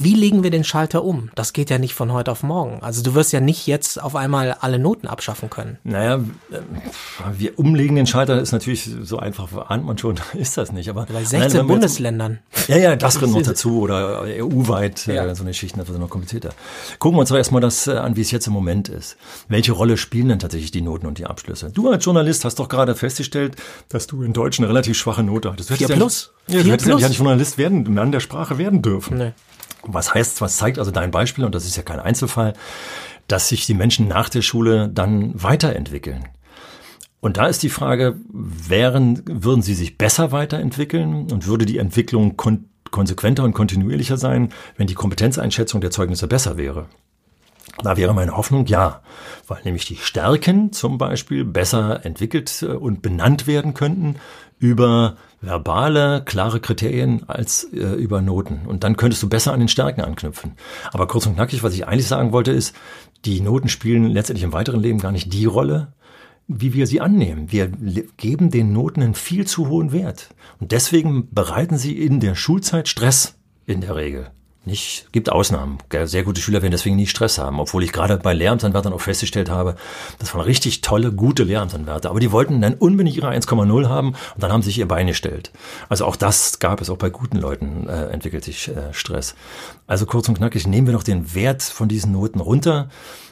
Wie 0.00 0.14
legen 0.14 0.44
wir 0.44 0.50
den 0.50 0.62
Schalter 0.62 1.02
um? 1.02 1.30
Das 1.34 1.52
geht 1.52 1.70
ja 1.70 1.78
nicht 1.78 1.94
von 1.94 2.12
heute 2.12 2.30
auf 2.30 2.44
morgen. 2.44 2.82
Also 2.82 3.02
du 3.02 3.14
wirst 3.14 3.32
ja 3.32 3.40
nicht 3.40 3.66
jetzt 3.66 4.00
auf 4.00 4.14
einmal 4.14 4.52
alle 4.60 4.78
Noten 4.78 5.08
abschaffen 5.08 5.50
können. 5.50 5.78
Naja, 5.82 6.16
äh, 6.52 6.58
wir 7.36 7.58
umlegen 7.58 7.96
den 7.96 8.06
Schalter 8.06 8.40
ist 8.40 8.52
natürlich 8.52 8.88
so 9.02 9.18
einfach, 9.18 9.52
ahnt 9.68 9.84
man 9.84 9.98
schon, 9.98 10.16
ist 10.34 10.56
das 10.56 10.70
nicht. 10.70 10.88
Aber 10.88 11.06
bei 11.06 11.24
16 11.24 11.58
nein, 11.58 11.66
Bundesländern. 11.66 12.38
ja, 12.68 12.76
ja, 12.76 12.96
das 12.96 13.18
kommt 13.18 13.32
noch 13.32 13.42
dazu 13.46 13.80
oder 13.80 14.22
EU-weit, 14.22 15.08
äh, 15.08 15.16
ja. 15.16 15.34
so 15.34 15.42
eine 15.42 15.50
Geschichte, 15.50 15.78
das 15.78 15.88
wird 15.88 15.98
noch 15.98 16.10
komplizierter. 16.10 16.50
Gucken 17.00 17.16
wir 17.16 17.20
uns 17.22 17.32
aber 17.32 17.38
erstmal 17.38 17.60
das 17.60 17.88
äh, 17.88 17.92
an, 17.92 18.14
wie 18.14 18.20
es 18.20 18.30
jetzt 18.30 18.46
im 18.46 18.52
Moment 18.52 18.88
ist. 18.88 19.16
Welche 19.48 19.72
Rolle 19.72 19.96
spielen 19.96 20.28
denn 20.28 20.38
tatsächlich 20.38 20.70
die 20.70 20.82
Noten 20.82 21.06
und 21.06 21.18
die 21.18 21.26
Abschlüsse? 21.26 21.70
Du 21.70 21.90
als 21.90 22.04
Journalist 22.04 22.44
hast 22.44 22.60
doch 22.60 22.68
gerade 22.68 22.94
festgestellt, 22.94 23.56
dass 23.88 24.06
du 24.06 24.22
in 24.22 24.32
Deutsch 24.32 24.60
eine 24.60 24.68
relativ 24.68 24.96
schwache 24.96 25.24
Note 25.24 25.50
hattest. 25.50 25.70
Du 25.70 25.74
Vier 25.74 25.88
plus? 25.88 26.32
Ja, 26.46 26.62
du 26.62 26.70
hättest 26.70 26.88
ja 26.88 26.96
nicht 26.96 27.18
Journalist 27.18 27.58
werden, 27.58 27.92
Mann 27.92 28.12
der 28.12 28.20
Sprache 28.20 28.58
werden 28.58 28.80
dürfen. 28.80 29.18
Nee. 29.18 29.32
Was 29.82 30.14
heißt, 30.14 30.40
was 30.40 30.56
zeigt 30.56 30.78
also 30.78 30.90
dein 30.90 31.10
Beispiel, 31.10 31.44
und 31.44 31.54
das 31.54 31.64
ist 31.64 31.76
ja 31.76 31.82
kein 31.82 32.00
Einzelfall, 32.00 32.54
dass 33.28 33.48
sich 33.48 33.66
die 33.66 33.74
Menschen 33.74 34.08
nach 34.08 34.28
der 34.28 34.42
Schule 34.42 34.88
dann 34.88 35.32
weiterentwickeln. 35.40 36.28
Und 37.20 37.36
da 37.36 37.46
ist 37.46 37.62
die 37.62 37.68
Frage, 37.68 38.16
wären, 38.28 39.22
würden 39.26 39.62
sie 39.62 39.74
sich 39.74 39.98
besser 39.98 40.32
weiterentwickeln 40.32 41.30
und 41.30 41.46
würde 41.46 41.66
die 41.66 41.78
Entwicklung 41.78 42.36
kon 42.36 42.64
konsequenter 42.90 43.44
und 43.44 43.52
kontinuierlicher 43.52 44.16
sein, 44.16 44.48
wenn 44.78 44.86
die 44.86 44.94
Kompetenzeinschätzung 44.94 45.82
der 45.82 45.90
Zeugnisse 45.90 46.26
besser 46.26 46.56
wäre? 46.56 46.86
Da 47.82 47.98
wäre 47.98 48.14
meine 48.14 48.34
Hoffnung 48.34 48.64
ja, 48.64 49.02
weil 49.46 49.60
nämlich 49.64 49.84
die 49.84 49.96
Stärken 49.96 50.72
zum 50.72 50.96
Beispiel 50.96 51.44
besser 51.44 52.04
entwickelt 52.06 52.62
äh, 52.62 52.66
und 52.66 53.02
benannt 53.02 53.46
werden 53.46 53.74
könnten 53.74 54.16
über 54.58 55.16
verbale, 55.40 56.22
klare 56.24 56.60
Kriterien 56.60 57.28
als 57.28 57.64
äh, 57.72 57.94
über 57.94 58.20
Noten. 58.20 58.62
Und 58.66 58.84
dann 58.84 58.96
könntest 58.96 59.22
du 59.22 59.28
besser 59.28 59.52
an 59.52 59.60
den 59.60 59.68
Stärken 59.68 60.00
anknüpfen. 60.00 60.54
Aber 60.92 61.06
kurz 61.06 61.26
und 61.26 61.34
knackig, 61.34 61.62
was 61.62 61.74
ich 61.74 61.86
eigentlich 61.86 62.08
sagen 62.08 62.32
wollte, 62.32 62.52
ist, 62.52 62.74
die 63.24 63.40
Noten 63.40 63.68
spielen 63.68 64.04
letztendlich 64.06 64.44
im 64.44 64.52
weiteren 64.52 64.80
Leben 64.80 64.98
gar 64.98 65.12
nicht 65.12 65.32
die 65.32 65.44
Rolle, 65.44 65.92
wie 66.46 66.72
wir 66.72 66.86
sie 66.86 67.00
annehmen. 67.00 67.52
Wir 67.52 67.68
geben 68.16 68.50
den 68.50 68.72
Noten 68.72 69.02
einen 69.02 69.14
viel 69.14 69.46
zu 69.46 69.68
hohen 69.68 69.92
Wert. 69.92 70.30
Und 70.60 70.72
deswegen 70.72 71.28
bereiten 71.30 71.76
sie 71.76 72.00
in 72.00 72.20
der 72.20 72.34
Schulzeit 72.34 72.88
Stress 72.88 73.36
in 73.66 73.80
der 73.80 73.96
Regel 73.96 74.30
nicht, 74.68 75.08
gibt 75.10 75.30
Ausnahmen. 75.30 75.78
Sehr 76.04 76.22
gute 76.22 76.40
Schüler 76.40 76.62
werden 76.62 76.70
deswegen 76.70 76.94
nie 76.94 77.06
Stress 77.06 77.38
haben, 77.38 77.58
obwohl 77.58 77.82
ich 77.82 77.92
gerade 77.92 78.16
bei 78.18 78.32
Lehramtsanwärtern 78.32 78.92
auch 78.92 79.00
festgestellt 79.00 79.50
habe, 79.50 79.74
das 80.20 80.32
waren 80.34 80.42
richtig 80.42 80.82
tolle, 80.82 81.10
gute 81.10 81.42
Lehramtsanwärter. 81.42 82.10
Aber 82.10 82.20
die 82.20 82.30
wollten 82.30 82.60
dann 82.60 82.74
unbedingt 82.74 83.16
ihre 83.16 83.30
1,0 83.30 83.88
haben 83.88 84.08
und 84.08 84.42
dann 84.42 84.52
haben 84.52 84.62
sich 84.62 84.78
ihr 84.78 84.86
Bein 84.86 85.08
gestellt. 85.08 85.50
Also 85.88 86.04
auch 86.04 86.14
das 86.14 86.60
gab 86.60 86.80
es, 86.80 86.90
auch 86.90 86.98
bei 86.98 87.10
guten 87.10 87.38
Leuten 87.38 87.88
äh, 87.88 88.06
entwickelt 88.10 88.44
sich 88.44 88.68
äh, 88.68 88.92
Stress. 88.92 89.34
Also 89.86 90.06
kurz 90.06 90.28
und 90.28 90.36
knackig, 90.36 90.66
nehmen 90.66 90.86
wir 90.86 90.94
doch 90.94 91.02
den 91.02 91.34
Wert 91.34 91.62
von 91.62 91.88
diesen 91.88 92.12
Noten 92.12 92.40
runter 92.40 92.88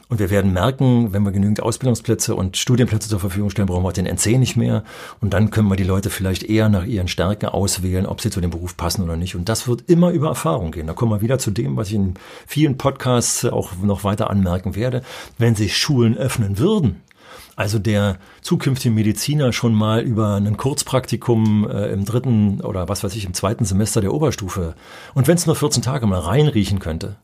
und 0.09 0.19
wir 0.19 0.29
werden 0.29 0.53
merken, 0.53 1.11
wenn 1.11 1.23
wir 1.23 1.31
genügend 1.31 1.61
Ausbildungsplätze 1.61 2.33
und 2.33 2.55
Studienplätze 2.55 3.09
zur 3.09 3.19
Verfügung 3.19 3.49
stellen, 3.49 3.67
brauchen 3.67 3.83
wir 3.83 3.91
den 3.91 4.05
NC 4.05 4.37
nicht 4.37 4.55
mehr. 4.55 4.83
Und 5.19 5.33
dann 5.33 5.51
können 5.51 5.67
wir 5.67 5.75
die 5.75 5.83
Leute 5.83 6.09
vielleicht 6.09 6.43
eher 6.43 6.69
nach 6.69 6.85
ihren 6.85 7.09
Stärken 7.09 7.47
auswählen, 7.47 8.05
ob 8.05 8.21
sie 8.21 8.29
zu 8.29 8.39
dem 8.39 8.49
Beruf 8.49 8.77
passen 8.77 9.03
oder 9.03 9.17
nicht. 9.17 9.35
Und 9.35 9.49
das 9.49 9.67
wird 9.67 9.89
immer 9.89 10.11
über 10.11 10.29
Erfahrung 10.29 10.71
gehen. 10.71 10.87
Da 10.87 10.93
kommen 10.93 11.11
wir 11.11 11.21
wieder 11.21 11.26
zu 11.37 11.51
dem, 11.51 11.75
was 11.77 11.89
ich 11.89 11.95
in 11.95 12.13
vielen 12.45 12.77
Podcasts 12.77 13.45
auch 13.45 13.71
noch 13.81 14.03
weiter 14.03 14.29
anmerken 14.29 14.75
werde. 14.75 15.03
Wenn 15.37 15.55
sich 15.55 15.77
Schulen 15.77 16.17
öffnen 16.17 16.57
würden, 16.57 17.01
also 17.57 17.79
der 17.79 18.17
zukünftige 18.41 18.93
Mediziner 18.93 19.51
schon 19.51 19.73
mal 19.73 20.01
über 20.01 20.35
ein 20.35 20.57
Kurzpraktikum 20.57 21.67
äh, 21.69 21.91
im 21.91 22.05
dritten 22.05 22.61
oder 22.61 22.87
was 22.87 23.03
weiß 23.03 23.15
ich, 23.15 23.25
im 23.25 23.33
zweiten 23.33 23.65
Semester 23.65 23.99
der 23.99 24.13
Oberstufe 24.13 24.75
und 25.15 25.27
wenn 25.27 25.35
es 25.35 25.47
nur 25.47 25.55
14 25.55 25.81
Tage 25.81 26.05
mal 26.05 26.19
reinriechen 26.19 26.77
könnte, 26.77 27.17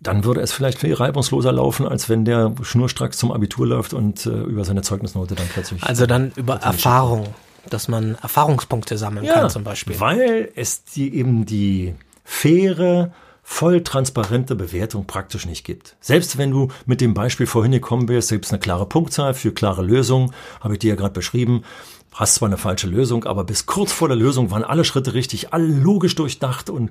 dann 0.00 0.24
würde 0.24 0.40
es 0.40 0.52
vielleicht 0.52 0.78
viel 0.78 0.94
reibungsloser 0.94 1.52
laufen, 1.52 1.86
als 1.86 2.08
wenn 2.08 2.24
der 2.24 2.54
schnurstracks 2.62 3.18
zum 3.18 3.30
Abitur 3.30 3.66
läuft 3.66 3.94
und 3.94 4.26
äh, 4.26 4.30
über 4.30 4.64
seine 4.64 4.82
Zeugnisnote 4.82 5.34
dann 5.34 5.46
plötzlich. 5.46 5.82
Also 5.84 6.06
dann 6.06 6.32
über 6.36 6.56
Erfahrung, 6.56 7.28
dass 7.68 7.86
man 7.86 8.16
Erfahrungspunkte 8.16 8.96
sammeln 8.96 9.26
ja, 9.26 9.34
kann 9.34 9.50
zum 9.50 9.62
Beispiel. 9.62 10.00
Weil 10.00 10.50
es 10.56 10.84
die 10.84 11.14
eben 11.14 11.44
die 11.44 11.94
faire, 12.30 13.12
voll 13.42 13.82
transparente 13.82 14.54
Bewertung 14.54 15.04
praktisch 15.04 15.44
nicht 15.46 15.64
gibt. 15.64 15.96
Selbst 16.00 16.38
wenn 16.38 16.52
du 16.52 16.68
mit 16.86 17.00
dem 17.00 17.12
Beispiel 17.12 17.46
vorhin 17.46 17.72
gekommen 17.72 18.06
bist, 18.06 18.30
gibt 18.30 18.46
es 18.46 18.52
eine 18.52 18.60
klare 18.60 18.86
Punktzahl 18.86 19.34
für 19.34 19.52
klare 19.52 19.82
Lösungen, 19.82 20.32
habe 20.60 20.74
ich 20.74 20.78
dir 20.78 20.90
ja 20.90 20.94
gerade 20.94 21.12
beschrieben 21.12 21.64
hast 22.12 22.36
zwar 22.36 22.48
eine 22.48 22.58
falsche 22.58 22.86
Lösung, 22.86 23.24
aber 23.24 23.44
bis 23.44 23.66
kurz 23.66 23.92
vor 23.92 24.08
der 24.08 24.16
Lösung 24.16 24.50
waren 24.50 24.64
alle 24.64 24.84
Schritte 24.84 25.14
richtig, 25.14 25.52
alle 25.52 25.66
logisch 25.66 26.14
durchdacht 26.14 26.70
und 26.70 26.90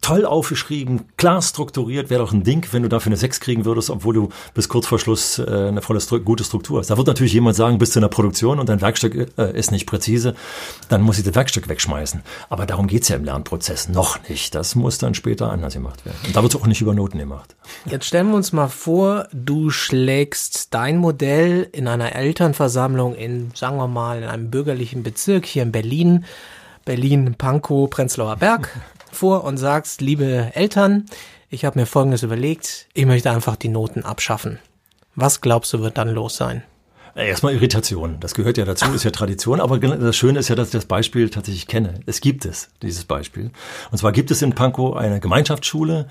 toll 0.00 0.24
aufgeschrieben, 0.24 1.06
klar 1.16 1.42
strukturiert, 1.42 2.10
wäre 2.10 2.22
doch 2.22 2.32
ein 2.32 2.44
Ding, 2.44 2.66
wenn 2.70 2.82
du 2.82 2.88
dafür 2.88 3.10
eine 3.10 3.16
6 3.16 3.40
kriegen 3.40 3.64
würdest, 3.64 3.90
obwohl 3.90 4.14
du 4.14 4.28
bis 4.54 4.68
kurz 4.68 4.86
vor 4.86 4.98
Schluss 4.98 5.38
äh, 5.38 5.44
eine 5.44 5.82
volle 5.82 6.00
gute 6.20 6.44
Struktur 6.44 6.78
hast. 6.78 6.90
Da 6.90 6.96
wird 6.96 7.08
natürlich 7.08 7.32
jemand 7.32 7.56
sagen, 7.56 7.78
bist 7.78 7.94
du 7.94 7.98
in 7.98 8.02
der 8.02 8.08
Produktion 8.08 8.60
und 8.60 8.68
dein 8.68 8.80
Werkstück 8.80 9.32
äh, 9.36 9.58
ist 9.58 9.72
nicht 9.72 9.86
präzise, 9.86 10.34
dann 10.88 11.02
muss 11.02 11.18
ich 11.18 11.24
das 11.24 11.34
Werkstück 11.34 11.68
wegschmeißen. 11.68 12.22
Aber 12.48 12.66
darum 12.66 12.86
geht's 12.86 13.08
ja 13.08 13.16
im 13.16 13.24
Lernprozess 13.24 13.88
noch 13.88 14.28
nicht. 14.28 14.54
Das 14.54 14.76
muss 14.76 14.98
dann 14.98 15.14
später 15.14 15.50
anders 15.50 15.74
gemacht 15.74 16.04
werden. 16.04 16.18
Und 16.24 16.36
da 16.36 16.42
wird 16.42 16.54
auch 16.54 16.66
nicht 16.66 16.80
über 16.80 16.94
Noten 16.94 17.18
gemacht. 17.18 17.56
Jetzt 17.86 18.06
stellen 18.06 18.28
wir 18.28 18.36
uns 18.36 18.52
mal 18.52 18.68
vor, 18.68 19.26
du 19.32 19.70
schlägst 19.70 20.72
dein 20.72 20.98
Modell 20.98 21.68
in 21.72 21.88
einer 21.88 22.14
Elternversammlung 22.14 23.14
in, 23.16 23.50
sagen 23.54 23.76
wir 23.76 23.88
mal, 23.88 24.18
in 24.18 24.28
einem 24.28 24.50
bürgerlichen 24.56 25.02
Bezirk 25.02 25.44
hier 25.44 25.64
in 25.64 25.70
Berlin, 25.70 26.24
Berlin, 26.86 27.34
Pankow, 27.36 27.90
Prenzlauer 27.90 28.36
Berg 28.36 28.70
vor 29.12 29.44
und 29.44 29.58
sagst, 29.58 30.00
liebe 30.00 30.50
Eltern, 30.54 31.04
ich 31.50 31.66
habe 31.66 31.78
mir 31.78 31.84
Folgendes 31.84 32.22
überlegt, 32.22 32.86
ich 32.94 33.04
möchte 33.04 33.30
einfach 33.30 33.56
die 33.56 33.68
Noten 33.68 34.02
abschaffen. 34.02 34.58
Was 35.14 35.42
glaubst 35.42 35.74
du, 35.74 35.80
wird 35.80 35.98
dann 35.98 36.08
los 36.08 36.36
sein? 36.36 36.62
Erstmal 37.14 37.52
Irritation. 37.54 38.16
Das 38.20 38.34
gehört 38.34 38.56
ja 38.56 38.64
dazu, 38.64 38.92
ist 38.92 39.04
ja 39.04 39.10
Tradition. 39.10 39.60
Aber 39.60 39.78
das 39.78 40.16
Schöne 40.16 40.38
ist 40.38 40.48
ja, 40.48 40.54
dass 40.54 40.68
ich 40.68 40.72
das 40.72 40.84
Beispiel 40.86 41.28
tatsächlich 41.28 41.66
kenne. 41.66 42.00
Es 42.06 42.22
gibt 42.22 42.46
es, 42.46 42.70
dieses 42.82 43.04
Beispiel. 43.04 43.50
Und 43.90 43.98
zwar 43.98 44.12
gibt 44.12 44.30
es 44.30 44.40
in 44.40 44.54
Pankow 44.54 44.96
eine 44.96 45.20
Gemeinschaftsschule, 45.20 46.00
äh, 46.00 46.08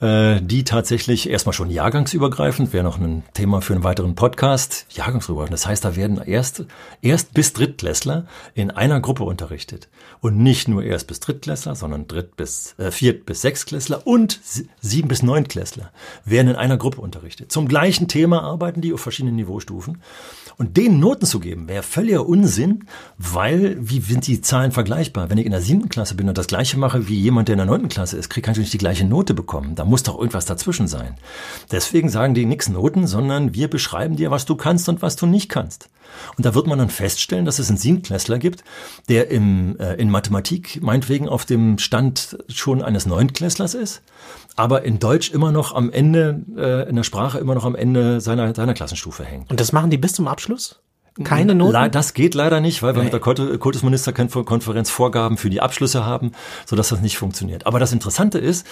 die 0.00 0.64
tatsächlich 0.64 1.30
erstmal 1.30 1.52
schon 1.52 1.70
jahrgangsübergreifend, 1.70 2.72
wäre 2.72 2.84
noch 2.84 2.98
ein 2.98 3.22
Thema 3.32 3.62
für 3.62 3.74
einen 3.74 3.84
weiteren 3.84 4.14
Podcast, 4.14 4.86
jahrgangsübergreifend. 4.90 5.54
Das 5.54 5.66
heißt, 5.66 5.84
da 5.84 5.96
werden 5.96 6.20
erst, 6.24 6.64
erst 7.00 7.32
bis 7.32 7.52
Drittklässler 7.52 8.26
in 8.54 8.70
einer 8.70 9.00
Gruppe 9.00 9.22
unterrichtet. 9.22 9.88
Und 10.20 10.38
nicht 10.38 10.68
nur 10.68 10.82
erst 10.82 11.06
bis 11.06 11.20
Drittklässler, 11.20 11.74
sondern 11.76 12.08
Dritt 12.08 12.36
bis, 12.36 12.74
äh, 12.78 12.90
Viert 12.90 13.24
bis 13.24 13.42
Sechstklässler 13.42 14.06
und 14.06 14.40
Sieben 14.80 15.08
bis 15.08 15.22
Neuntklässler 15.22 15.92
werden 16.24 16.48
in 16.48 16.56
einer 16.56 16.76
Gruppe 16.76 17.00
unterrichtet. 17.00 17.52
Zum 17.52 17.68
gleichen 17.68 18.08
Thema 18.08 18.42
arbeiten 18.42 18.80
die 18.80 18.92
auf 18.92 19.00
verschiedenen 19.00 19.36
Niveaustufen. 19.36 20.02
Und 20.56 20.76
denen 20.76 21.00
Noten 21.00 21.26
zu 21.26 21.40
geben, 21.40 21.68
wäre 21.68 21.82
völliger 21.82 22.26
Unsinn, 22.26 22.84
weil, 23.18 23.76
wie 23.80 24.00
sind 24.00 24.26
die 24.26 24.40
Zahlen 24.40 24.72
vergleichbar? 24.72 25.30
Wenn 25.30 25.38
ich 25.38 25.46
in 25.46 25.52
der 25.52 25.60
siebten 25.60 25.88
Klasse 25.88 26.14
bin 26.14 26.28
und 26.28 26.38
das 26.38 26.46
gleiche 26.46 26.78
mache 26.78 27.08
wie 27.08 27.18
jemand, 27.18 27.48
der 27.48 27.54
in 27.54 27.58
der 27.58 27.66
neunten 27.66 27.88
Klasse 27.88 28.16
ist, 28.16 28.28
kriege 28.28 28.44
ich 28.44 28.48
natürlich 28.48 28.70
die 28.70 28.78
gleiche 28.78 29.04
Note 29.04 29.34
bekommen. 29.34 29.74
Da 29.74 29.84
muss 29.84 30.04
doch 30.04 30.18
irgendwas 30.18 30.46
dazwischen 30.46 30.86
sein. 30.86 31.16
Deswegen 31.70 32.08
sagen 32.08 32.34
die 32.34 32.46
nix 32.46 32.68
Noten, 32.68 33.06
sondern 33.06 33.54
wir 33.54 33.68
beschreiben 33.68 34.16
dir, 34.16 34.30
was 34.30 34.44
du 34.44 34.54
kannst 34.54 34.88
und 34.88 35.02
was 35.02 35.16
du 35.16 35.26
nicht 35.26 35.48
kannst. 35.48 35.88
Und 36.36 36.46
da 36.46 36.54
wird 36.54 36.66
man 36.66 36.78
dann 36.78 36.90
feststellen, 36.90 37.44
dass 37.44 37.58
es 37.58 37.68
einen 37.68 37.78
Siebenklässler 37.78 38.38
gibt, 38.38 38.64
der 39.08 39.30
im, 39.30 39.78
äh, 39.78 39.94
in 39.94 40.10
Mathematik 40.10 40.82
meinetwegen 40.82 41.28
auf 41.28 41.44
dem 41.44 41.78
Stand 41.78 42.38
schon 42.48 42.82
eines 42.82 43.06
Neuntklässlers 43.06 43.74
ist, 43.74 44.02
aber 44.56 44.82
in 44.82 44.98
Deutsch 44.98 45.30
immer 45.30 45.52
noch 45.52 45.74
am 45.74 45.90
Ende, 45.90 46.42
äh, 46.56 46.88
in 46.88 46.96
der 46.96 47.04
Sprache 47.04 47.38
immer 47.38 47.54
noch 47.54 47.64
am 47.64 47.74
Ende 47.74 48.20
seiner, 48.20 48.54
seiner 48.54 48.74
Klassenstufe 48.74 49.24
hängt. 49.24 49.50
Und 49.50 49.60
das 49.60 49.72
machen 49.72 49.90
die 49.90 49.98
bis 49.98 50.14
zum 50.14 50.28
Abschluss? 50.28 50.80
Keine 51.22 51.54
Noten? 51.54 51.92
Das 51.92 52.12
geht 52.12 52.34
leider 52.34 52.60
nicht, 52.60 52.82
weil 52.82 52.94
wir 52.94 53.02
nee. 53.02 53.10
mit 53.10 53.12
der 53.12 53.20
Kultusministerkonferenz 53.20 54.90
Vorgaben 54.90 55.36
für 55.36 55.48
die 55.48 55.60
Abschlüsse 55.60 56.04
haben, 56.04 56.32
sodass 56.66 56.88
das 56.88 57.00
nicht 57.02 57.18
funktioniert. 57.18 57.66
Aber 57.66 57.78
das 57.78 57.92
Interessante 57.92 58.38
ist, 58.38 58.66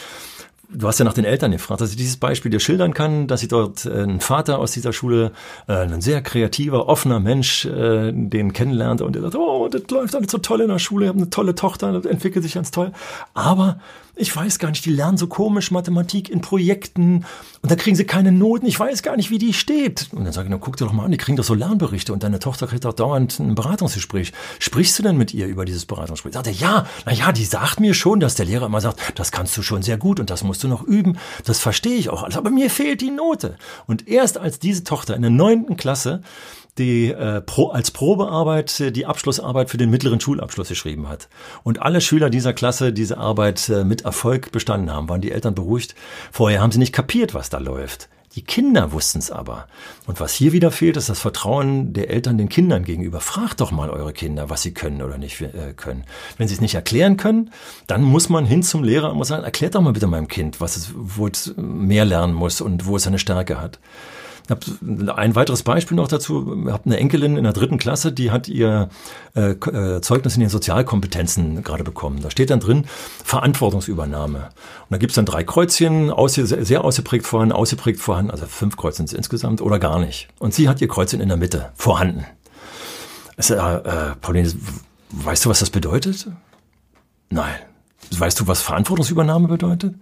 Du 0.74 0.86
hast 0.86 0.98
ja 0.98 1.04
nach 1.04 1.12
den 1.12 1.24
Eltern 1.24 1.52
gefragt, 1.52 1.80
dass 1.80 1.90
ich 1.90 1.96
dieses 1.96 2.16
Beispiel 2.16 2.50
dir 2.50 2.60
schildern 2.60 2.94
kann, 2.94 3.26
dass 3.26 3.42
ich 3.42 3.48
dort 3.48 3.84
äh, 3.84 3.90
einen 3.90 4.20
Vater 4.20 4.58
aus 4.58 4.72
dieser 4.72 4.92
Schule, 4.92 5.32
äh, 5.68 5.72
ein 5.72 6.00
sehr 6.00 6.22
kreativer, 6.22 6.88
offener 6.88 7.20
Mensch, 7.20 7.66
äh, 7.66 8.12
den 8.12 8.52
kennenlernte 8.52 9.04
und 9.04 9.14
der 9.14 9.22
sagt, 9.22 9.36
oh, 9.36 9.68
das 9.68 9.82
läuft 9.90 10.14
alles 10.14 10.30
so 10.30 10.38
toll 10.38 10.62
in 10.62 10.68
der 10.68 10.78
Schule, 10.78 11.04
ich 11.04 11.08
habe 11.08 11.18
eine 11.18 11.30
tolle 11.30 11.54
Tochter, 11.54 11.92
das 11.92 12.06
entwickelt 12.06 12.42
sich 12.42 12.54
ganz 12.54 12.70
toll. 12.70 12.92
Aber 13.34 13.80
ich 14.14 14.34
weiß 14.34 14.58
gar 14.58 14.70
nicht, 14.70 14.84
die 14.84 14.92
lernen 14.92 15.16
so 15.16 15.26
komisch 15.26 15.70
Mathematik 15.70 16.28
in 16.28 16.42
Projekten 16.42 17.24
und 17.62 17.70
da 17.70 17.76
kriegen 17.76 17.96
sie 17.96 18.04
keine 18.04 18.30
Noten, 18.30 18.66
ich 18.66 18.78
weiß 18.78 19.02
gar 19.02 19.16
nicht, 19.16 19.30
wie 19.30 19.38
die 19.38 19.54
steht. 19.54 20.08
Und 20.12 20.24
dann 20.24 20.32
sage 20.32 20.48
ich, 20.48 20.50
na 20.50 20.58
guck 20.58 20.76
dir 20.76 20.84
doch 20.84 20.92
mal 20.92 21.04
an, 21.04 21.10
die 21.10 21.16
kriegen 21.16 21.36
doch 21.36 21.44
so 21.44 21.54
Lernberichte 21.54 22.12
und 22.12 22.22
deine 22.22 22.38
Tochter 22.38 22.66
kriegt 22.66 22.84
doch 22.84 22.92
dauernd 22.92 23.38
ein 23.40 23.54
Beratungsgespräch. 23.54 24.32
Sprichst 24.58 24.98
du 24.98 25.02
denn 25.02 25.16
mit 25.16 25.32
ihr 25.32 25.46
über 25.46 25.64
dieses 25.64 25.86
Beratungsgespräch? 25.86 26.34
Sagt 26.34 26.46
er, 26.46 26.52
ja, 26.52 26.86
na 27.06 27.12
ja, 27.12 27.32
die 27.32 27.44
sagt 27.44 27.80
mir 27.80 27.94
schon, 27.94 28.20
dass 28.20 28.34
der 28.34 28.46
Lehrer 28.46 28.66
immer 28.66 28.80
sagt, 28.80 29.18
das 29.18 29.32
kannst 29.32 29.56
du 29.56 29.62
schon 29.62 29.82
sehr 29.82 29.96
gut 29.96 30.20
und 30.20 30.28
das 30.28 30.44
musst 30.44 30.62
du 30.62 30.68
noch 30.68 30.82
üben. 30.82 31.18
Das 31.44 31.58
verstehe 31.58 31.96
ich 31.96 32.10
auch 32.10 32.22
alles, 32.22 32.36
aber 32.36 32.50
mir 32.50 32.68
fehlt 32.68 33.00
die 33.00 33.10
Note. 33.10 33.56
Und 33.86 34.08
erst 34.08 34.36
als 34.36 34.58
diese 34.58 34.84
Tochter 34.84 35.16
in 35.16 35.22
der 35.22 35.30
neunten 35.30 35.76
Klasse 35.76 36.22
die 36.78 37.08
äh, 37.08 37.40
pro, 37.42 37.68
als 37.68 37.90
Probearbeit 37.90 38.80
äh, 38.80 38.92
die 38.92 39.06
Abschlussarbeit 39.06 39.70
für 39.70 39.76
den 39.76 39.90
mittleren 39.90 40.20
Schulabschluss 40.20 40.68
geschrieben 40.68 41.08
hat. 41.08 41.28
Und 41.62 41.82
alle 41.82 42.00
Schüler 42.00 42.30
dieser 42.30 42.54
Klasse 42.54 42.92
diese 42.92 43.18
Arbeit 43.18 43.68
äh, 43.68 43.84
mit 43.84 44.02
Erfolg 44.02 44.52
bestanden 44.52 44.90
haben, 44.90 45.08
waren 45.08 45.20
die 45.20 45.32
Eltern 45.32 45.54
beruhigt. 45.54 45.94
Vorher 46.30 46.60
haben 46.60 46.72
sie 46.72 46.78
nicht 46.78 46.94
kapiert, 46.94 47.34
was 47.34 47.50
da 47.50 47.58
läuft. 47.58 48.08
Die 48.34 48.42
Kinder 48.42 48.92
wussten 48.92 49.18
es 49.18 49.30
aber. 49.30 49.66
Und 50.06 50.18
was 50.18 50.32
hier 50.32 50.52
wieder 50.52 50.70
fehlt, 50.70 50.96
ist 50.96 51.10
das 51.10 51.20
Vertrauen 51.20 51.92
der 51.92 52.08
Eltern 52.08 52.38
den 52.38 52.48
Kindern 52.48 52.84
gegenüber. 52.84 53.20
Fragt 53.20 53.60
doch 53.60 53.72
mal 53.72 53.90
eure 53.90 54.14
Kinder, 54.14 54.48
was 54.48 54.62
sie 54.62 54.72
können 54.72 55.02
oder 55.02 55.18
nicht 55.18 55.40
äh, 55.42 55.74
können. 55.76 56.04
Wenn 56.38 56.48
sie 56.48 56.54
es 56.54 56.62
nicht 56.62 56.74
erklären 56.74 57.18
können, 57.18 57.50
dann 57.86 58.02
muss 58.02 58.30
man 58.30 58.46
hin 58.46 58.62
zum 58.62 58.82
Lehrer 58.82 59.10
und 59.10 59.18
muss 59.18 59.28
sagen, 59.28 59.44
erklärt 59.44 59.74
doch 59.74 59.82
mal 59.82 59.92
bitte 59.92 60.06
meinem 60.06 60.28
Kind, 60.28 60.62
was 60.62 60.76
es, 60.76 60.92
wo 60.94 61.26
es 61.26 61.52
mehr 61.56 62.06
lernen 62.06 62.32
muss 62.32 62.62
und 62.62 62.86
wo 62.86 62.96
es 62.96 63.02
seine 63.02 63.18
Stärke 63.18 63.60
hat. 63.60 63.78
Habe 64.52 65.14
ein 65.16 65.34
weiteres 65.34 65.62
Beispiel 65.62 65.96
noch 65.96 66.08
dazu. 66.08 66.64
Ich 66.66 66.72
habe 66.72 66.84
eine 66.84 66.98
Enkelin 66.98 67.36
in 67.36 67.44
der 67.44 67.52
dritten 67.52 67.78
Klasse, 67.78 68.12
die 68.12 68.30
hat 68.30 68.48
ihr 68.48 68.88
äh, 69.34 69.50
äh, 69.50 70.00
Zeugnis 70.00 70.34
in 70.34 70.40
den 70.40 70.48
Sozialkompetenzen 70.48 71.62
gerade 71.64 71.84
bekommen. 71.84 72.20
Da 72.22 72.30
steht 72.30 72.50
dann 72.50 72.60
drin 72.60 72.84
Verantwortungsübernahme. 73.24 74.38
Und 74.38 74.90
da 74.90 74.98
gibt's 74.98 75.16
dann 75.16 75.26
drei 75.26 75.42
Kreuzchen, 75.42 76.10
aus, 76.10 76.34
sehr 76.34 76.84
ausgeprägt 76.84 77.26
vorhanden, 77.26 77.52
ausgeprägt 77.52 77.98
vorhanden, 77.98 78.30
also 78.30 78.46
fünf 78.46 78.76
Kreuzchen 78.76 79.06
insgesamt 79.06 79.60
oder 79.60 79.78
gar 79.78 79.98
nicht. 79.98 80.28
Und 80.38 80.54
sie 80.54 80.68
hat 80.68 80.80
ihr 80.80 80.88
Kreuzchen 80.88 81.20
in 81.20 81.28
der 81.28 81.36
Mitte 81.36 81.72
vorhanden. 81.74 82.24
Also, 83.36 83.54
äh, 83.54 84.14
Pauline, 84.20 84.52
weißt 85.10 85.44
du, 85.44 85.50
was 85.50 85.60
das 85.60 85.70
bedeutet? 85.70 86.28
Nein. 87.30 87.54
Weißt 88.10 88.38
du, 88.38 88.46
was 88.46 88.60
Verantwortungsübernahme 88.60 89.48
bedeutet? 89.48 89.94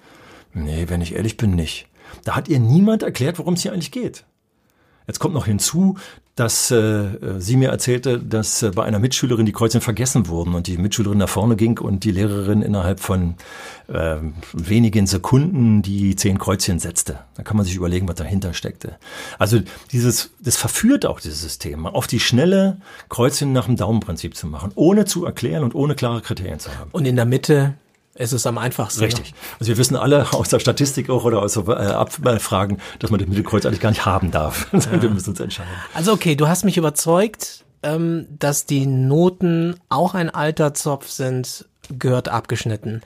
Nee, 0.52 0.86
wenn 0.88 1.00
ich 1.00 1.14
ehrlich 1.14 1.36
bin, 1.36 1.52
nicht. 1.52 1.86
Da 2.24 2.34
hat 2.34 2.48
ihr 2.48 2.58
niemand 2.58 3.02
erklärt, 3.02 3.38
worum 3.38 3.54
es 3.54 3.62
hier 3.62 3.72
eigentlich 3.72 3.92
geht. 3.92 4.24
Jetzt 5.10 5.18
kommt 5.18 5.34
noch 5.34 5.46
hinzu, 5.46 5.96
dass 6.36 6.70
äh, 6.70 7.08
sie 7.38 7.56
mir 7.56 7.70
erzählte, 7.70 8.20
dass 8.20 8.62
äh, 8.62 8.70
bei 8.72 8.84
einer 8.84 9.00
Mitschülerin 9.00 9.44
die 9.44 9.50
Kreuzchen 9.50 9.80
vergessen 9.80 10.28
wurden 10.28 10.54
und 10.54 10.68
die 10.68 10.78
Mitschülerin 10.78 11.18
nach 11.18 11.28
vorne 11.28 11.56
ging 11.56 11.80
und 11.80 12.04
die 12.04 12.12
Lehrerin 12.12 12.62
innerhalb 12.62 13.00
von 13.00 13.34
äh, 13.88 14.18
wenigen 14.52 15.08
Sekunden 15.08 15.82
die 15.82 16.14
zehn 16.14 16.38
Kreuzchen 16.38 16.78
setzte. 16.78 17.18
Da 17.34 17.42
kann 17.42 17.56
man 17.56 17.66
sich 17.66 17.74
überlegen, 17.74 18.06
was 18.06 18.14
dahinter 18.14 18.54
steckte. 18.54 18.98
Also 19.40 19.58
dieses, 19.90 20.30
das 20.38 20.56
verführt 20.56 21.06
auch 21.06 21.18
dieses 21.18 21.40
System, 21.40 21.86
auf 21.86 22.06
die 22.06 22.20
schnelle 22.20 22.76
Kreuzchen 23.08 23.52
nach 23.52 23.66
dem 23.66 23.74
Daumenprinzip 23.74 24.36
zu 24.36 24.46
machen, 24.46 24.70
ohne 24.76 25.06
zu 25.06 25.24
erklären 25.24 25.64
und 25.64 25.74
ohne 25.74 25.96
klare 25.96 26.20
Kriterien 26.20 26.60
zu 26.60 26.70
haben. 26.78 26.90
Und 26.92 27.04
in 27.04 27.16
der 27.16 27.26
Mitte 27.26 27.74
es 28.14 28.32
ist 28.32 28.46
am 28.46 28.58
einfachsten. 28.58 29.04
Richtig. 29.04 29.34
Also 29.58 29.68
wir 29.70 29.78
wissen 29.78 29.96
alle 29.96 30.32
aus 30.32 30.48
der 30.48 30.58
Statistik 30.58 31.10
auch 31.10 31.24
oder 31.24 31.40
aus 31.40 31.56
äh, 31.56 31.70
Abfragen, 31.70 32.78
dass 32.98 33.10
man 33.10 33.20
das 33.20 33.28
Mittelkreuz 33.28 33.64
eigentlich 33.64 33.80
gar 33.80 33.90
nicht 33.90 34.04
haben 34.04 34.30
darf. 34.30 34.68
Ja. 34.80 35.02
wir 35.02 35.10
müssen 35.10 35.30
uns 35.30 35.40
entscheiden. 35.40 35.70
Also 35.94 36.12
okay, 36.12 36.34
du 36.34 36.48
hast 36.48 36.64
mich 36.64 36.78
überzeugt, 36.78 37.64
ähm, 37.82 38.26
dass 38.38 38.64
die 38.64 38.86
Noten 38.86 39.76
auch 39.88 40.14
ein 40.14 40.30
alter 40.30 40.74
Zopf 40.74 41.08
sind, 41.08 41.66
gehört 41.90 42.28
abgeschnitten. 42.28 43.02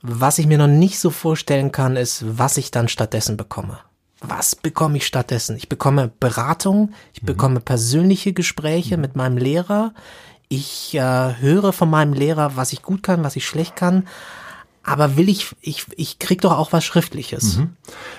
Was 0.00 0.38
ich 0.38 0.46
mir 0.46 0.58
noch 0.58 0.68
nicht 0.68 0.98
so 0.98 1.10
vorstellen 1.10 1.70
kann, 1.70 1.96
ist, 1.96 2.24
was 2.26 2.56
ich 2.56 2.70
dann 2.70 2.88
stattdessen 2.88 3.36
bekomme. 3.36 3.78
Was 4.20 4.56
bekomme 4.56 4.96
ich 4.96 5.06
stattdessen? 5.06 5.56
Ich 5.56 5.68
bekomme 5.68 6.10
Beratung, 6.18 6.92
ich 7.12 7.22
mhm. 7.22 7.26
bekomme 7.26 7.60
persönliche 7.60 8.32
Gespräche 8.32 8.96
mhm. 8.96 9.02
mit 9.02 9.16
meinem 9.16 9.36
Lehrer. 9.36 9.92
Ich 10.48 10.94
äh, 10.94 11.34
höre 11.40 11.72
von 11.72 11.90
meinem 11.90 12.14
Lehrer, 12.14 12.56
was 12.56 12.72
ich 12.72 12.82
gut 12.82 13.02
kann, 13.02 13.22
was 13.22 13.36
ich 13.36 13.46
schlecht 13.46 13.76
kann 13.76 14.04
aber 14.88 15.16
will 15.16 15.28
ich, 15.28 15.54
ich, 15.60 15.86
ich 15.96 16.18
krieg 16.18 16.40
doch 16.40 16.56
auch 16.56 16.72
was 16.72 16.84
Schriftliches. 16.84 17.58
Mhm. 17.58 17.70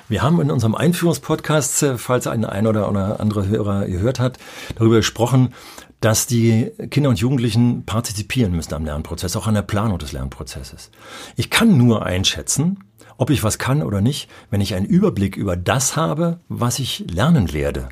Wir 0.07 0.21
haben 0.21 0.39
in 0.41 0.51
unserem 0.51 0.75
Einführungspodcast, 0.75 1.83
äh, 1.83 1.97
falls 1.97 2.27
ein, 2.27 2.45
ein 2.45 2.67
oder 2.67 3.19
andere 3.19 3.47
Hörer 3.47 3.85
gehört 3.85 4.19
hat, 4.19 4.37
darüber 4.75 4.97
gesprochen, 4.97 5.53
dass 5.99 6.27
die 6.27 6.71
Kinder 6.89 7.09
und 7.09 7.19
Jugendlichen 7.19 7.83
partizipieren 7.85 8.53
müssen 8.53 8.73
am 8.73 8.85
Lernprozess, 8.85 9.35
auch 9.35 9.47
an 9.47 9.55
der 9.55 9.63
Planung 9.63 9.97
des 9.97 10.13
Lernprozesses. 10.13 10.91
Ich 11.35 11.49
kann 11.49 11.77
nur 11.77 12.05
einschätzen, 12.05 12.83
ob 13.17 13.29
ich 13.29 13.43
was 13.43 13.57
kann 13.57 13.83
oder 13.83 13.99
nicht, 13.99 14.29
wenn 14.49 14.61
ich 14.61 14.75
einen 14.75 14.85
Überblick 14.85 15.35
über 15.35 15.57
das 15.57 15.97
habe, 15.97 16.39
was 16.47 16.79
ich 16.79 17.05
lernen 17.09 17.51
werde. 17.51 17.89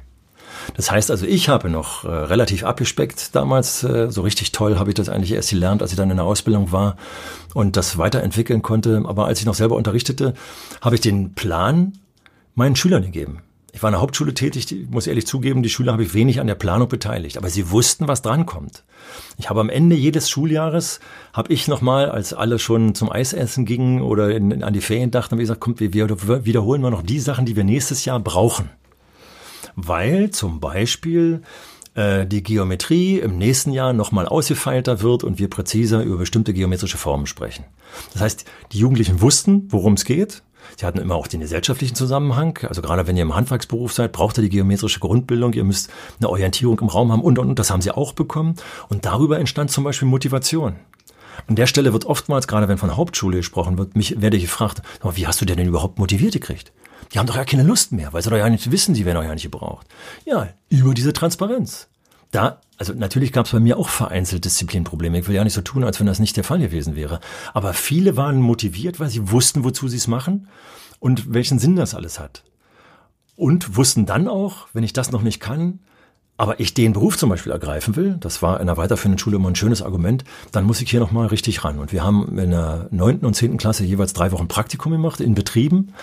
Das 0.75 0.91
heißt 0.91 1.11
also, 1.11 1.25
ich 1.25 1.49
habe 1.49 1.69
noch 1.69 2.03
äh, 2.03 2.07
relativ 2.07 2.63
abgespeckt 2.63 3.35
damals. 3.35 3.83
Äh, 3.83 4.11
so 4.11 4.21
richtig 4.21 4.51
toll 4.51 4.77
habe 4.77 4.91
ich 4.91 4.95
das 4.95 5.09
eigentlich 5.09 5.31
erst 5.31 5.49
gelernt, 5.49 5.81
als 5.81 5.91
ich 5.91 5.97
dann 5.97 6.11
in 6.11 6.17
der 6.17 6.25
Ausbildung 6.25 6.71
war 6.71 6.97
und 7.53 7.77
das 7.77 7.97
weiterentwickeln 7.97 8.61
konnte. 8.61 9.03
Aber 9.05 9.25
als 9.25 9.39
ich 9.39 9.45
noch 9.45 9.55
selber 9.55 9.75
unterrichtete, 9.75 10.33
habe 10.81 10.95
ich 10.95 11.01
den 11.01 11.33
Plan 11.33 11.93
meinen 12.55 12.75
Schülern 12.75 13.03
gegeben. 13.03 13.41
Ich 13.73 13.83
war 13.83 13.89
in 13.89 13.93
der 13.93 14.01
Hauptschule 14.01 14.33
tätig, 14.33 14.71
ich 14.71 14.89
muss 14.89 15.05
ehrlich 15.05 15.27
zugeben, 15.27 15.61
die 15.61 15.69
Schüler 15.69 15.91
habe 15.91 16.01
ich 16.01 16.15
wenig 16.15 16.39
an 16.39 16.47
der 16.47 16.55
Planung 16.55 16.87
beteiligt, 16.87 17.37
aber 17.37 17.49
sie 17.49 17.69
wussten, 17.69 18.07
was 18.07 18.23
drankommt. 18.23 18.83
Ich 19.37 19.51
habe 19.51 19.59
am 19.59 19.69
Ende 19.69 19.95
jedes 19.95 20.31
Schuljahres, 20.31 20.99
habe 21.31 21.53
ich 21.53 21.67
nochmal, 21.67 22.09
als 22.09 22.33
alle 22.33 22.57
schon 22.57 22.95
zum 22.95 23.11
Eisessen 23.11 23.65
gingen 23.65 24.01
oder 24.01 24.31
in, 24.31 24.63
an 24.63 24.73
die 24.73 24.81
Ferien 24.81 25.11
dachten, 25.11 25.33
habe 25.33 25.43
ich 25.43 25.47
gesagt, 25.47 25.59
kommt, 25.59 25.79
wir 25.79 25.93
wiederholen 25.93 26.81
wir 26.81 26.89
noch 26.89 27.03
die 27.03 27.19
Sachen, 27.19 27.45
die 27.45 27.55
wir 27.55 27.63
nächstes 27.63 28.03
Jahr 28.03 28.19
brauchen 28.19 28.71
weil 29.77 30.31
zum 30.31 30.59
Beispiel 30.59 31.43
äh, 31.93 32.25
die 32.25 32.43
Geometrie 32.43 33.19
im 33.19 33.37
nächsten 33.37 33.71
Jahr 33.71 33.93
nochmal 33.93 34.25
ausgefeilter 34.25 35.01
wird 35.01 35.23
und 35.23 35.39
wir 35.39 35.49
präziser 35.49 36.03
über 36.03 36.17
bestimmte 36.17 36.53
geometrische 36.53 36.97
Formen 36.97 37.27
sprechen. 37.27 37.63
Das 38.11 38.21
heißt, 38.21 38.45
die 38.73 38.79
Jugendlichen 38.79 39.21
wussten, 39.21 39.67
worum 39.69 39.93
es 39.93 40.03
geht. 40.03 40.41
Sie 40.75 40.85
hatten 40.85 40.99
immer 40.99 41.15
auch 41.15 41.27
den 41.27 41.39
gesellschaftlichen 41.39 41.95
Zusammenhang. 41.95 42.59
Also 42.67 42.81
gerade 42.81 43.07
wenn 43.07 43.15
ihr 43.15 43.21
im 43.21 43.35
Handwerksberuf 43.35 43.93
seid, 43.93 44.11
braucht 44.11 44.37
ihr 44.37 44.41
die 44.41 44.49
geometrische 44.49 44.99
Grundbildung. 44.99 45.53
Ihr 45.53 45.63
müsst 45.63 45.89
eine 46.19 46.29
Orientierung 46.29 46.79
im 46.79 46.89
Raum 46.89 47.11
haben 47.11 47.21
und, 47.21 47.39
und, 47.39 47.49
und. 47.49 47.59
Das 47.59 47.71
haben 47.71 47.81
sie 47.81 47.91
auch 47.91 48.13
bekommen. 48.13 48.55
Und 48.89 49.05
darüber 49.05 49.39
entstand 49.39 49.71
zum 49.71 49.85
Beispiel 49.85 50.07
Motivation. 50.07 50.75
An 51.47 51.55
der 51.55 51.67
Stelle 51.67 51.93
wird 51.93 52.05
oftmals, 52.05 52.47
gerade 52.47 52.67
wenn 52.67 52.79
von 52.79 52.97
Hauptschule 52.97 53.37
gesprochen 53.37 53.77
wird, 53.77 53.95
mich 53.95 54.19
werde 54.19 54.37
ich 54.37 54.43
gefragt, 54.43 54.81
wie 55.13 55.27
hast 55.27 55.39
du 55.39 55.45
denn 55.45 55.65
überhaupt 55.65 55.99
motiviert 55.99 56.33
gekriegt? 56.33 56.73
Die 57.13 57.19
haben 57.19 57.27
doch 57.27 57.35
ja 57.35 57.45
keine 57.45 57.63
Lust 57.63 57.91
mehr, 57.91 58.13
weil 58.13 58.21
sie 58.21 58.29
doch 58.29 58.37
ja 58.37 58.49
nicht 58.49 58.71
wissen, 58.71 58.95
sie 58.95 59.05
werden 59.05 59.17
doch 59.17 59.23
ja 59.23 59.33
nicht 59.33 59.43
gebraucht. 59.43 59.87
Ja, 60.25 60.49
über 60.69 60.93
diese 60.93 61.13
Transparenz. 61.13 61.87
Da, 62.31 62.59
also 62.77 62.93
natürlich 62.93 63.31
gab 63.31 63.45
es 63.45 63.51
bei 63.53 63.59
mir 63.59 63.77
auch 63.77 63.89
vereinzelt 63.89 64.43
Disziplinprobleme. 64.43 65.19
Ich 65.19 65.27
will 65.27 65.35
ja 65.35 65.43
nicht 65.43 65.53
so 65.53 65.61
tun, 65.61 65.83
als 65.83 65.99
wenn 65.99 66.07
das 66.07 66.19
nicht 66.19 66.35
der 66.35 66.43
Fall 66.43 66.59
gewesen 66.59 66.95
wäre. 66.95 67.19
Aber 67.53 67.73
viele 67.73 68.17
waren 68.17 68.41
motiviert, 68.41 68.99
weil 68.99 69.09
sie 69.09 69.31
wussten, 69.31 69.63
wozu 69.63 69.87
sie 69.87 69.97
es 69.97 70.07
machen 70.07 70.47
und 70.99 71.33
welchen 71.33 71.59
Sinn 71.59 71.75
das 71.75 71.95
alles 71.95 72.19
hat. 72.19 72.43
Und 73.35 73.77
wussten 73.77 74.05
dann 74.05 74.27
auch, 74.27 74.67
wenn 74.73 74.83
ich 74.83 74.93
das 74.93 75.11
noch 75.11 75.21
nicht 75.21 75.39
kann, 75.39 75.79
aber 76.37 76.59
ich 76.59 76.73
den 76.73 76.93
Beruf 76.93 77.17
zum 77.17 77.29
Beispiel 77.29 77.51
ergreifen 77.51 77.95
will, 77.95 78.17
das 78.19 78.41
war 78.41 78.59
in 78.59 78.67
der 78.67 78.77
weiterführenden 78.77 79.17
Schule 79.17 79.37
immer 79.37 79.49
ein 79.49 79.55
schönes 79.55 79.81
Argument, 79.81 80.23
dann 80.51 80.65
muss 80.65 80.81
ich 80.81 80.89
hier 80.89 80.99
nochmal 80.99 81.27
richtig 81.27 81.63
ran. 81.63 81.79
Und 81.79 81.91
wir 81.91 82.03
haben 82.03 82.37
in 82.37 82.51
der 82.51 82.87
neunten 82.91 83.25
und 83.25 83.33
zehnten 83.33 83.57
Klasse 83.57 83.83
jeweils 83.83 84.13
drei 84.13 84.31
Wochen 84.31 84.47
Praktikum 84.47 84.91
gemacht 84.91 85.19
in 85.19 85.33
Betrieben. 85.33 85.93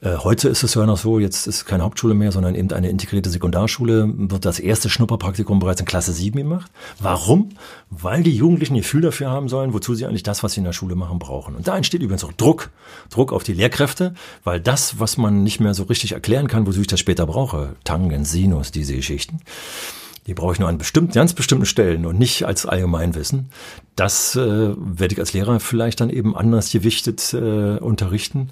Äh, 0.00 0.16
heute 0.18 0.48
ist 0.48 0.62
es 0.62 0.74
ja 0.74 0.86
noch 0.86 0.96
so, 0.96 1.18
jetzt 1.18 1.46
ist 1.46 1.64
keine 1.64 1.82
Hauptschule 1.82 2.14
mehr, 2.14 2.30
sondern 2.30 2.54
eben 2.54 2.70
eine 2.70 2.88
integrierte 2.88 3.30
Sekundarschule, 3.30 4.12
wird 4.16 4.44
das 4.44 4.60
erste 4.60 4.88
Schnupperpraktikum 4.88 5.58
bereits 5.58 5.80
in 5.80 5.86
Klasse 5.86 6.12
7 6.12 6.36
gemacht. 6.38 6.70
Warum? 7.00 7.50
Weil 7.90 8.22
die 8.22 8.36
Jugendlichen 8.36 8.74
ein 8.74 8.82
Gefühl 8.82 9.00
dafür 9.00 9.30
haben 9.30 9.48
sollen, 9.48 9.72
wozu 9.72 9.94
sie 9.94 10.06
eigentlich 10.06 10.22
das, 10.22 10.42
was 10.42 10.52
sie 10.52 10.60
in 10.60 10.64
der 10.64 10.72
Schule 10.72 10.94
machen, 10.94 11.18
brauchen. 11.18 11.56
Und 11.56 11.66
da 11.66 11.76
entsteht 11.76 12.02
übrigens 12.02 12.24
auch 12.24 12.32
Druck, 12.32 12.70
Druck 13.10 13.32
auf 13.32 13.42
die 13.42 13.54
Lehrkräfte, 13.54 14.14
weil 14.44 14.60
das, 14.60 15.00
was 15.00 15.16
man 15.16 15.42
nicht 15.42 15.58
mehr 15.58 15.74
so 15.74 15.84
richtig 15.84 16.12
erklären 16.12 16.46
kann, 16.46 16.66
wozu 16.66 16.80
ich 16.80 16.86
das 16.86 17.00
später 17.00 17.26
brauche, 17.26 17.74
Tangen, 17.82 18.24
Sinus, 18.24 18.70
diese 18.70 18.94
Geschichten, 18.94 19.40
die 20.28 20.34
brauche 20.34 20.52
ich 20.52 20.58
nur 20.60 20.68
an 20.68 20.78
bestimmten, 20.78 21.14
ganz 21.14 21.32
bestimmten 21.32 21.64
Stellen 21.64 22.04
und 22.04 22.18
nicht 22.18 22.44
als 22.44 22.66
Allgemeinwissen. 22.66 23.48
Das 23.96 24.36
äh, 24.36 24.74
werde 24.76 25.14
ich 25.14 25.18
als 25.18 25.32
Lehrer 25.32 25.58
vielleicht 25.58 26.00
dann 26.00 26.10
eben 26.10 26.36
anders 26.36 26.70
gewichtet 26.70 27.32
äh, 27.32 27.78
unterrichten. 27.78 28.50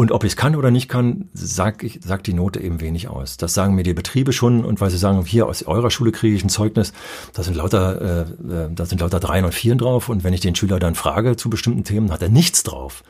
Und 0.00 0.12
ob 0.12 0.24
ich 0.24 0.32
es 0.32 0.36
kann 0.38 0.56
oder 0.56 0.70
nicht 0.70 0.88
kann, 0.88 1.28
sagt 1.34 1.84
sagt 2.02 2.26
die 2.26 2.32
Note 2.32 2.58
eben 2.58 2.80
wenig 2.80 3.08
aus. 3.08 3.36
Das 3.36 3.52
sagen 3.52 3.74
mir 3.74 3.82
die 3.82 3.92
Betriebe 3.92 4.32
schon. 4.32 4.64
Und 4.64 4.80
weil 4.80 4.88
sie 4.88 4.96
sagen, 4.96 5.22
hier 5.26 5.46
aus 5.46 5.62
eurer 5.64 5.90
Schule 5.90 6.10
kriege 6.10 6.34
ich 6.34 6.42
ein 6.42 6.48
Zeugnis, 6.48 6.94
da 7.34 7.42
sind 7.42 7.54
lauter, 7.54 8.00
äh, 8.00 8.20
äh 8.22 8.68
da 8.74 8.86
sind 8.86 9.02
lauter 9.02 9.20
Dreien 9.20 9.44
und 9.44 9.52
Vieren 9.52 9.76
drauf. 9.76 10.08
Und 10.08 10.24
wenn 10.24 10.32
ich 10.32 10.40
den 10.40 10.54
Schüler 10.54 10.78
dann 10.78 10.94
frage 10.94 11.36
zu 11.36 11.50
bestimmten 11.50 11.84
Themen, 11.84 12.10
hat 12.12 12.22
er 12.22 12.30
nichts 12.30 12.62
drauf 12.62 13.02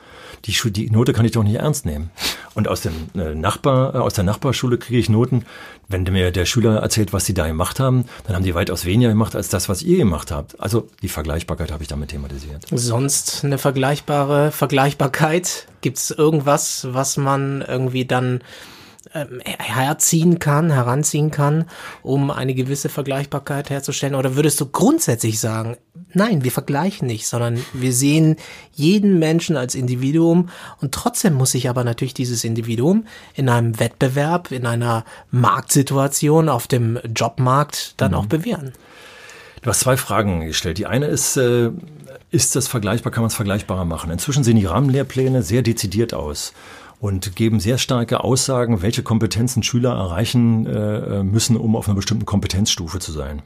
die, 0.45 0.73
die 0.73 0.91
Note 0.91 1.13
kann 1.13 1.25
ich 1.25 1.33
doch 1.33 1.43
nicht 1.43 1.57
ernst 1.57 1.87
nehmen. 1.87 2.11
Und 2.55 2.69
aus 2.69 2.81
dem 2.81 2.93
äh, 3.15 3.35
Nachbar, 3.35 3.95
äh, 3.95 3.99
aus 3.99 4.15
der 4.15 4.25
Nachbarschule 4.25 4.79
kriege 4.79 4.99
ich 4.99 5.09
Noten, 5.09 5.45
wenn 5.89 6.03
mir 6.05 6.31
der 6.31 6.47
Schüler 6.47 6.77
erzählt, 6.77 7.13
was 7.13 7.27
sie 7.27 7.35
da 7.35 7.47
gemacht 7.47 7.81
haben, 7.81 8.05
dann 8.27 8.37
haben 8.37 8.45
die 8.45 8.55
weitaus 8.55 8.85
weniger 8.85 9.11
gemacht 9.11 9.35
als 9.37 9.49
das, 9.49 9.69
was 9.69 9.83
ihr 9.83 9.99
gemacht 9.99 10.31
habt. 10.31 10.61
Also 10.61 10.89
die 11.03 11.09
Vergleichbarkeit 11.09 11.73
habe 11.73 11.83
ich 11.83 11.89
damit 11.89 12.11
thematisiert. 12.11 12.67
Sonst 12.71 13.45
eine 13.45 13.59
vergleichbare 13.59 14.53
Vergleichbarkeit? 14.53 15.67
Gibt 15.81 15.99
es 15.99 16.11
irgendwas, 16.11 16.87
was 16.91 17.17
man 17.17 17.63
irgendwie 17.67 18.05
dann 18.05 18.41
ähm, 19.15 19.41
herziehen 19.45 20.39
kann, 20.39 20.71
heranziehen 20.71 21.31
kann, 21.31 21.65
um 22.03 22.31
eine 22.31 22.55
gewisse 22.55 22.89
Vergleichbarkeit 22.89 23.71
herzustellen? 23.71 24.15
Oder 24.15 24.37
würdest 24.37 24.61
du 24.61 24.67
grundsätzlich 24.67 25.41
sagen, 25.41 25.77
nein, 26.13 26.45
wir 26.45 26.53
vergleichen 26.53 27.07
nicht, 27.07 27.27
sondern 27.27 27.61
wir 27.73 27.93
sehen 27.93 28.37
jeden 28.73 29.19
Menschen 29.19 29.57
als 29.57 29.75
Individuum 29.75 30.49
und 30.81 30.93
trotzdem 30.93 31.35
muss 31.35 31.53
sich 31.53 31.69
aber 31.69 31.85
natürlich 31.85 32.15
dieses 32.15 32.45
Individuum 32.45 33.07
in 33.35 33.49
einem 33.49 33.81
Wettbewerb, 33.81 34.53
in 34.53 34.67
einer 34.67 35.05
Marktsituation 35.31 36.49
auf 36.49 36.67
dem 36.67 36.99
Jobmarkt 37.15 37.95
dann 38.01 38.13
mhm. 38.13 38.17
auch 38.17 38.27
bewähren? 38.27 38.73
Du 39.63 39.69
hast 39.69 39.81
zwei 39.81 39.97
Fragen 39.97 40.47
gestellt. 40.47 40.79
Die 40.79 40.87
eine 40.87 41.07
ist, 41.07 41.37
äh, 41.37 41.71
ist 42.31 42.57
das 42.57 42.67
vergleichbar, 42.67 43.13
kann 43.13 43.23
man 43.23 43.29
es 43.29 43.35
vergleichbarer 43.35 43.85
machen? 43.85 44.11
Inzwischen 44.11 44.43
sehen 44.43 44.57
die 44.57 44.65
Rahmenlehrpläne 44.65 45.43
sehr 45.43 45.63
dezidiert 45.63 46.15
aus 46.15 46.55
und 47.01 47.35
geben 47.35 47.61
sehr 47.61 47.79
starke 47.79 48.23
Aussagen, 48.23 48.83
welche 48.83 49.03
Kompetenzen 49.03 49.63
Schüler 49.63 49.93
erreichen 49.93 50.67
äh, 50.67 51.23
müssen, 51.23 51.57
um 51.57 51.75
auf 51.75 51.89
einer 51.89 51.97
bestimmten 51.97 52.27
Kompetenzstufe 52.27 52.99
zu 52.99 53.11
sein. 53.11 53.43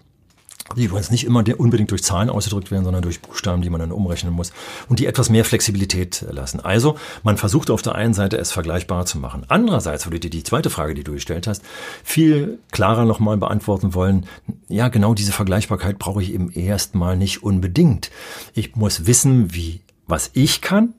Die 0.77 0.85
übrigens 0.85 1.11
nicht 1.11 1.25
immer 1.25 1.45
unbedingt 1.59 1.91
durch 1.91 2.03
Zahlen 2.03 2.31
ausgedrückt 2.31 2.71
werden, 2.71 2.85
sondern 2.85 3.03
durch 3.03 3.21
Buchstaben, 3.21 3.61
die 3.61 3.69
man 3.69 3.81
dann 3.81 3.93
umrechnen 3.93 4.33
muss 4.33 4.51
und 4.89 4.99
die 4.99 5.05
etwas 5.05 5.29
mehr 5.29 5.45
Flexibilität 5.45 6.25
lassen. 6.31 6.59
Also 6.59 6.97
man 7.23 7.37
versucht 7.37 7.71
auf 7.71 7.83
der 7.83 7.95
einen 7.95 8.15
Seite 8.15 8.39
es 8.39 8.51
vergleichbar 8.51 9.05
zu 9.05 9.19
machen. 9.19 9.45
Andererseits 9.49 10.07
würde 10.07 10.17
ich 10.17 10.23
dir 10.23 10.31
die 10.31 10.43
zweite 10.43 10.71
Frage, 10.71 10.95
die 10.95 11.05
du 11.05 11.13
gestellt 11.13 11.47
hast, 11.47 11.63
viel 12.03 12.59
klarer 12.73 13.05
nochmal 13.05 13.37
beantworten 13.37 13.93
wollen. 13.93 14.27
Ja, 14.69 14.89
genau 14.89 15.13
diese 15.13 15.33
Vergleichbarkeit 15.33 15.99
brauche 15.99 16.23
ich 16.23 16.33
eben 16.33 16.51
erstmal 16.51 17.17
nicht 17.19 17.43
unbedingt. 17.43 18.11
Ich 18.55 18.75
muss 18.75 19.07
wissen, 19.07 19.55
wie 19.55 19.81
was 20.07 20.31
ich 20.33 20.63
kann 20.63 20.95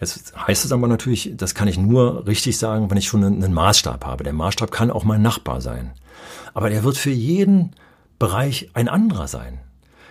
Jetzt 0.00 0.34
heißt 0.36 0.64
es 0.64 0.72
aber 0.72 0.86
natürlich, 0.86 1.32
das 1.36 1.54
kann 1.54 1.68
ich 1.68 1.78
nur 1.78 2.26
richtig 2.26 2.58
sagen, 2.58 2.90
wenn 2.90 2.98
ich 2.98 3.06
schon 3.06 3.24
einen 3.24 3.52
Maßstab 3.52 4.04
habe. 4.04 4.24
Der 4.24 4.32
Maßstab 4.32 4.70
kann 4.70 4.90
auch 4.90 5.04
mein 5.04 5.22
Nachbar 5.22 5.60
sein. 5.60 5.92
Aber 6.54 6.70
der 6.70 6.84
wird 6.84 6.96
für 6.96 7.10
jeden 7.10 7.72
Bereich 8.18 8.70
ein 8.74 8.88
anderer 8.88 9.28
sein. 9.28 9.60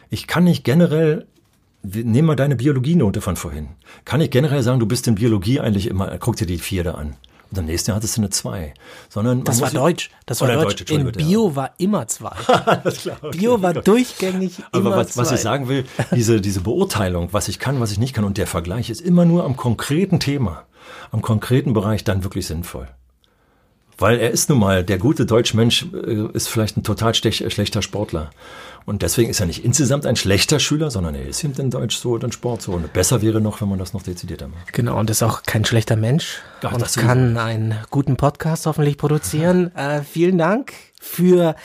Ich 0.09 0.27
kann 0.27 0.43
nicht 0.43 0.63
generell 0.63 1.27
Nehmen 1.83 2.27
wir 2.27 2.35
deine 2.35 2.55
Biologienote 2.55 3.21
von 3.21 3.35
vorhin. 3.35 3.69
Kann 4.03 4.19
ich 4.19 4.29
generell 4.29 4.61
sagen, 4.61 4.79
du 4.79 4.85
bist 4.87 5.07
in 5.07 5.15
Biologie 5.15 5.59
eigentlich 5.59 5.87
immer, 5.87 6.17
guck 6.17 6.35
dir 6.35 6.45
die 6.45 6.57
Vierde 6.57 6.95
an. 6.95 7.15
Und 7.51 7.59
am 7.59 7.65
nächsten 7.65 7.91
Jahr 7.91 7.97
hattest 7.97 8.17
du 8.17 8.21
eine 8.21 8.29
2. 8.29 8.73
Sondern 9.09 9.43
das 9.43 9.61
war 9.61 9.71
Deutsch. 9.71 10.09
Das 10.25 10.41
war 10.41 10.51
Deutsch. 10.51 10.85
Deutsch. 10.85 10.91
In 10.91 11.11
Bio 11.11 11.49
ja. 11.49 11.55
war 11.55 11.71
immer 11.77 12.07
2. 12.07 12.29
okay, 13.21 13.37
Bio 13.37 13.61
war 13.61 13.73
durchgängig 13.73 14.59
immer 14.73 14.87
Aber 14.87 14.97
was, 14.97 15.09
zwei. 15.09 15.21
was 15.21 15.31
ich 15.31 15.39
sagen 15.39 15.69
will, 15.69 15.85
diese, 16.11 16.41
diese 16.41 16.61
Beurteilung, 16.61 17.29
was 17.31 17.47
ich 17.47 17.59
kann, 17.59 17.79
was 17.79 17.91
ich 17.91 17.99
nicht 17.99 18.13
kann 18.13 18.25
und 18.25 18.37
der 18.37 18.47
Vergleich 18.47 18.89
ist 18.89 19.01
immer 19.01 19.25
nur 19.25 19.45
am 19.45 19.55
konkreten 19.55 20.19
Thema, 20.19 20.63
am 21.11 21.21
konkreten 21.21 21.73
Bereich 21.73 22.03
dann 22.03 22.23
wirklich 22.23 22.47
sinnvoll. 22.47 22.87
Weil 23.97 24.19
er 24.19 24.31
ist 24.31 24.49
nun 24.49 24.59
mal, 24.59 24.83
der 24.83 24.97
gute 24.99 25.25
Deutschmensch 25.25 25.87
äh, 25.93 26.27
ist 26.33 26.47
vielleicht 26.47 26.77
ein 26.77 26.83
total 26.83 27.13
schlechter 27.15 27.81
Sportler. 27.81 28.29
Und 28.85 29.01
deswegen 29.01 29.29
ist 29.29 29.41
er 29.41 29.47
nicht 29.47 29.65
insgesamt 29.65 30.05
ein 30.05 30.15
schlechter 30.15 30.59
Schüler, 30.59 30.91
sondern 30.91 31.13
er 31.13 31.27
ist 31.27 31.43
eben 31.43 31.53
in 31.55 31.69
Deutsch 31.69 31.97
so 31.97 32.11
oder 32.11 32.27
in 32.27 32.31
Sport 32.31 32.61
so. 32.61 32.71
Und 32.71 32.93
besser 32.93 33.21
wäre 33.21 33.41
noch, 33.41 33.59
wenn 33.59 33.67
man 33.67 33.79
das 33.79 33.93
noch 33.93 34.01
dezidierter 34.01 34.47
macht. 34.47 34.71
Genau, 34.71 34.97
und 34.97 35.09
ist 35.09 35.23
auch 35.23 35.43
kein 35.43 35.65
schlechter 35.65 35.97
Mensch 35.97 36.41
Ach, 36.63 36.71
und 36.71 36.93
kann 36.93 37.37
einen 37.37 37.75
guten 37.89 38.15
Podcast 38.15 38.65
hoffentlich 38.65 38.97
produzieren. 38.97 39.75
äh, 39.75 40.03
vielen 40.03 40.37
Dank 40.37 40.71
für 41.01 41.55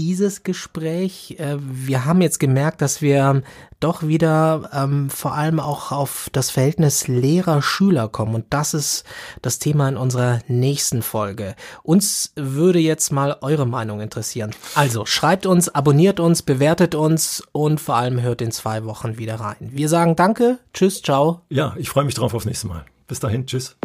dieses 0.00 0.44
Gespräch. 0.44 1.36
Äh, 1.38 1.58
wir 1.60 2.06
haben 2.06 2.22
jetzt 2.22 2.40
gemerkt, 2.40 2.80
dass 2.80 3.02
wir 3.02 3.42
doch 3.80 4.02
wieder 4.02 4.70
ähm, 4.72 5.10
vor 5.10 5.34
allem 5.34 5.60
auch 5.60 5.92
auf 5.92 6.30
das 6.32 6.48
Verhältnis 6.48 7.06
Lehrer-Schüler 7.06 8.08
kommen. 8.08 8.34
Und 8.34 8.46
das 8.48 8.72
ist 8.72 9.04
das 9.42 9.58
Thema 9.58 9.90
in 9.90 9.98
unserer 9.98 10.40
nächsten 10.48 11.02
Folge. 11.02 11.54
Uns 11.82 12.32
würde 12.34 12.78
jetzt 12.78 13.12
mal 13.12 13.36
eure 13.42 13.66
Meinung 13.66 14.00
interessieren. 14.00 14.52
Also 14.74 15.04
schreibt 15.04 15.44
uns, 15.44 15.68
abonniert 15.68 16.18
uns, 16.18 16.40
bewertet 16.40 16.94
uns 16.94 17.42
und 17.52 17.78
vor 17.78 17.96
allem 17.96 18.22
hört 18.22 18.40
in 18.40 18.52
zwei 18.52 18.86
Wochen 18.86 19.18
wieder 19.18 19.34
rein. 19.34 19.56
Wir 19.60 19.90
sagen 19.90 20.16
Danke, 20.16 20.58
tschüss, 20.72 21.02
ciao. 21.02 21.42
Ja, 21.50 21.74
ich 21.76 21.90
freue 21.90 22.04
mich 22.04 22.14
drauf 22.14 22.32
aufs 22.32 22.46
nächste 22.46 22.68
Mal. 22.68 22.86
Bis 23.06 23.20
dahin, 23.20 23.46
tschüss. 23.46 23.76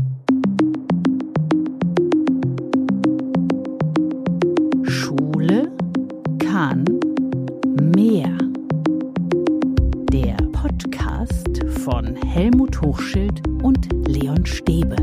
Kahn 6.56 6.86
mehr. 7.94 8.32
Der 10.14 10.38
Podcast 10.54 11.62
von 11.84 12.16
Helmut 12.16 12.80
Hochschild 12.82 13.46
und 13.62 13.90
Leon 14.08 14.46
Stäbe. 14.46 14.96